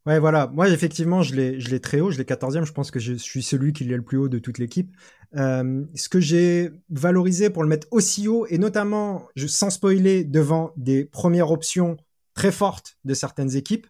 Ouais, 0.05 0.19
voilà. 0.19 0.47
Moi, 0.47 0.69
effectivement, 0.69 1.21
je 1.21 1.35
l'ai, 1.35 1.59
je 1.59 1.69
l'ai 1.69 1.79
très 1.79 1.99
haut. 1.99 2.11
Je 2.11 2.17
l'ai 2.17 2.23
14e. 2.23 2.65
Je 2.65 2.71
pense 2.71 2.91
que 2.91 2.99
je 2.99 3.13
suis 3.13 3.43
celui 3.43 3.73
qui 3.73 3.83
l'est 3.83 3.97
le 3.97 4.03
plus 4.03 4.17
haut 4.17 4.29
de 4.29 4.39
toute 4.39 4.57
l'équipe. 4.57 4.91
Euh, 5.35 5.83
ce 5.93 6.09
que 6.09 6.19
j'ai 6.19 6.71
valorisé 6.89 7.49
pour 7.49 7.63
le 7.63 7.69
mettre 7.69 7.87
aussi 7.91 8.27
haut, 8.27 8.45
et 8.47 8.57
notamment, 8.57 9.27
je, 9.35 9.47
sans 9.47 9.69
spoiler, 9.69 10.23
devant 10.23 10.71
des 10.77 11.05
premières 11.05 11.51
options 11.51 11.97
très 12.33 12.51
fortes 12.51 12.97
de 13.05 13.13
certaines 13.13 13.55
équipes, 13.55 13.87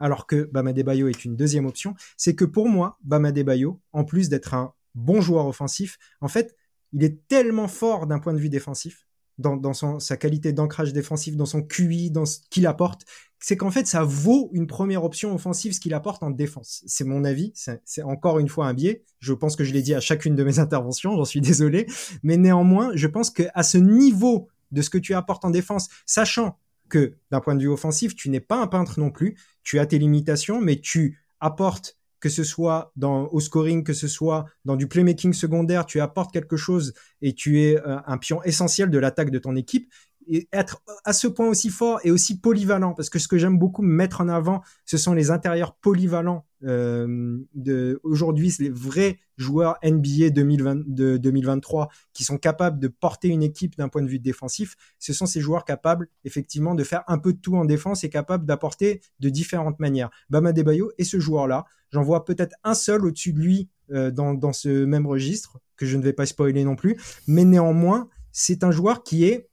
alors 0.00 0.26
que 0.26 0.48
Bama 0.50 0.72
Bayo 0.72 1.08
est 1.08 1.24
une 1.24 1.36
deuxième 1.36 1.66
option, 1.66 1.94
c'est 2.16 2.34
que 2.34 2.46
pour 2.46 2.68
moi, 2.68 2.98
Bama 3.04 3.30
Bayo, 3.30 3.80
en 3.92 4.04
plus 4.04 4.28
d'être 4.30 4.54
un 4.54 4.72
bon 4.94 5.20
joueur 5.20 5.46
offensif, 5.46 5.98
en 6.20 6.28
fait, 6.28 6.56
il 6.92 7.04
est 7.04 7.28
tellement 7.28 7.68
fort 7.68 8.06
d'un 8.06 8.18
point 8.18 8.32
de 8.32 8.38
vue 8.38 8.48
défensif 8.48 9.06
dans, 9.40 10.00
sa 10.00 10.16
qualité 10.16 10.52
d'ancrage 10.52 10.92
défensif, 10.92 11.36
dans 11.36 11.46
son 11.46 11.62
QI, 11.62 12.10
dans 12.10 12.26
ce 12.26 12.38
qu'il 12.50 12.66
apporte, 12.66 13.04
c'est 13.38 13.56
qu'en 13.56 13.70
fait, 13.70 13.86
ça 13.86 14.04
vaut 14.04 14.50
une 14.52 14.66
première 14.66 15.02
option 15.02 15.34
offensive 15.34 15.72
ce 15.72 15.80
qu'il 15.80 15.94
apporte 15.94 16.22
en 16.22 16.30
défense. 16.30 16.82
C'est 16.86 17.04
mon 17.04 17.24
avis, 17.24 17.52
c'est 17.54 18.02
encore 18.02 18.38
une 18.38 18.48
fois 18.48 18.66
un 18.66 18.74
biais. 18.74 19.02
Je 19.18 19.32
pense 19.32 19.56
que 19.56 19.64
je 19.64 19.72
l'ai 19.72 19.82
dit 19.82 19.94
à 19.94 20.00
chacune 20.00 20.34
de 20.36 20.44
mes 20.44 20.58
interventions, 20.60 21.16
j'en 21.16 21.24
suis 21.24 21.40
désolé. 21.40 21.86
Mais 22.22 22.36
néanmoins, 22.36 22.92
je 22.94 23.06
pense 23.06 23.30
qu'à 23.30 23.62
ce 23.62 23.78
niveau 23.78 24.48
de 24.72 24.82
ce 24.82 24.90
que 24.90 24.98
tu 24.98 25.14
apportes 25.14 25.44
en 25.44 25.50
défense, 25.50 25.88
sachant 26.06 26.58
que 26.88 27.14
d'un 27.30 27.40
point 27.40 27.54
de 27.54 27.62
vue 27.62 27.68
offensif, 27.68 28.14
tu 28.14 28.28
n'es 28.28 28.40
pas 28.40 28.60
un 28.60 28.66
peintre 28.66 29.00
non 29.00 29.10
plus, 29.10 29.36
tu 29.62 29.78
as 29.78 29.86
tes 29.86 29.98
limitations, 29.98 30.60
mais 30.60 30.80
tu 30.80 31.18
apportes 31.40 31.96
que 32.20 32.28
ce 32.28 32.44
soit 32.44 32.92
dans 32.96 33.28
au 33.28 33.40
scoring, 33.40 33.82
que 33.82 33.92
ce 33.92 34.08
soit 34.08 34.46
dans 34.64 34.76
du 34.76 34.86
playmaking 34.86 35.32
secondaire, 35.32 35.86
tu 35.86 36.00
apportes 36.00 36.32
quelque 36.32 36.56
chose 36.56 36.92
et 37.22 37.34
tu 37.34 37.62
es 37.62 37.76
euh, 37.78 37.98
un 38.06 38.18
pion 38.18 38.42
essentiel 38.44 38.90
de 38.90 38.98
l'attaque 38.98 39.30
de 39.30 39.38
ton 39.38 39.56
équipe 39.56 39.90
et 40.30 40.48
être 40.52 40.82
à 41.04 41.12
ce 41.12 41.26
point 41.26 41.48
aussi 41.48 41.68
fort 41.68 42.00
et 42.04 42.10
aussi 42.10 42.40
polyvalent 42.40 42.94
parce 42.94 43.10
que 43.10 43.18
ce 43.18 43.28
que 43.28 43.36
j'aime 43.36 43.58
beaucoup 43.58 43.82
mettre 43.82 44.20
en 44.20 44.28
avant 44.28 44.62
ce 44.86 44.96
sont 44.96 45.12
les 45.12 45.30
intérieurs 45.30 45.74
polyvalents 45.74 46.46
euh, 46.64 47.38
de 47.54 48.00
aujourd'hui 48.04 48.54
les 48.58 48.68
vrais 48.70 49.18
joueurs 49.38 49.78
NBA 49.82 50.30
2020, 50.30 50.86
de 50.86 51.16
2023 51.16 51.88
qui 52.12 52.22
sont 52.22 52.38
capables 52.38 52.78
de 52.78 52.88
porter 52.88 53.28
une 53.28 53.42
équipe 53.42 53.76
d'un 53.76 53.88
point 53.88 54.02
de 54.02 54.08
vue 54.08 54.18
défensif. 54.18 54.76
Ce 54.98 55.14
sont 55.14 55.24
ces 55.24 55.40
joueurs 55.40 55.64
capables 55.64 56.08
effectivement 56.24 56.74
de 56.74 56.84
faire 56.84 57.02
un 57.08 57.18
peu 57.18 57.32
de 57.32 57.38
tout 57.38 57.56
en 57.56 57.64
défense 57.64 58.04
et 58.04 58.10
capables 58.10 58.44
d'apporter 58.44 59.00
de 59.20 59.30
différentes 59.30 59.80
manières. 59.80 60.10
Bama 60.28 60.52
Debayo 60.52 60.92
et 60.98 61.04
ce 61.04 61.18
joueur 61.18 61.46
là 61.48 61.64
j'en 61.92 62.02
vois 62.02 62.24
peut-être 62.24 62.54
un 62.62 62.74
seul 62.74 63.04
au-dessus 63.04 63.32
de 63.32 63.40
lui 63.40 63.68
euh, 63.90 64.10
dans 64.10 64.52
ce 64.52 64.84
même 64.84 65.06
registre 65.06 65.58
que 65.76 65.86
je 65.86 65.96
ne 65.96 66.02
vais 66.02 66.12
pas 66.12 66.26
spoiler 66.26 66.62
non 66.62 66.76
plus. 66.76 67.00
Mais 67.26 67.44
néanmoins 67.44 68.08
c'est 68.32 68.62
un 68.62 68.70
joueur 68.70 69.02
qui 69.02 69.24
est 69.24 69.49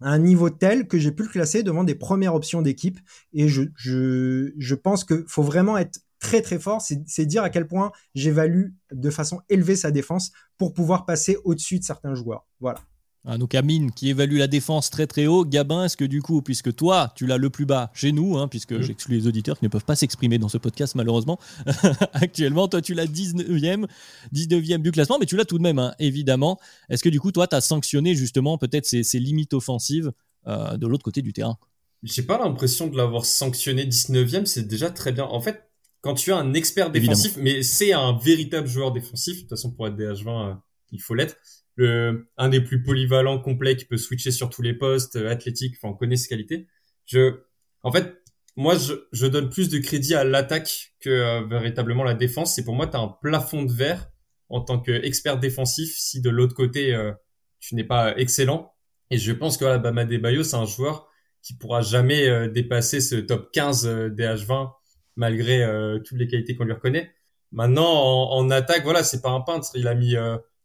un 0.00 0.18
niveau 0.18 0.50
tel 0.50 0.86
que 0.86 0.98
j'ai 0.98 1.12
pu 1.12 1.24
le 1.24 1.28
classer 1.28 1.62
devant 1.62 1.84
des 1.84 1.94
premières 1.94 2.34
options 2.34 2.62
d'équipe. 2.62 2.98
Et 3.32 3.48
je, 3.48 3.62
je, 3.76 4.52
je 4.56 4.74
pense 4.74 5.04
qu'il 5.04 5.24
faut 5.26 5.42
vraiment 5.42 5.76
être 5.78 6.00
très 6.18 6.42
très 6.42 6.58
fort, 6.58 6.82
c'est 6.82 7.26
dire 7.26 7.42
à 7.42 7.50
quel 7.50 7.66
point 7.66 7.92
j'évalue 8.14 8.68
de 8.92 9.10
façon 9.10 9.40
élevée 9.48 9.76
sa 9.76 9.90
défense 9.90 10.32
pour 10.58 10.74
pouvoir 10.74 11.06
passer 11.06 11.38
au-dessus 11.44 11.78
de 11.78 11.84
certains 11.84 12.14
joueurs. 12.14 12.46
Voilà. 12.60 12.80
Ah, 13.26 13.36
donc 13.36 13.54
Amine 13.54 13.90
qui 13.90 14.08
évalue 14.08 14.38
la 14.38 14.46
défense 14.46 14.88
très 14.88 15.06
très 15.06 15.26
haut. 15.26 15.44
Gabin, 15.44 15.84
est-ce 15.84 15.96
que 15.96 16.06
du 16.06 16.22
coup, 16.22 16.40
puisque 16.40 16.74
toi 16.74 17.12
tu 17.14 17.26
l'as 17.26 17.36
le 17.36 17.50
plus 17.50 17.66
bas 17.66 17.90
chez 17.92 18.12
nous, 18.12 18.38
hein, 18.38 18.48
puisque 18.48 18.80
j'exclus 18.80 19.18
les 19.18 19.26
auditeurs 19.26 19.58
qui 19.58 19.64
ne 19.66 19.68
peuvent 19.68 19.84
pas 19.84 19.96
s'exprimer 19.96 20.38
dans 20.38 20.48
ce 20.48 20.56
podcast 20.56 20.94
malheureusement, 20.94 21.38
actuellement, 22.14 22.66
toi 22.66 22.80
tu 22.80 22.94
l'as 22.94 23.04
19e, 23.04 23.86
19e 24.32 24.80
du 24.80 24.90
classement, 24.90 25.18
mais 25.18 25.26
tu 25.26 25.36
l'as 25.36 25.44
tout 25.44 25.58
de 25.58 25.62
même, 25.62 25.78
hein, 25.78 25.92
évidemment. 25.98 26.58
Est-ce 26.88 27.02
que 27.02 27.10
du 27.10 27.20
coup, 27.20 27.30
toi 27.30 27.46
tu 27.46 27.54
as 27.54 27.60
sanctionné 27.60 28.14
justement 28.14 28.56
peut-être 28.56 28.86
ces, 28.86 29.18
limites 29.18 29.52
offensives 29.52 30.12
euh, 30.46 30.78
de 30.78 30.86
l'autre 30.86 31.04
côté 31.04 31.20
du 31.20 31.34
terrain? 31.34 31.58
J'ai 32.02 32.22
pas 32.22 32.38
l'impression 32.38 32.86
de 32.86 32.96
l'avoir 32.96 33.26
sanctionné 33.26 33.84
19e, 33.84 34.46
c'est 34.46 34.66
déjà 34.66 34.88
très 34.88 35.12
bien. 35.12 35.24
En 35.24 35.42
fait, 35.42 35.70
quand 36.00 36.14
tu 36.14 36.32
as 36.32 36.38
un 36.38 36.54
expert 36.54 36.90
défensif, 36.90 37.36
mais 37.36 37.62
c'est 37.62 37.92
un 37.92 38.16
véritable 38.16 38.66
joueur 38.66 38.92
défensif, 38.92 39.36
de 39.36 39.40
toute 39.40 39.50
façon 39.50 39.70
pour 39.70 39.86
être 39.86 39.96
DH20, 39.96 40.52
euh, 40.52 40.54
il 40.92 41.02
faut 41.02 41.14
l'être 41.14 41.36
le, 41.76 42.28
un 42.36 42.48
des 42.48 42.60
plus 42.60 42.82
polyvalents, 42.82 43.38
complets, 43.38 43.76
qui 43.76 43.84
peut 43.84 43.96
switcher 43.96 44.30
sur 44.30 44.50
tous 44.50 44.62
les 44.62 44.74
postes, 44.74 45.16
euh, 45.16 45.30
athlétique, 45.30 45.76
enfin, 45.76 45.92
on 45.92 45.96
connaît 45.96 46.16
ses 46.16 46.28
qualités. 46.28 46.66
Je, 47.06 47.40
en 47.82 47.92
fait, 47.92 48.22
moi, 48.56 48.76
je, 48.76 48.94
je 49.12 49.26
donne 49.26 49.48
plus 49.48 49.68
de 49.68 49.78
crédit 49.78 50.14
à 50.14 50.24
l'attaque 50.24 50.92
que 51.00 51.10
euh, 51.10 51.46
véritablement 51.46 52.04
la 52.04 52.14
défense. 52.14 52.54
C'est 52.54 52.64
pour 52.64 52.74
moi, 52.74 52.86
tu 52.86 52.96
as 52.96 53.00
un 53.00 53.08
plafond 53.22 53.62
de 53.64 53.72
verre 53.72 54.10
en 54.48 54.60
tant 54.60 54.80
qu'expert 54.80 55.38
défensif 55.38 55.94
si 55.96 56.20
de 56.20 56.30
l'autre 56.30 56.54
côté, 56.54 56.94
euh, 56.94 57.12
tu 57.60 57.74
n'es 57.74 57.84
pas 57.84 58.16
excellent. 58.18 58.74
Et 59.10 59.18
je 59.18 59.32
pense 59.32 59.56
que 59.56 59.64
voilà, 59.64 59.78
Bama 59.78 60.04
Bayo, 60.04 60.42
c'est 60.42 60.56
un 60.56 60.66
joueur 60.66 61.08
qui 61.42 61.54
pourra 61.54 61.80
jamais 61.80 62.48
dépasser 62.48 63.00
ce 63.00 63.16
top 63.16 63.50
15 63.52 63.86
DH20 63.86 64.72
malgré 65.16 65.66
toutes 66.04 66.18
les 66.18 66.28
qualités 66.28 66.54
qu'on 66.54 66.64
lui 66.64 66.74
reconnaît. 66.74 67.12
Maintenant, 67.50 67.90
en, 67.90 68.36
en 68.36 68.50
attaque, 68.50 68.84
voilà, 68.84 69.02
c'est 69.02 69.20
pas 69.20 69.30
un 69.30 69.40
peintre. 69.40 69.68
Il 69.74 69.88
a 69.88 69.94
mis 69.94 70.14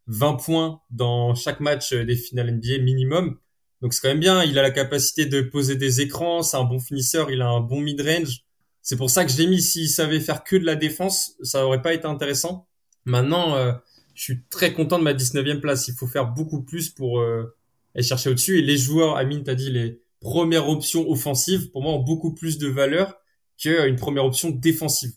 20 0.07 0.35
points 0.35 0.81
dans 0.89 1.35
chaque 1.35 1.59
match 1.59 1.93
des 1.93 2.15
finales 2.15 2.51
NBA 2.55 2.83
minimum. 2.83 3.37
Donc 3.81 3.93
c'est 3.93 4.01
quand 4.01 4.09
même 4.09 4.19
bien. 4.19 4.43
Il 4.43 4.57
a 4.57 4.61
la 4.61 4.71
capacité 4.71 5.25
de 5.25 5.41
poser 5.41 5.75
des 5.75 6.01
écrans. 6.01 6.41
C'est 6.43 6.57
un 6.57 6.63
bon 6.63 6.79
finisseur. 6.79 7.31
Il 7.31 7.41
a 7.41 7.47
un 7.47 7.59
bon 7.59 7.81
mid-range. 7.81 8.41
C'est 8.81 8.97
pour 8.97 9.09
ça 9.09 9.25
que 9.25 9.31
je 9.31 9.37
l'ai 9.37 9.47
mis. 9.47 9.61
S'il 9.61 9.89
savait 9.89 10.19
faire 10.19 10.43
que 10.43 10.55
de 10.55 10.65
la 10.65 10.75
défense, 10.75 11.33
ça 11.41 11.65
aurait 11.65 11.81
pas 11.81 11.93
été 11.93 12.05
intéressant. 12.05 12.67
Maintenant, 13.05 13.55
euh, 13.55 13.73
je 14.13 14.23
suis 14.23 14.43
très 14.49 14.73
content 14.73 14.97
de 14.97 15.03
ma 15.03 15.13
19e 15.13 15.59
place. 15.59 15.87
Il 15.87 15.95
faut 15.95 16.07
faire 16.07 16.27
beaucoup 16.27 16.63
plus 16.63 16.89
pour 16.89 17.19
euh, 17.19 17.55
aller 17.93 18.03
chercher 18.03 18.29
au-dessus. 18.29 18.59
Et 18.59 18.61
les 18.61 18.77
joueurs, 18.77 19.17
Amine 19.17 19.43
t'a 19.43 19.55
dit, 19.55 19.71
les 19.71 20.01
premières 20.21 20.69
options 20.69 21.09
offensives, 21.09 21.69
pour 21.71 21.83
moi, 21.83 21.93
ont 21.93 22.03
beaucoup 22.03 22.33
plus 22.33 22.57
de 22.57 22.67
valeur 22.67 23.15
qu'une 23.57 23.95
première 23.95 24.25
option 24.25 24.49
défensive. 24.49 25.11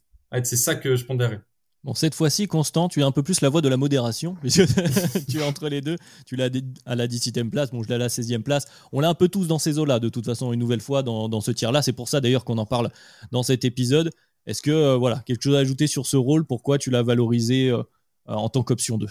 C'est 0.44 0.56
ça 0.56 0.74
que 0.74 0.96
je 0.96 1.04
pondérais. 1.04 1.40
Bon, 1.84 1.94
cette 1.94 2.14
fois-ci, 2.14 2.48
Constant, 2.48 2.88
tu 2.88 3.00
es 3.00 3.02
un 3.04 3.12
peu 3.12 3.22
plus 3.22 3.40
la 3.40 3.48
voix 3.48 3.60
de 3.60 3.68
la 3.68 3.76
modération, 3.76 4.36
puisque 4.40 4.62
tu 5.28 5.38
es 5.38 5.42
entre 5.42 5.68
les 5.68 5.80
deux. 5.80 5.96
Tu 6.26 6.34
l'as 6.34 6.50
à 6.86 6.96
la 6.96 7.06
17e 7.06 7.50
place, 7.50 7.70
bon, 7.70 7.82
je 7.82 7.88
l'ai 7.88 7.94
à 7.94 7.98
la 7.98 8.08
16e 8.08 8.42
place. 8.42 8.66
On 8.92 9.00
l'a 9.00 9.08
un 9.08 9.14
peu 9.14 9.28
tous 9.28 9.46
dans 9.46 9.58
ces 9.58 9.78
eaux-là, 9.78 10.00
de 10.00 10.08
toute 10.08 10.26
façon, 10.26 10.52
une 10.52 10.60
nouvelle 10.60 10.80
fois, 10.80 11.02
dans, 11.02 11.40
ce 11.40 11.50
tir-là. 11.50 11.82
C'est 11.82 11.92
pour 11.92 12.08
ça, 12.08 12.20
d'ailleurs, 12.20 12.44
qu'on 12.44 12.58
en 12.58 12.66
parle 12.66 12.90
dans 13.30 13.42
cet 13.42 13.64
épisode. 13.64 14.10
Est-ce 14.46 14.62
que, 14.62 14.70
euh, 14.70 14.96
voilà, 14.96 15.22
quelque 15.26 15.42
chose 15.42 15.54
à 15.54 15.58
ajouter 15.58 15.86
sur 15.86 16.06
ce 16.06 16.16
rôle? 16.16 16.44
Pourquoi 16.44 16.78
tu 16.78 16.90
l'as 16.90 17.02
valorisé 17.02 17.68
euh, 17.70 17.82
en 18.26 18.48
tant 18.48 18.62
qu'option 18.62 18.98
2 18.98 19.06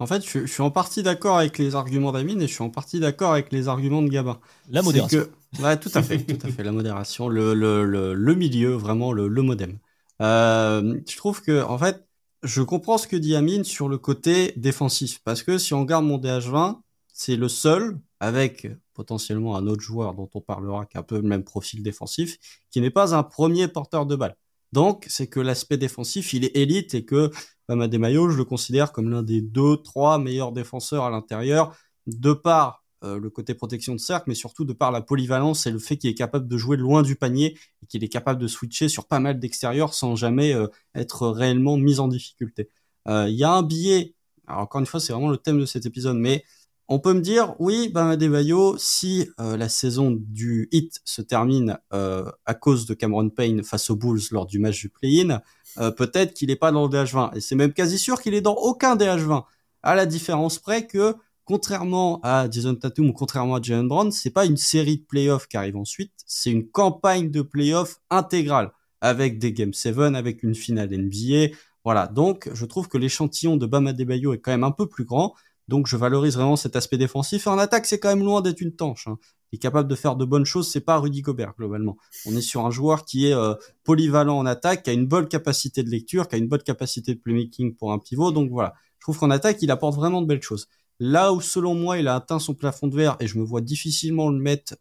en 0.00 0.06
fait, 0.06 0.26
je, 0.26 0.46
suis 0.46 0.62
en 0.62 0.70
partie 0.70 1.02
d'accord 1.02 1.36
avec 1.36 1.58
les 1.58 1.74
arguments 1.74 2.10
d'Amine 2.10 2.40
et 2.40 2.48
je 2.48 2.54
suis 2.54 2.64
en 2.64 2.70
partie 2.70 3.00
d'accord 3.00 3.32
avec 3.32 3.52
les 3.52 3.68
arguments 3.68 4.00
de 4.00 4.08
Gabin. 4.08 4.40
La 4.70 4.80
modération. 4.80 5.26
Ouais, 5.62 5.78
tout 5.78 5.90
à 5.92 6.02
fait, 6.02 6.18
tout 6.24 6.46
à 6.46 6.50
fait, 6.50 6.62
la 6.62 6.72
modération, 6.72 7.28
le, 7.28 7.52
le, 7.52 7.84
le, 8.14 8.34
milieu, 8.34 8.72
vraiment 8.72 9.12
le, 9.12 9.28
le 9.28 9.42
modem. 9.42 9.78
Euh, 10.22 10.98
je 11.06 11.16
trouve 11.18 11.42
que, 11.42 11.62
en 11.62 11.76
fait, 11.76 12.06
je 12.42 12.62
comprends 12.62 12.98
ce 12.98 13.06
que 13.06 13.16
dit 13.16 13.34
Amine 13.34 13.64
sur 13.64 13.88
le 13.88 13.98
côté 13.98 14.52
défensif. 14.56 15.20
Parce 15.24 15.42
que 15.42 15.58
si 15.58 15.74
on 15.74 15.80
regarde 15.80 16.04
mon 16.04 16.18
DH20, 16.18 16.78
c'est 17.12 17.36
le 17.36 17.48
seul, 17.48 17.98
avec 18.18 18.68
potentiellement 18.94 19.56
un 19.56 19.66
autre 19.66 19.82
joueur 19.82 20.14
dont 20.14 20.28
on 20.34 20.40
parlera 20.40 20.86
qui 20.86 20.96
a 20.96 21.00
un 21.00 21.02
peu 21.02 21.16
le 21.16 21.22
même 21.22 21.44
profil 21.44 21.82
défensif, 21.82 22.38
qui 22.70 22.80
n'est 22.80 22.90
pas 22.90 23.14
un 23.14 23.22
premier 23.22 23.68
porteur 23.68 24.06
de 24.06 24.16
balle. 24.16 24.36
Donc, 24.72 25.06
c'est 25.08 25.26
que 25.26 25.40
l'aspect 25.40 25.78
défensif, 25.78 26.32
il 26.32 26.44
est 26.44 26.56
élite 26.56 26.94
et 26.94 27.04
que 27.04 27.30
Bama 27.68 27.88
Mayo, 27.88 28.30
je 28.30 28.36
le 28.36 28.44
considère 28.44 28.92
comme 28.92 29.10
l'un 29.10 29.22
des 29.22 29.40
deux, 29.40 29.76
trois 29.78 30.18
meilleurs 30.18 30.52
défenseurs 30.52 31.04
à 31.04 31.10
l'intérieur, 31.10 31.76
de 32.06 32.32
par 32.32 32.79
le 33.02 33.30
côté 33.30 33.54
protection 33.54 33.94
de 33.94 34.00
cercle, 34.00 34.24
mais 34.28 34.34
surtout 34.34 34.64
de 34.64 34.72
par 34.72 34.92
la 34.92 35.00
polyvalence 35.00 35.66
et 35.66 35.70
le 35.70 35.78
fait 35.78 35.96
qu'il 35.96 36.10
est 36.10 36.14
capable 36.14 36.46
de 36.46 36.56
jouer 36.58 36.76
loin 36.76 37.02
du 37.02 37.16
panier 37.16 37.56
et 37.82 37.86
qu'il 37.86 38.04
est 38.04 38.08
capable 38.08 38.40
de 38.40 38.46
switcher 38.46 38.88
sur 38.88 39.06
pas 39.06 39.20
mal 39.20 39.38
d'extérieurs 39.38 39.94
sans 39.94 40.16
jamais 40.16 40.54
être 40.94 41.28
réellement 41.28 41.76
mis 41.76 41.98
en 41.98 42.08
difficulté. 42.08 42.68
Il 43.08 43.30
y 43.30 43.44
a 43.44 43.52
un 43.52 43.62
billet, 43.62 44.14
alors 44.46 44.62
encore 44.62 44.80
une 44.80 44.86
fois, 44.86 45.00
c'est 45.00 45.12
vraiment 45.12 45.30
le 45.30 45.38
thème 45.38 45.58
de 45.58 45.66
cet 45.66 45.86
épisode, 45.86 46.16
mais 46.16 46.44
on 46.92 46.98
peut 46.98 47.12
me 47.12 47.20
dire, 47.20 47.54
oui, 47.60 47.88
ben 47.88 48.16
Bayo, 48.16 48.76
si 48.76 49.30
euh, 49.38 49.56
la 49.56 49.68
saison 49.68 50.10
du 50.18 50.68
hit 50.72 51.00
se 51.04 51.22
termine 51.22 51.78
euh, 51.92 52.28
à 52.46 52.54
cause 52.54 52.84
de 52.84 52.94
Cameron 52.94 53.30
Payne 53.30 53.62
face 53.62 53.90
aux 53.90 53.96
Bulls 53.96 54.20
lors 54.32 54.44
du 54.44 54.58
match 54.58 54.80
du 54.80 54.88
play-in, 54.88 55.40
euh, 55.78 55.92
peut-être 55.92 56.34
qu'il 56.34 56.48
n'est 56.48 56.56
pas 56.56 56.72
dans 56.72 56.88
le 56.88 56.90
DH20. 56.90 57.36
Et 57.36 57.40
c'est 57.40 57.54
même 57.54 57.72
quasi 57.72 57.96
sûr 57.96 58.20
qu'il 58.20 58.34
est 58.34 58.40
dans 58.40 58.56
aucun 58.56 58.96
DH20. 58.96 59.44
À 59.84 59.94
la 59.94 60.04
différence 60.04 60.58
près 60.58 60.88
que, 60.88 61.14
contrairement 61.44 62.20
à 62.22 62.48
Jason 62.50 62.74
Tatum 62.74 63.10
ou 63.10 63.12
contrairement 63.12 63.56
à 63.56 63.62
Jalen 63.62 63.88
Brown, 63.88 64.12
c'est 64.12 64.30
pas 64.30 64.46
une 64.46 64.56
série 64.56 64.98
de 64.98 65.04
playoffs 65.04 65.48
qui 65.48 65.56
arrive 65.56 65.76
ensuite, 65.76 66.12
c'est 66.26 66.50
une 66.50 66.68
campagne 66.68 67.30
de 67.30 67.42
playoffs 67.42 68.00
intégrale 68.10 68.72
avec 69.00 69.38
des 69.38 69.52
Game 69.52 69.72
7, 69.72 69.98
avec 70.14 70.42
une 70.42 70.54
finale 70.54 70.90
NBA. 70.90 71.54
Voilà, 71.84 72.06
donc 72.06 72.50
je 72.52 72.64
trouve 72.66 72.88
que 72.88 72.98
l'échantillon 72.98 73.56
de 73.56 73.66
Bam 73.66 73.86
Adebayo 73.86 74.34
est 74.34 74.38
quand 74.38 74.50
même 74.50 74.64
un 74.64 74.70
peu 74.70 74.86
plus 74.86 75.04
grand. 75.04 75.34
Donc 75.68 75.86
je 75.86 75.96
valorise 75.96 76.34
vraiment 76.34 76.56
cet 76.56 76.74
aspect 76.74 76.98
défensif. 76.98 77.46
En 77.46 77.56
attaque, 77.56 77.86
c'est 77.86 78.00
quand 78.00 78.08
même 78.08 78.24
loin 78.24 78.42
d'être 78.42 78.60
une 78.60 78.74
tanche. 78.74 79.06
Hein. 79.06 79.18
Il 79.52 79.56
est 79.56 79.58
capable 79.60 79.88
de 79.88 79.94
faire 79.94 80.16
de 80.16 80.24
bonnes 80.24 80.44
choses, 80.44 80.68
c'est 80.68 80.80
pas 80.80 80.98
Rudy 80.98 81.22
Gobert 81.22 81.54
globalement. 81.56 81.96
On 82.26 82.36
est 82.36 82.40
sur 82.40 82.66
un 82.66 82.70
joueur 82.70 83.04
qui 83.04 83.28
est 83.28 83.34
euh, 83.34 83.54
polyvalent 83.84 84.36
en 84.36 84.46
attaque, 84.46 84.82
qui 84.82 84.90
a 84.90 84.92
une 84.92 85.06
bonne 85.06 85.28
capacité 85.28 85.82
de 85.82 85.90
lecture, 85.90 86.28
qui 86.28 86.34
a 86.34 86.38
une 86.38 86.48
bonne 86.48 86.62
capacité 86.62 87.14
de 87.14 87.20
playmaking 87.20 87.74
pour 87.76 87.92
un 87.92 87.98
pivot. 87.98 88.32
Donc 88.32 88.50
voilà, 88.50 88.74
je 88.98 89.04
trouve 89.04 89.18
qu'en 89.18 89.30
attaque, 89.30 89.62
il 89.62 89.70
apporte 89.70 89.94
vraiment 89.94 90.22
de 90.22 90.26
belles 90.26 90.42
choses. 90.42 90.68
Là 91.00 91.32
où 91.32 91.40
selon 91.40 91.74
moi, 91.74 91.98
il 91.98 92.06
a 92.06 92.14
atteint 92.14 92.38
son 92.38 92.54
plafond 92.54 92.86
de 92.86 92.94
verre 92.94 93.16
et 93.18 93.26
je 93.26 93.38
me 93.38 93.44
vois 93.44 93.62
difficilement 93.62 94.28
le 94.28 94.38
mettre, 94.38 94.76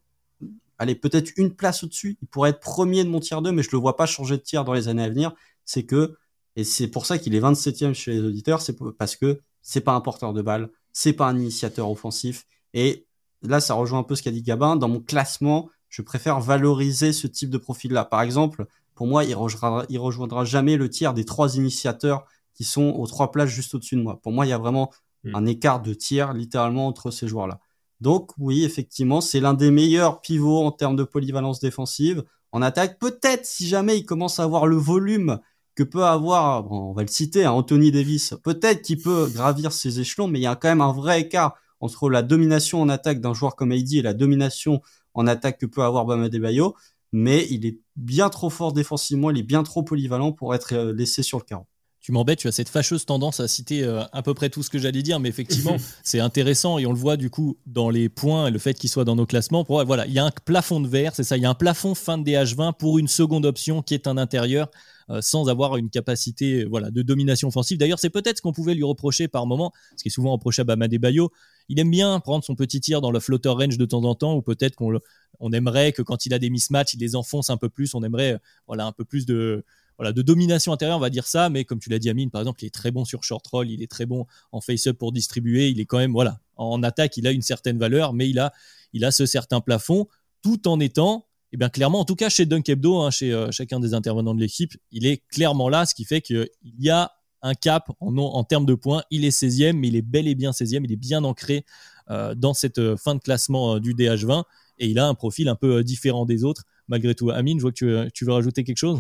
allez 0.78 0.96
peut-être 0.96 1.32
une 1.38 1.56
place 1.56 1.84
au-dessus. 1.84 2.18
Il 2.22 2.28
pourrait 2.28 2.52
être 2.52 2.60
premier 2.60 3.04
de 3.04 3.10
mon 3.10 3.20
tiers 3.20 3.42
2, 3.42 3.52
mais 3.52 3.64
je 3.64 3.70
le 3.72 3.78
vois 3.78 3.96
pas 3.96 4.06
changer 4.06 4.38
de 4.38 4.44
tiers 4.44 4.66
dans 4.66 4.74
les 4.74 4.90
années 4.90 5.04
à 5.04 5.10
venir. 5.10 5.34
C'est 5.66 5.84
que 5.84 6.18
et 6.56 6.66
c'est 6.66 6.88
pour 6.88 7.06
ça 7.06 7.18
qu'il 7.18 7.36
est 7.36 7.40
27e 7.40 7.94
chez 7.94 8.12
les 8.12 8.20
auditeurs, 8.20 8.62
c'est 8.62 8.76
parce 8.98 9.16
que 9.16 9.40
c'est 9.62 9.80
pas 9.80 9.94
un 9.94 10.02
porteur 10.02 10.34
de 10.34 10.42
balle, 10.42 10.70
c'est 10.92 11.14
pas 11.14 11.28
un 11.28 11.38
initiateur 11.38 11.90
offensif. 11.90 12.46
Et 12.74 13.08
là, 13.44 13.62
ça 13.62 13.76
rejoint 13.76 14.00
un 14.00 14.04
peu 14.04 14.16
ce 14.16 14.24
qu'a 14.24 14.32
dit 14.32 14.42
Gabin. 14.42 14.76
Dans 14.76 14.90
mon 14.90 15.00
classement, 15.00 15.70
je 15.88 16.02
préfère 16.02 16.42
valoriser 16.42 17.14
ce 17.14 17.28
type 17.28 17.50
de 17.50 17.58
profil-là. 17.58 18.04
Par 18.04 18.22
exemple, 18.22 18.66
pour 18.94 19.08
moi, 19.08 19.24
il 19.24 19.36
rejoindra, 19.36 19.86
il 19.88 20.00
rejoindra 20.00 20.44
jamais 20.44 20.76
le 20.76 20.90
tiers 20.90 21.14
des 21.14 21.24
trois 21.24 21.56
initiateurs 21.56 22.26
qui 22.54 22.66
sont 22.66 22.90
aux 22.90 23.08
trois 23.08 23.32
places 23.32 23.50
juste 23.50 23.74
au-dessus 23.74 23.96
de 23.96 24.02
moi. 24.02 24.20
Pour 24.22 24.34
moi, 24.34 24.46
il 24.46 24.50
y 24.50 24.54
a 24.54 24.58
vraiment 24.58 24.92
hmm. 25.24 25.36
un 25.36 25.46
écart 25.46 25.82
de 25.82 25.94
tiers 25.94 26.34
littéralement 26.34 26.88
entre 26.88 27.12
ces 27.12 27.28
joueurs-là. 27.28 27.60
Donc 28.02 28.32
oui, 28.38 28.64
effectivement, 28.64 29.22
c'est 29.22 29.40
l'un 29.40 29.54
des 29.54 29.72
meilleurs 29.72 30.22
pivots 30.22 30.64
en 30.64 30.72
termes 30.72 30.96
de 30.96 31.04
polyvalence 31.04 31.60
défensive. 31.60 32.24
En 32.52 32.62
attaque, 32.62 32.98
peut-être 33.00 33.46
si 33.46 33.68
jamais 33.68 33.98
il 33.98 34.06
commence 34.06 34.40
à 34.40 34.44
avoir 34.44 34.68
le 34.68 34.78
volume 34.78 35.40
que 35.76 35.84
peut 35.84 36.04
avoir, 36.04 36.72
on 36.72 36.94
va 36.94 37.04
le 37.04 37.08
citer, 37.08 37.46
hein, 37.46 37.52
Anthony 37.52 37.92
Davis. 37.92 38.36
Peut-être 38.44 38.82
qu'il 38.82 39.02
peut 39.02 39.30
gravir 39.34 39.72
ses 39.72 40.00
échelons, 40.00 40.28
mais 40.28 40.40
il 40.40 40.44
y 40.44 40.48
a 40.48 40.56
quand 40.56 40.70
même 40.70 40.82
un 40.82 40.92
vrai 40.92 41.22
écart 41.22 41.56
entre 41.80 42.10
la 42.10 42.22
domination 42.22 42.82
en 42.82 42.90
attaque 42.90 43.22
d'un 43.22 43.34
joueur 43.34 43.56
comme 43.56 43.72
AD 43.72 43.94
et 43.94 44.02
la 44.02 44.14
domination 44.14 44.82
en 45.14 45.28
attaque 45.28 45.60
que 45.60 45.66
peut 45.66 45.84
avoir 45.84 46.06
Bama 46.06 46.30
Bayo. 46.30 46.76
Mais 47.12 47.48
il 47.50 47.66
est 47.66 47.80
bien 47.96 48.30
trop 48.30 48.50
fort 48.50 48.74
défensivement, 48.74 49.32
il 49.32 49.40
est 49.40 49.44
bien 49.44 49.64
trop 49.64 49.84
polyvalent 49.84 50.32
pour 50.32 50.54
être 50.54 50.74
euh, 50.74 50.94
laissé 50.94 51.24
sur 51.24 51.40
le 51.40 51.44
carreau 51.44 51.66
tu 52.02 52.12
m'embêtes, 52.12 52.40
tu 52.40 52.48
as 52.48 52.52
cette 52.52 52.70
fâcheuse 52.70 53.06
tendance 53.06 53.40
à 53.40 53.48
citer 53.48 53.84
euh, 53.84 54.04
à 54.14 54.24
peu 54.24 54.34
près 54.34 54.50
tout 54.50 54.64
ce 54.64 54.70
que 54.70 54.80
j'allais 54.80 55.02
dire, 55.02 55.20
mais 55.20 55.30
effectivement, 55.30 55.76
c'est 56.04 56.20
intéressant 56.20 56.78
et 56.78 56.86
on 56.86 56.92
le 56.92 56.98
voit 56.98 57.18
du 57.18 57.30
coup 57.30 57.58
dans 57.66 57.90
les 57.90 58.08
points 58.10 58.48
et 58.48 58.52
le 58.52 58.60
fait 58.60 58.74
qu'il 58.74 58.90
soit 58.90 59.06
dans 59.06 59.16
nos 59.16 59.26
classements. 59.26 59.66
Pour, 59.66 59.84
voilà, 59.86 60.08
il 60.08 60.14
y 60.14 60.20
a 60.20 60.26
un 60.26 60.32
plafond 60.32 60.80
de 60.80 60.88
verre, 60.88 61.14
c'est 61.16 61.24
ça, 61.24 61.36
il 61.38 61.44
y 61.44 61.46
a 61.46 61.50
un 61.50 61.56
plafond 61.56 61.96
fin 61.96 62.18
de 62.18 62.30
DH20 62.30 62.74
pour 62.78 63.00
une 63.00 63.08
seconde 63.08 63.46
option 63.46 63.82
qui 63.82 63.94
est 63.94 64.08
un 64.08 64.18
intérieur. 64.18 64.70
Euh, 65.12 65.22
sans 65.22 65.50
avoir 65.50 65.76
une 65.78 65.90
capacité 65.90 66.66
voilà, 66.66 66.92
de 66.92 67.02
domination 67.02 67.48
offensive. 67.48 67.80
D'ailleurs, 67.80 67.98
c'est 67.98 68.12
peut-être 68.12 68.38
ce 68.38 68.42
qu'on 68.44 68.52
pouvait 68.52 68.76
lui 68.76 68.84
reprocher 68.84 69.28
par 69.28 69.48
moment, 69.48 69.72
ce 69.98 70.04
qui 70.04 70.10
est 70.10 70.12
souvent 70.12 70.34
reproché 70.34 70.62
à 70.62 70.66
Bama 70.66 70.88
Bayo. 70.88 71.32
Il 71.68 71.80
aime 71.80 71.90
bien 71.90 72.20
prendre 72.20 72.44
son 72.44 72.54
petit 72.54 72.80
tir 72.80 73.02
dans 73.02 73.10
le 73.10 73.20
floater 73.20 73.56
range 73.56 73.80
de 73.80 73.86
temps 73.86 74.04
en 74.04 74.14
temps, 74.14 74.36
ou 74.36 74.44
peut-être 74.44 74.76
qu'on 74.76 75.00
on 75.40 75.52
aimerait 75.52 75.94
que 75.94 76.04
quand 76.04 76.28
il 76.28 76.34
a 76.36 76.38
des 76.38 76.52
mismatchs, 76.52 76.94
il 76.94 77.00
les 77.00 77.16
enfonce 77.16 77.50
un 77.50 77.58
peu 77.58 77.70
plus. 77.70 77.96
On 77.96 78.04
aimerait 78.04 78.38
voilà, 78.68 78.86
un 78.86 78.92
peu 78.92 79.04
plus 79.04 79.26
de, 79.26 79.66
voilà, 80.00 80.14
de 80.14 80.22
domination 80.22 80.72
intérieure, 80.72 80.98
on 80.98 81.02
va 81.02 81.10
dire 81.10 81.28
ça. 81.28 81.50
Mais 81.50 81.66
comme 81.66 81.80
tu 81.80 81.90
l'as 81.90 82.00
dit, 82.00 82.10
Amine, 82.10 82.32
par 82.32 82.40
exemple, 82.40 82.64
il 82.64 82.68
est 82.68 82.74
très 82.74 82.90
bon 82.90 83.04
sur 83.04 83.22
short 83.22 83.46
roll, 83.46 83.70
il 83.70 83.84
est 83.84 83.92
très 83.92 84.06
bon 84.06 84.26
en 84.54 84.62
face-up 84.62 84.98
pour 84.98 85.12
distribuer. 85.12 85.68
Il 85.68 85.82
est 85.82 85.86
quand 85.86 85.98
même, 85.98 86.14
voilà, 86.14 86.40
en 86.56 86.82
attaque, 86.84 87.18
il 87.18 87.28
a 87.28 87.32
une 87.32 87.42
certaine 87.42 87.78
valeur, 87.78 88.14
mais 88.14 88.30
il 88.30 88.40
a, 88.40 89.12
ce 89.12 89.26
certain 89.26 89.60
plafond, 89.60 90.08
tout 90.42 90.70
en 90.70 90.80
étant 90.80 91.26
eh 91.52 91.58
bien 91.58 91.70
clairement, 91.70 92.00
en 92.00 92.06
tout 92.06 92.16
cas 92.16 92.30
chez 92.30 92.46
Dunk 92.46 92.70
Hebdo, 92.70 93.00
hein, 93.00 93.10
chez 93.10 93.34
euh, 93.34 93.50
chacun 93.50 93.80
des 93.80 93.96
intervenants 93.96 94.36
de 94.36 94.40
l'équipe, 94.40 94.78
il 94.92 95.08
est 95.08 95.24
clairement 95.30 95.68
là, 95.68 95.88
ce 95.88 95.96
qui 95.96 96.06
fait 96.06 96.22
qu'il 96.22 96.48
y 96.64 96.92
a 96.92 97.12
un 97.42 97.56
cap 97.56 97.90
en, 98.00 98.44
termes 98.44 98.68
de 98.68 98.76
points. 98.76 99.04
Il 99.10 99.26
est 99.26 99.36
16e, 99.36 99.74
mais 99.74 99.88
il 99.88 99.96
est 99.96 100.04
bel 100.04 100.28
et 100.28 100.36
bien 100.36 100.52
16e. 100.52 100.82
Il 100.84 100.92
est 100.92 100.98
bien 100.98 101.24
ancré 101.24 101.66
euh, 102.12 102.36
dans 102.36 102.54
cette 102.54 102.78
euh, 102.78 102.96
fin 102.98 103.16
de 103.16 103.20
classement 103.20 103.80
du 103.80 103.96
DH20 103.96 104.44
et 104.78 104.88
il 104.88 105.00
a 105.00 105.08
un 105.08 105.16
profil 105.16 105.50
un 105.50 105.56
peu 105.56 105.84
différent 105.84 106.26
des 106.26 106.44
autres, 106.44 106.66
malgré 106.88 107.16
tout. 107.16 107.32
Amine, 107.32 107.58
je 107.58 107.64
vois 107.64 107.72
que 107.72 108.10
tu, 108.10 108.26
veux 108.26 108.32
rajouter 108.32 108.64
quelque 108.64 108.78
chose? 108.78 109.00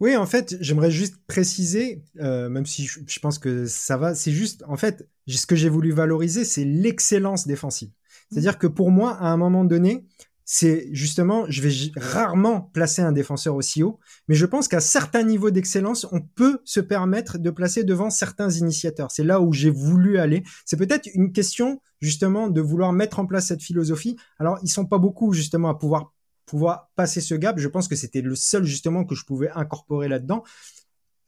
Oui, 0.00 0.16
en 0.16 0.26
fait, 0.26 0.56
j'aimerais 0.60 0.90
juste 0.90 1.16
préciser, 1.26 2.04
même 2.14 2.66
si 2.66 2.86
je, 2.86 3.00
je, 3.06 3.18
pense 3.20 3.38
que 3.38 3.66
ça 3.66 3.96
va, 3.96 4.14
c'est 4.14 4.30
juste, 4.30 4.62
en 4.68 4.76
fait, 4.76 5.08
ce 5.26 5.46
que 5.46 5.56
j'ai 5.56 5.68
voulu 5.68 5.90
valoriser, 5.90 6.44
c'est 6.44 6.64
l'excellence 6.64 7.46
défensive. 7.46 7.90
C'est-à-dire 8.30 8.58
que 8.58 8.66
pour 8.66 8.90
moi, 8.90 9.12
à 9.12 9.28
un 9.28 9.36
moment 9.36 9.64
donné, 9.64 10.06
c'est 10.50 10.88
justement, 10.92 11.44
je 11.50 11.60
vais 11.60 11.70
rarement 11.96 12.62
placer 12.62 13.02
un 13.02 13.12
défenseur 13.12 13.54
aussi 13.54 13.82
haut, 13.82 13.98
mais 14.28 14.34
je 14.34 14.46
pense 14.46 14.66
qu'à 14.66 14.80
certains 14.80 15.22
niveaux 15.22 15.50
d'excellence, 15.50 16.06
on 16.10 16.22
peut 16.22 16.60
se 16.64 16.80
permettre 16.80 17.36
de 17.36 17.50
placer 17.50 17.84
devant 17.84 18.08
certains 18.08 18.48
initiateurs. 18.48 19.10
C'est 19.10 19.24
là 19.24 19.42
où 19.42 19.52
j'ai 19.52 19.68
voulu 19.68 20.16
aller. 20.18 20.42
C'est 20.64 20.78
peut-être 20.78 21.06
une 21.12 21.32
question 21.32 21.82
justement 22.00 22.48
de 22.48 22.62
vouloir 22.62 22.94
mettre 22.94 23.18
en 23.18 23.26
place 23.26 23.48
cette 23.48 23.62
philosophie. 23.62 24.16
Alors, 24.38 24.58
ils 24.62 24.70
sont 24.70 24.86
pas 24.86 24.96
beaucoup 24.96 25.34
justement 25.34 25.68
à 25.68 25.74
pouvoir 25.74 26.14
pouvoir 26.48 26.90
passer 26.96 27.20
ce 27.20 27.34
gap. 27.34 27.58
Je 27.58 27.68
pense 27.68 27.88
que 27.88 27.96
c'était 27.96 28.20
le 28.20 28.34
seul 28.34 28.64
justement 28.64 29.04
que 29.04 29.14
je 29.14 29.24
pouvais 29.24 29.50
incorporer 29.50 30.08
là-dedans 30.08 30.42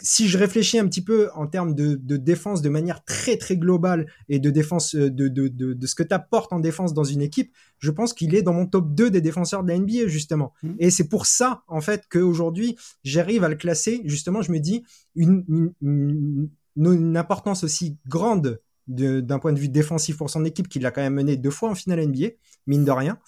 si 0.03 0.29
je 0.29 0.39
réfléchis 0.39 0.79
un 0.79 0.87
petit 0.87 1.03
peu 1.03 1.31
en 1.35 1.47
termes 1.47 1.75
de, 1.75 1.95
défense 2.17 2.63
de 2.63 2.69
manière 2.69 3.05
très 3.05 3.37
très 3.37 3.57
globale 3.57 4.07
et 4.29 4.39
de 4.39 4.51
défense 4.51 4.95
euh, 4.95 5.11
de, 5.11 5.29
de, 5.29 5.87
ce 5.87 5.95
que 5.95 6.03
tu 6.03 6.15
apportes 6.15 6.53
en 6.53 6.61
défense 6.61 6.95
dans 6.95 7.05
une 7.05 7.23
équipe, 7.23 7.53
je 7.79 7.91
pense 7.91 8.13
qu'il 8.13 8.35
est 8.35 8.43
dans 8.43 8.53
mon 8.53 8.67
top 8.67 8.95
2 8.95 9.11
des 9.11 9.21
défenseurs 9.21 9.63
de 9.63 9.69
la 9.69 9.79
NBA 9.79 10.07
justement. 10.07 10.53
Mmh. 10.63 10.71
Et 10.79 10.91
c'est 10.91 11.09
pour 11.09 11.27
ça 11.27 11.63
en 11.69 11.81
fait 11.81 12.07
qu'aujourd'hui 12.11 12.77
j'arrive 13.05 13.45
à 13.45 13.49
le 13.49 13.57
classer. 13.57 14.03
Justement, 14.05 14.43
je 14.43 14.53
me 14.53 14.59
dis 14.59 14.85
une, 15.15 15.73
une, 15.81 17.17
importance 17.17 17.65
aussi 17.65 17.99
grande 18.07 18.61
d'un 18.87 19.39
point 19.39 19.53
de 19.53 19.59
vue 19.59 19.69
défensif 19.69 20.17
pour 20.17 20.31
son 20.31 20.45
équipe 20.45 20.69
qu'il 20.69 20.85
a 20.87 20.91
quand 20.91 21.03
même 21.03 21.15
mené 21.15 21.37
deux 21.37 21.51
fois 21.51 21.71
en 21.71 21.75
finale 21.75 22.07
NBA, 22.07 22.29
mine 22.67 22.85
de 22.85 22.91
rien. 22.91 23.19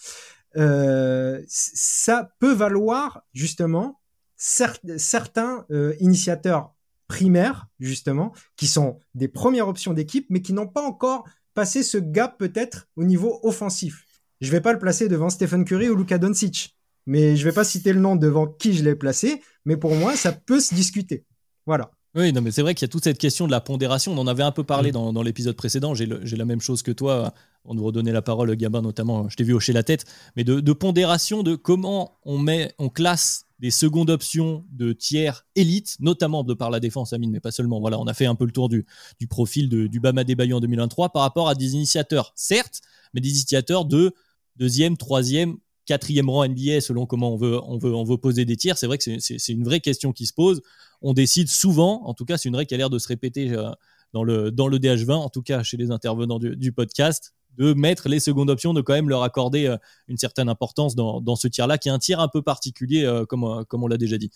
Euh, 0.57 1.43
ça 1.49 2.31
peut 2.39 2.53
valoir 2.53 3.23
justement 3.33 4.01
certains 4.37 5.65
euh, 5.71 5.95
initiateurs 6.01 6.75
primaires, 7.07 7.69
justement, 7.79 8.33
qui 8.57 8.67
sont 8.67 8.99
des 9.15 9.29
premières 9.29 9.69
options 9.69 9.93
d'équipe, 9.93 10.27
mais 10.31 10.43
qui 10.43 10.53
n'ont 10.53 10.67
pas 10.67 10.83
encore 10.83 11.25
passé 11.55 11.83
ce 11.83 11.99
gap 11.99 12.39
peut-être 12.39 12.89
au 12.97 13.05
niveau 13.05 13.39
offensif. 13.43 14.05
Je 14.41 14.51
vais 14.51 14.61
pas 14.61 14.73
le 14.73 14.79
placer 14.79 15.09
devant 15.09 15.31
Stephen 15.31 15.65
Curry 15.65 15.89
ou 15.89 15.97
Luka 15.97 16.19
Doncic, 16.19 16.77
mais 17.07 17.37
je 17.37 17.45
vais 17.45 17.53
pas 17.53 17.65
citer 17.65 17.93
le 17.93 18.01
nom 18.01 18.17
devant 18.17 18.47
qui 18.47 18.73
je 18.73 18.83
l'ai 18.83 18.97
placé, 18.97 19.43
mais 19.65 19.77
pour 19.77 19.95
moi, 19.95 20.17
ça 20.17 20.33
peut 20.33 20.61
se 20.61 20.75
discuter. 20.75 21.25
Voilà. 21.67 21.93
Oui, 22.15 22.33
non, 22.33 22.43
mais 22.43 22.51
c'est 22.51 22.61
vrai 22.61 22.75
qu'il 22.75 22.85
y 22.85 22.91
a 22.91 22.93
toute 22.93 23.05
cette 23.05 23.19
question 23.19 23.47
de 23.47 23.51
la 23.51 23.61
pondération. 23.61 24.13
On 24.13 24.19
en 24.19 24.27
avait 24.27 24.43
un 24.43 24.53
peu 24.53 24.65
parlé 24.65 24.91
mm. 24.91 25.13
dans, 25.13 25.23
l'épisode 25.23 25.57
précédent. 25.57 25.95
J'ai 25.95 26.07
la 26.07 26.45
même 26.45 26.61
chose 26.61 26.83
que 26.83 26.93
toi. 26.93 27.33
On 27.65 27.75
nous 27.75 27.85
redonnait 27.85 28.13
la 28.13 28.23
parole, 28.23 28.55
Gabin, 28.57 28.83
notamment. 28.83 29.29
Je 29.29 29.37
t'ai 29.37 29.45
vu 29.45 29.55
hocher 29.55 29.73
la 29.73 29.83
tête. 29.83 30.05
Mais 30.37 30.45
de, 30.45 30.61
de, 30.61 30.73
pondération, 30.73 31.43
de 31.43 31.55
comment 31.55 32.19
on, 32.25 32.39
met, 32.39 32.75
on 32.79 32.91
classe 32.91 33.47
des 33.61 33.71
secondes 33.71 34.11
options 34.11 34.65
de 34.73 34.93
tiers 34.93 35.47
élite, 35.55 35.97
notamment 36.01 36.43
de 36.43 36.53
par 36.53 36.69
la 36.69 36.81
défense, 36.81 37.13
Amine, 37.13 37.31
mais 37.31 37.41
pas 37.41 37.53
seulement. 37.53 37.81
Voilà, 37.81 37.99
on 37.99 38.07
a 38.07 38.15
fait 38.15 38.27
un 38.27 38.35
peu 38.35 38.45
le 38.45 38.51
tour 38.51 38.69
du, 38.69 38.85
du 39.21 39.29
profil 39.29 39.69
de, 39.69 39.87
du 39.87 40.01
Bama 40.01 40.25
Bayou 40.25 40.57
en 40.57 40.61
2023 40.61 41.11
par 41.11 41.23
rapport 41.23 41.49
à 41.49 41.55
des 41.55 41.75
initiateurs, 41.75 42.33
certes, 42.35 42.81
mais 43.15 43.21
des 43.21 43.31
initiateurs 43.31 43.85
de 43.85 44.13
deuxième, 44.57 44.97
troisième, 44.97 45.59
quatrième 45.87 46.31
rang 46.31 46.47
NBA 46.47 46.81
selon 46.81 47.07
comment 47.07 47.33
on 47.33 47.37
veut, 47.37 47.61
on 47.65 47.79
veut, 47.79 47.95
on 47.95 48.05
veut 48.05 48.19
poser 48.19 48.45
des 48.45 48.57
tiers. 48.57 48.79
C'est 48.79 48.87
vrai 48.87 48.99
que 48.99 49.19
c'est 49.19 49.53
une 49.53 49.65
vraie 49.65 49.81
question 49.81 50.13
qui 50.13 50.27
se 50.27 50.33
pose. 50.33 50.63
On 51.01 51.13
décide 51.13 51.49
souvent, 51.49 52.03
en 52.05 52.15
tout 52.15 52.25
cas, 52.25 52.39
c'est 52.39 52.49
une 52.49 52.55
vraie 52.55 52.67
qui 52.67 52.75
a 52.75 52.77
l'air 52.77 52.91
de 52.91 52.99
se 52.99 53.09
répéter 53.09 53.51
euh, 53.51 53.71
dans 54.13 54.25
le, 54.25 54.51
dans 54.51 54.69
le 54.69 54.79
DH20, 54.79 55.13
en 55.13 55.29
tout 55.29 55.43
cas 55.43 55.63
chez 55.63 55.77
les 55.77 55.91
intervenants 55.91 56.39
du 56.39 56.73
podcast 56.73 57.35
de 57.59 57.75
mettre 57.75 58.09
les 58.09 58.21
secondes 58.21 58.49
options, 58.49 58.73
de 58.73 58.81
quand 58.81 58.95
même 58.95 59.11
leur 59.11 59.23
accorder 59.23 59.67
euh, 59.67 59.77
une 60.09 60.17
certaine 60.17 60.49
importance 60.49 60.95
dans, 60.95 61.37
ce 61.37 61.49
tir-là, 61.49 61.77
qui 61.77 61.89
est 61.89 61.93
un 61.93 61.99
tir 61.99 62.21
un 62.21 62.29
peu 62.29 62.41
particulier, 62.41 63.05
euh, 63.05 63.27
comme, 63.27 63.65
comme 63.67 63.83
on 63.83 63.89
l'a 63.89 63.99
déjà 63.99 64.19
dit. 64.19 64.31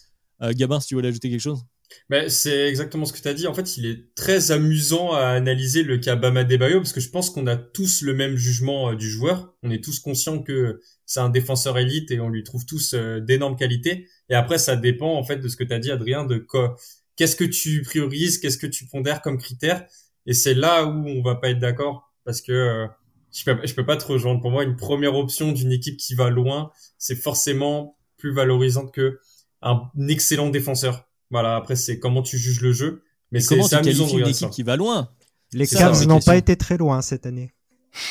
Gabin, 0.51 0.81
si 0.81 0.89
tu 0.89 0.95
voulais 0.97 1.09
ajouter 1.09 1.31
quelque 1.31 1.41
chose 1.41 1.65
Ben, 2.09 2.29
c'est 2.29 2.69
exactement 2.69 3.05
ce 3.05 3.13
que 3.13 3.21
tu 3.21 3.29
as 3.29 3.35
dit. 3.35 3.47
En 3.47 3.55
fait, 3.55 3.77
il 3.77 3.87
est 3.87 4.15
très 4.15 4.51
amusant 4.51 5.13
à 5.13 5.27
analyser 5.27 5.83
le 5.83 5.99
cas 5.99 6.17
Bama 6.17 6.45
Debayo 6.45 6.79
parce 6.79 6.93
que 6.93 7.01
je 7.01 7.11
pense 7.11 7.31
qu'on 7.31 7.47
a 7.47 7.57
tous 7.57 8.03
le 8.03 8.15
même 8.15 8.37
jugement 8.37 8.95
du 8.95 9.11
joueur. 9.11 9.55
On 9.63 9.71
est 9.71 9.83
tous 9.83 9.99
conscients 9.99 10.43
que 10.43 10.81
c'est 11.05 11.21
un 11.21 11.29
défenseur 11.29 11.79
élite 11.79 12.11
et 12.11 12.21
on 12.21 12.29
lui 12.29 12.45
trouve 12.45 12.65
tous 12.65 12.95
d'énormes 12.95 13.57
qualités. 13.57 14.09
Et 14.29 14.35
après, 14.35 14.59
ça 14.59 14.77
dépend 14.77 15.15
en 15.17 15.25
fait 15.25 15.39
de 15.39 15.49
ce 15.49 15.57
que 15.57 15.65
tu 15.65 15.73
as 15.73 15.79
dit, 15.79 15.91
Adrien, 15.91 16.25
de 16.25 16.39
quoi, 16.39 16.77
qu'est-ce 17.17 17.37
que 17.37 17.45
tu 17.45 17.83
priorises, 17.83 18.39
qu'est-ce 18.39 18.59
que 18.59 18.67
tu 18.67 18.87
pondères 18.87 19.23
comme 19.23 19.39
critère. 19.39 19.85
Et 20.27 20.35
c'est 20.35 20.55
là 20.55 20.85
où 20.85 21.09
on 21.09 21.23
va 21.23 21.37
pas 21.37 21.51
être 21.51 21.59
d'accord 21.59 22.13
parce 22.25 22.43
que 22.43 22.53
euh, 22.53 22.87
je 23.33 23.45
peux, 23.45 23.57
peux 23.75 23.87
pas 23.87 23.97
te 23.97 24.05
rejoindre. 24.05 24.41
Pour 24.41 24.51
moi, 24.51 24.65
une 24.65 24.77
première 24.77 25.15
option 25.17 25.53
d'une 25.53 25.73
équipe 25.73 25.97
qui 25.97 26.15
va 26.15 26.31
loin, 26.31 26.71
c'est 26.99 27.17
forcément 27.17 27.97
plus 28.17 28.33
valorisante 28.33 28.93
que 28.93 29.19
un 29.63 29.91
excellent 30.09 30.51
défenseur. 30.51 31.06
Voilà. 31.31 31.57
Après, 31.57 31.77
c'est 31.77 31.99
comment 31.99 32.23
tu 32.23 32.39
juges 32.39 32.61
le 32.61 32.73
jeu. 32.73 33.03
Mais 33.33 33.41
c'est 33.41 33.55
amusant 33.75 34.07
de 34.07 34.21
une 34.21 34.29
équipe 34.29 34.51
qui 34.51 34.63
va 34.63 34.77
loin. 34.77 35.11
Les 35.53 35.67
Cavs 35.67 36.07
n'ont 36.07 36.21
pas 36.21 36.37
été 36.37 36.57
très 36.57 36.77
loin 36.77 37.03
cette 37.03 37.27
année. 37.27 37.53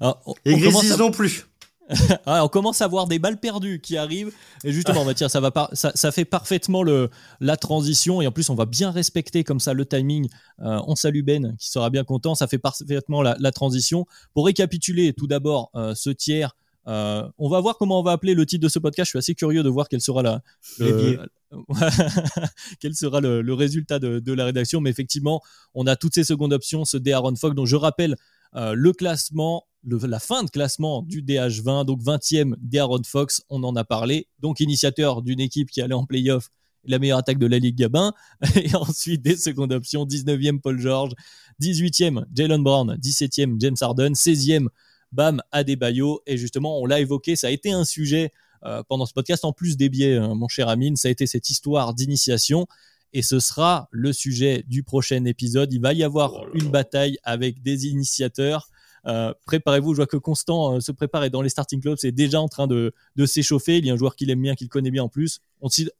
Alors, 0.00 0.20
on, 0.26 0.34
Et 0.44 0.56
Grizzlies 0.56 0.96
non 0.98 1.10
plus. 1.10 1.46
ah, 2.26 2.44
on 2.44 2.48
commence 2.48 2.80
à 2.82 2.86
voir 2.86 3.06
des 3.06 3.18
balles 3.18 3.38
perdues 3.38 3.80
qui 3.80 3.96
arrivent. 3.96 4.32
Et 4.64 4.72
justement, 4.72 5.04
va 5.04 5.14
ça, 5.16 5.40
va 5.40 5.70
ça, 5.72 5.92
ça, 5.94 6.12
fait 6.12 6.24
parfaitement 6.24 6.82
le, 6.82 7.10
la 7.40 7.56
transition. 7.56 8.22
Et 8.22 8.26
en 8.26 8.32
plus, 8.32 8.48
on 8.50 8.54
va 8.54 8.66
bien 8.66 8.90
respecter 8.90 9.44
comme 9.44 9.60
ça 9.60 9.72
le 9.74 9.84
timing. 9.86 10.28
Euh, 10.60 10.80
on 10.86 10.94
salue 10.94 11.22
Ben 11.22 11.56
qui 11.58 11.68
sera 11.70 11.90
bien 11.90 12.04
content. 12.04 12.34
Ça 12.34 12.46
fait 12.46 12.58
parfaitement 12.58 13.22
la, 13.22 13.36
la 13.40 13.50
transition. 13.50 14.06
Pour 14.34 14.46
récapituler 14.46 15.12
tout 15.12 15.26
d'abord 15.26 15.70
euh, 15.74 15.94
ce 15.94 16.10
tiers. 16.10 16.54
Euh, 16.86 17.28
on 17.38 17.48
va 17.48 17.60
voir 17.60 17.76
comment 17.76 18.00
on 18.00 18.02
va 18.02 18.12
appeler 18.12 18.34
le 18.34 18.46
titre 18.46 18.62
de 18.62 18.68
ce 18.68 18.78
podcast. 18.78 19.08
Je 19.08 19.10
suis 19.10 19.18
assez 19.18 19.34
curieux 19.34 19.62
de 19.62 19.68
voir 19.68 19.88
quel 19.88 20.00
sera 20.00 20.22
la, 20.22 20.42
le, 20.78 21.18
quel 22.80 22.94
sera 22.94 23.20
le, 23.20 23.42
le 23.42 23.54
résultat 23.54 23.98
de, 23.98 24.18
de, 24.18 24.32
la 24.32 24.46
rédaction. 24.46 24.80
Mais 24.80 24.90
effectivement, 24.90 25.42
on 25.74 25.86
a 25.86 25.96
toutes 25.96 26.14
ces 26.14 26.24
secondes 26.24 26.52
options, 26.52 26.84
ce 26.84 26.96
D. 26.96 27.12
Aaron 27.12 27.36
Fogg, 27.36 27.54
dont 27.54 27.66
je 27.66 27.76
rappelle 27.76 28.16
euh, 28.56 28.74
le 28.74 28.92
classement, 28.92 29.66
la 29.84 30.18
fin 30.18 30.42
de 30.42 30.50
classement 30.50 31.02
du 31.02 31.22
DH20, 31.22 31.84
donc 31.84 32.02
20e 32.02 32.54
d'Aaron 32.58 33.02
Fox, 33.04 33.42
on 33.48 33.62
en 33.62 33.76
a 33.76 33.84
parlé, 33.84 34.26
donc 34.40 34.60
initiateur 34.60 35.22
d'une 35.22 35.40
équipe 35.40 35.70
qui 35.70 35.80
allait 35.80 35.94
en 35.94 36.04
playoff, 36.04 36.48
la 36.84 36.98
meilleure 36.98 37.18
attaque 37.18 37.38
de 37.38 37.46
la 37.46 37.58
Ligue 37.58 37.76
Gabin, 37.76 38.12
et 38.56 38.74
ensuite 38.74 39.22
des 39.22 39.36
secondes 39.36 39.72
options, 39.72 40.04
19e 40.04 40.60
Paul 40.60 40.80
George, 40.80 41.12
18e 41.62 42.24
Jalen 42.34 42.62
Brown, 42.62 42.96
17e 43.00 43.60
James 43.60 43.76
Harden, 43.80 44.12
16e 44.12 44.66
Bam 45.12 45.42
Adebayo, 45.52 46.22
et 46.26 46.36
justement 46.36 46.80
on 46.80 46.86
l'a 46.86 47.00
évoqué, 47.00 47.36
ça 47.36 47.48
a 47.48 47.50
été 47.50 47.72
un 47.72 47.84
sujet 47.84 48.32
euh, 48.64 48.82
pendant 48.88 49.06
ce 49.06 49.12
podcast, 49.12 49.44
en 49.44 49.52
plus 49.52 49.76
des 49.76 49.88
biais, 49.88 50.16
hein, 50.16 50.34
mon 50.34 50.48
cher 50.48 50.68
Amine, 50.68 50.96
ça 50.96 51.08
a 51.08 51.10
été 51.10 51.26
cette 51.26 51.50
histoire 51.50 51.94
d'initiation 51.94 52.66
et 53.12 53.22
ce 53.22 53.40
sera 53.40 53.88
le 53.90 54.12
sujet 54.12 54.64
du 54.68 54.82
prochain 54.82 55.24
épisode. 55.24 55.72
Il 55.72 55.80
va 55.80 55.92
y 55.92 56.04
avoir 56.04 56.34
oh 56.34 56.46
une 56.54 56.70
bataille 56.70 57.18
avec 57.24 57.62
des 57.62 57.86
initiateurs. 57.86 58.68
Euh, 59.06 59.32
préparez-vous, 59.46 59.94
je 59.94 59.96
vois 59.96 60.06
que 60.06 60.16
Constant 60.16 60.76
euh, 60.76 60.80
se 60.80 60.92
prépare 60.92 61.24
et 61.24 61.30
dans 61.30 61.42
les 61.42 61.48
starting 61.48 61.80
clubs, 61.80 61.96
c'est 61.98 62.12
déjà 62.12 62.40
en 62.40 62.48
train 62.48 62.66
de, 62.66 62.92
s'échauffer. 63.24 63.78
Il 63.78 63.86
y 63.86 63.90
a 63.90 63.94
un 63.94 63.96
joueur 63.96 64.16
qu'il 64.16 64.30
aime 64.30 64.42
bien, 64.42 64.54
qu'il 64.54 64.68
connaît 64.68 64.90
bien 64.90 65.04
en 65.04 65.08
plus. 65.08 65.40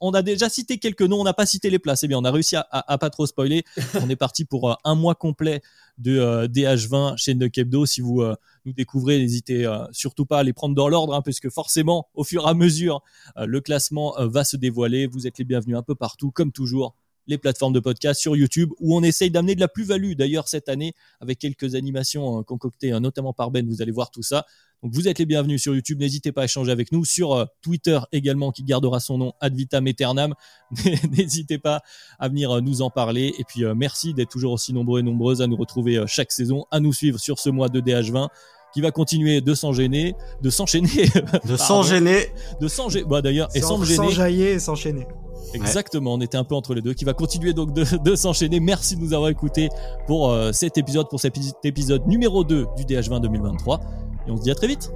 On, 0.01 0.11
a 0.12 0.22
déjà 0.22 0.48
cité 0.48 0.78
quelques 0.78 1.03
noms, 1.03 1.20
on 1.20 1.24
n'a 1.24 1.34
pas 1.34 1.46
cité 1.46 1.70
les 1.70 1.78
places. 1.78 2.03
Eh 2.03 2.09
bien, 2.09 2.18
on 2.18 2.24
a 2.24 2.30
réussi 2.30 2.57
à, 2.57 2.98
pas 2.98 3.11
trop 3.11 3.26
spoiler. 3.26 3.64
on 4.03 4.09
est 4.09 4.16
parti 4.16 4.44
pour 4.44 4.70
euh, 4.70 4.74
un 4.84 4.94
mois 4.94 5.14
complet 5.14 5.61
de 5.98 6.46
DH20 6.46 7.18
chez 7.18 7.36
Kebdo. 7.51 7.84
Si 7.84 8.01
vous 8.01 8.24
nous 8.64 8.72
découvrez, 8.72 9.18
n'hésitez 9.18 9.70
surtout 9.92 10.24
pas 10.24 10.38
à 10.38 10.42
les 10.42 10.55
prendre 10.55 10.74
dans 10.74 10.88
l'ordre, 10.88 11.14
hein, 11.14 11.20
puisque 11.20 11.51
forcément, 11.51 12.09
au 12.14 12.24
fur 12.24 12.46
et 12.46 12.48
à 12.48 12.55
mesure, 12.55 13.03
le 13.36 13.61
classement 13.61 14.14
va 14.18 14.44
se 14.44 14.57
dévoiler. 14.57 15.07
Vous 15.07 15.26
êtes 15.26 15.36
les 15.36 15.44
bienvenus 15.44 15.76
un 15.76 15.82
peu 15.82 15.94
partout, 15.94 16.30
comme 16.30 16.53
toujours 16.53 16.94
les 17.31 17.39
plateformes 17.39 17.72
de 17.72 17.81
podcast, 17.81 18.20
sur 18.20 18.37
YouTube, 18.37 18.70
où 18.81 18.95
on 18.97 19.03
essaye 19.03 19.31
d'amener 19.31 19.55
de 19.55 19.61
la 19.61 19.68
plus-value. 19.68 20.12
D'ailleurs, 20.12 20.49
cette 20.49 20.68
année, 20.68 20.93
avec 21.20 21.39
quelques 21.39 21.74
animations 21.74 22.39
hein, 22.39 22.43
concoctées, 22.43 22.93
hein, 22.93 23.01
notamment 23.01 23.33
par 23.33 23.51
Ben, 23.51 23.66
vous 23.66 23.81
allez 23.81 23.93
voir 23.93 24.11
tout 24.11 24.22
ça. 24.22 24.45
Donc 24.83 24.95
vous 24.95 25.09
êtes 25.09 25.18
les 25.18 25.26
bienvenus 25.26 25.61
sur 25.61 25.74
YouTube, 25.74 26.01
n'hésitez 26.01 26.33
pas 26.33 26.43
à 26.43 26.45
échanger 26.45 26.72
avec 26.72 26.91
nous, 26.91 27.05
sur 27.05 27.35
euh, 27.35 27.45
Twitter 27.61 27.99
également 28.12 28.51
qui 28.51 28.64
gardera 28.64 28.99
son 28.99 29.18
nom 29.18 29.33
ad 29.41 29.55
vitam 29.55 29.87
aeternam. 29.87 30.35
n'hésitez 31.11 31.59
pas 31.59 31.83
à 32.18 32.28
venir 32.28 32.51
euh, 32.51 32.61
nous 32.62 32.81
en 32.81 32.89
parler 32.89 33.35
et 33.39 33.45
puis 33.45 33.64
euh, 33.64 33.74
merci 33.74 34.14
d'être 34.14 34.31
toujours 34.31 34.53
aussi 34.53 34.72
nombreux 34.72 35.01
et 35.01 35.03
nombreuses 35.03 35.43
à 35.43 35.47
nous 35.47 35.57
retrouver 35.57 36.03
chaque 36.07 36.33
saison, 36.33 36.64
à 36.70 36.81
nous 36.81 36.95
suivre 36.95 37.20
sur 37.20 37.39
ce 37.39 37.51
mois 37.51 37.68
de 37.68 37.81
DH20 37.81 38.28
qui 38.72 38.81
va 38.81 38.91
continuer 38.91 39.41
de 39.41 39.55
s'enchaîner, 39.55 40.14
de 40.43 40.49
s'enchaîner, 40.49 40.89
de 41.45 41.57
s'enchaîner, 41.57 42.28
de 42.61 42.68
s'enchaîner, 42.68 43.05
bah 43.05 43.20
d'ailleurs 43.20 43.49
et 43.55 43.61
s'enchaîner, 43.61 43.97
s'enjailler 43.97 44.51
et 44.53 44.59
s'enchaîner. 44.59 45.07
Exactement, 45.55 46.14
on 46.14 46.20
était 46.20 46.36
un 46.36 46.44
peu 46.44 46.55
entre 46.55 46.74
les 46.74 46.82
deux, 46.82 46.94
qui 46.94 47.05
va 47.05 47.12
continuer 47.12 47.53
donc 47.53 47.72
de, 47.72 48.14
s'enchaîner. 48.14 48.61
Merci 48.61 48.96
de 48.96 49.01
nous 49.01 49.14
avoir 49.14 49.30
écoutés 49.30 49.68
pour 50.07 50.30
euh, 50.30 50.53
cet 50.53 50.78
épisode, 50.78 51.09
pour 51.09 51.20
cet 51.20 51.36
épisode 51.64 52.07
numéro 52.07 52.44
2 52.44 52.66
du 52.76 52.84
DH20 52.84 53.20
2023. 53.20 53.80
Et 54.26 54.30
on 54.30 54.36
se 54.36 54.42
dit 54.42 54.51
à 54.51 54.55
très 54.55 54.66
vite. 54.66 54.92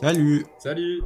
Salut. 0.00 0.46
Salut. 0.58 1.02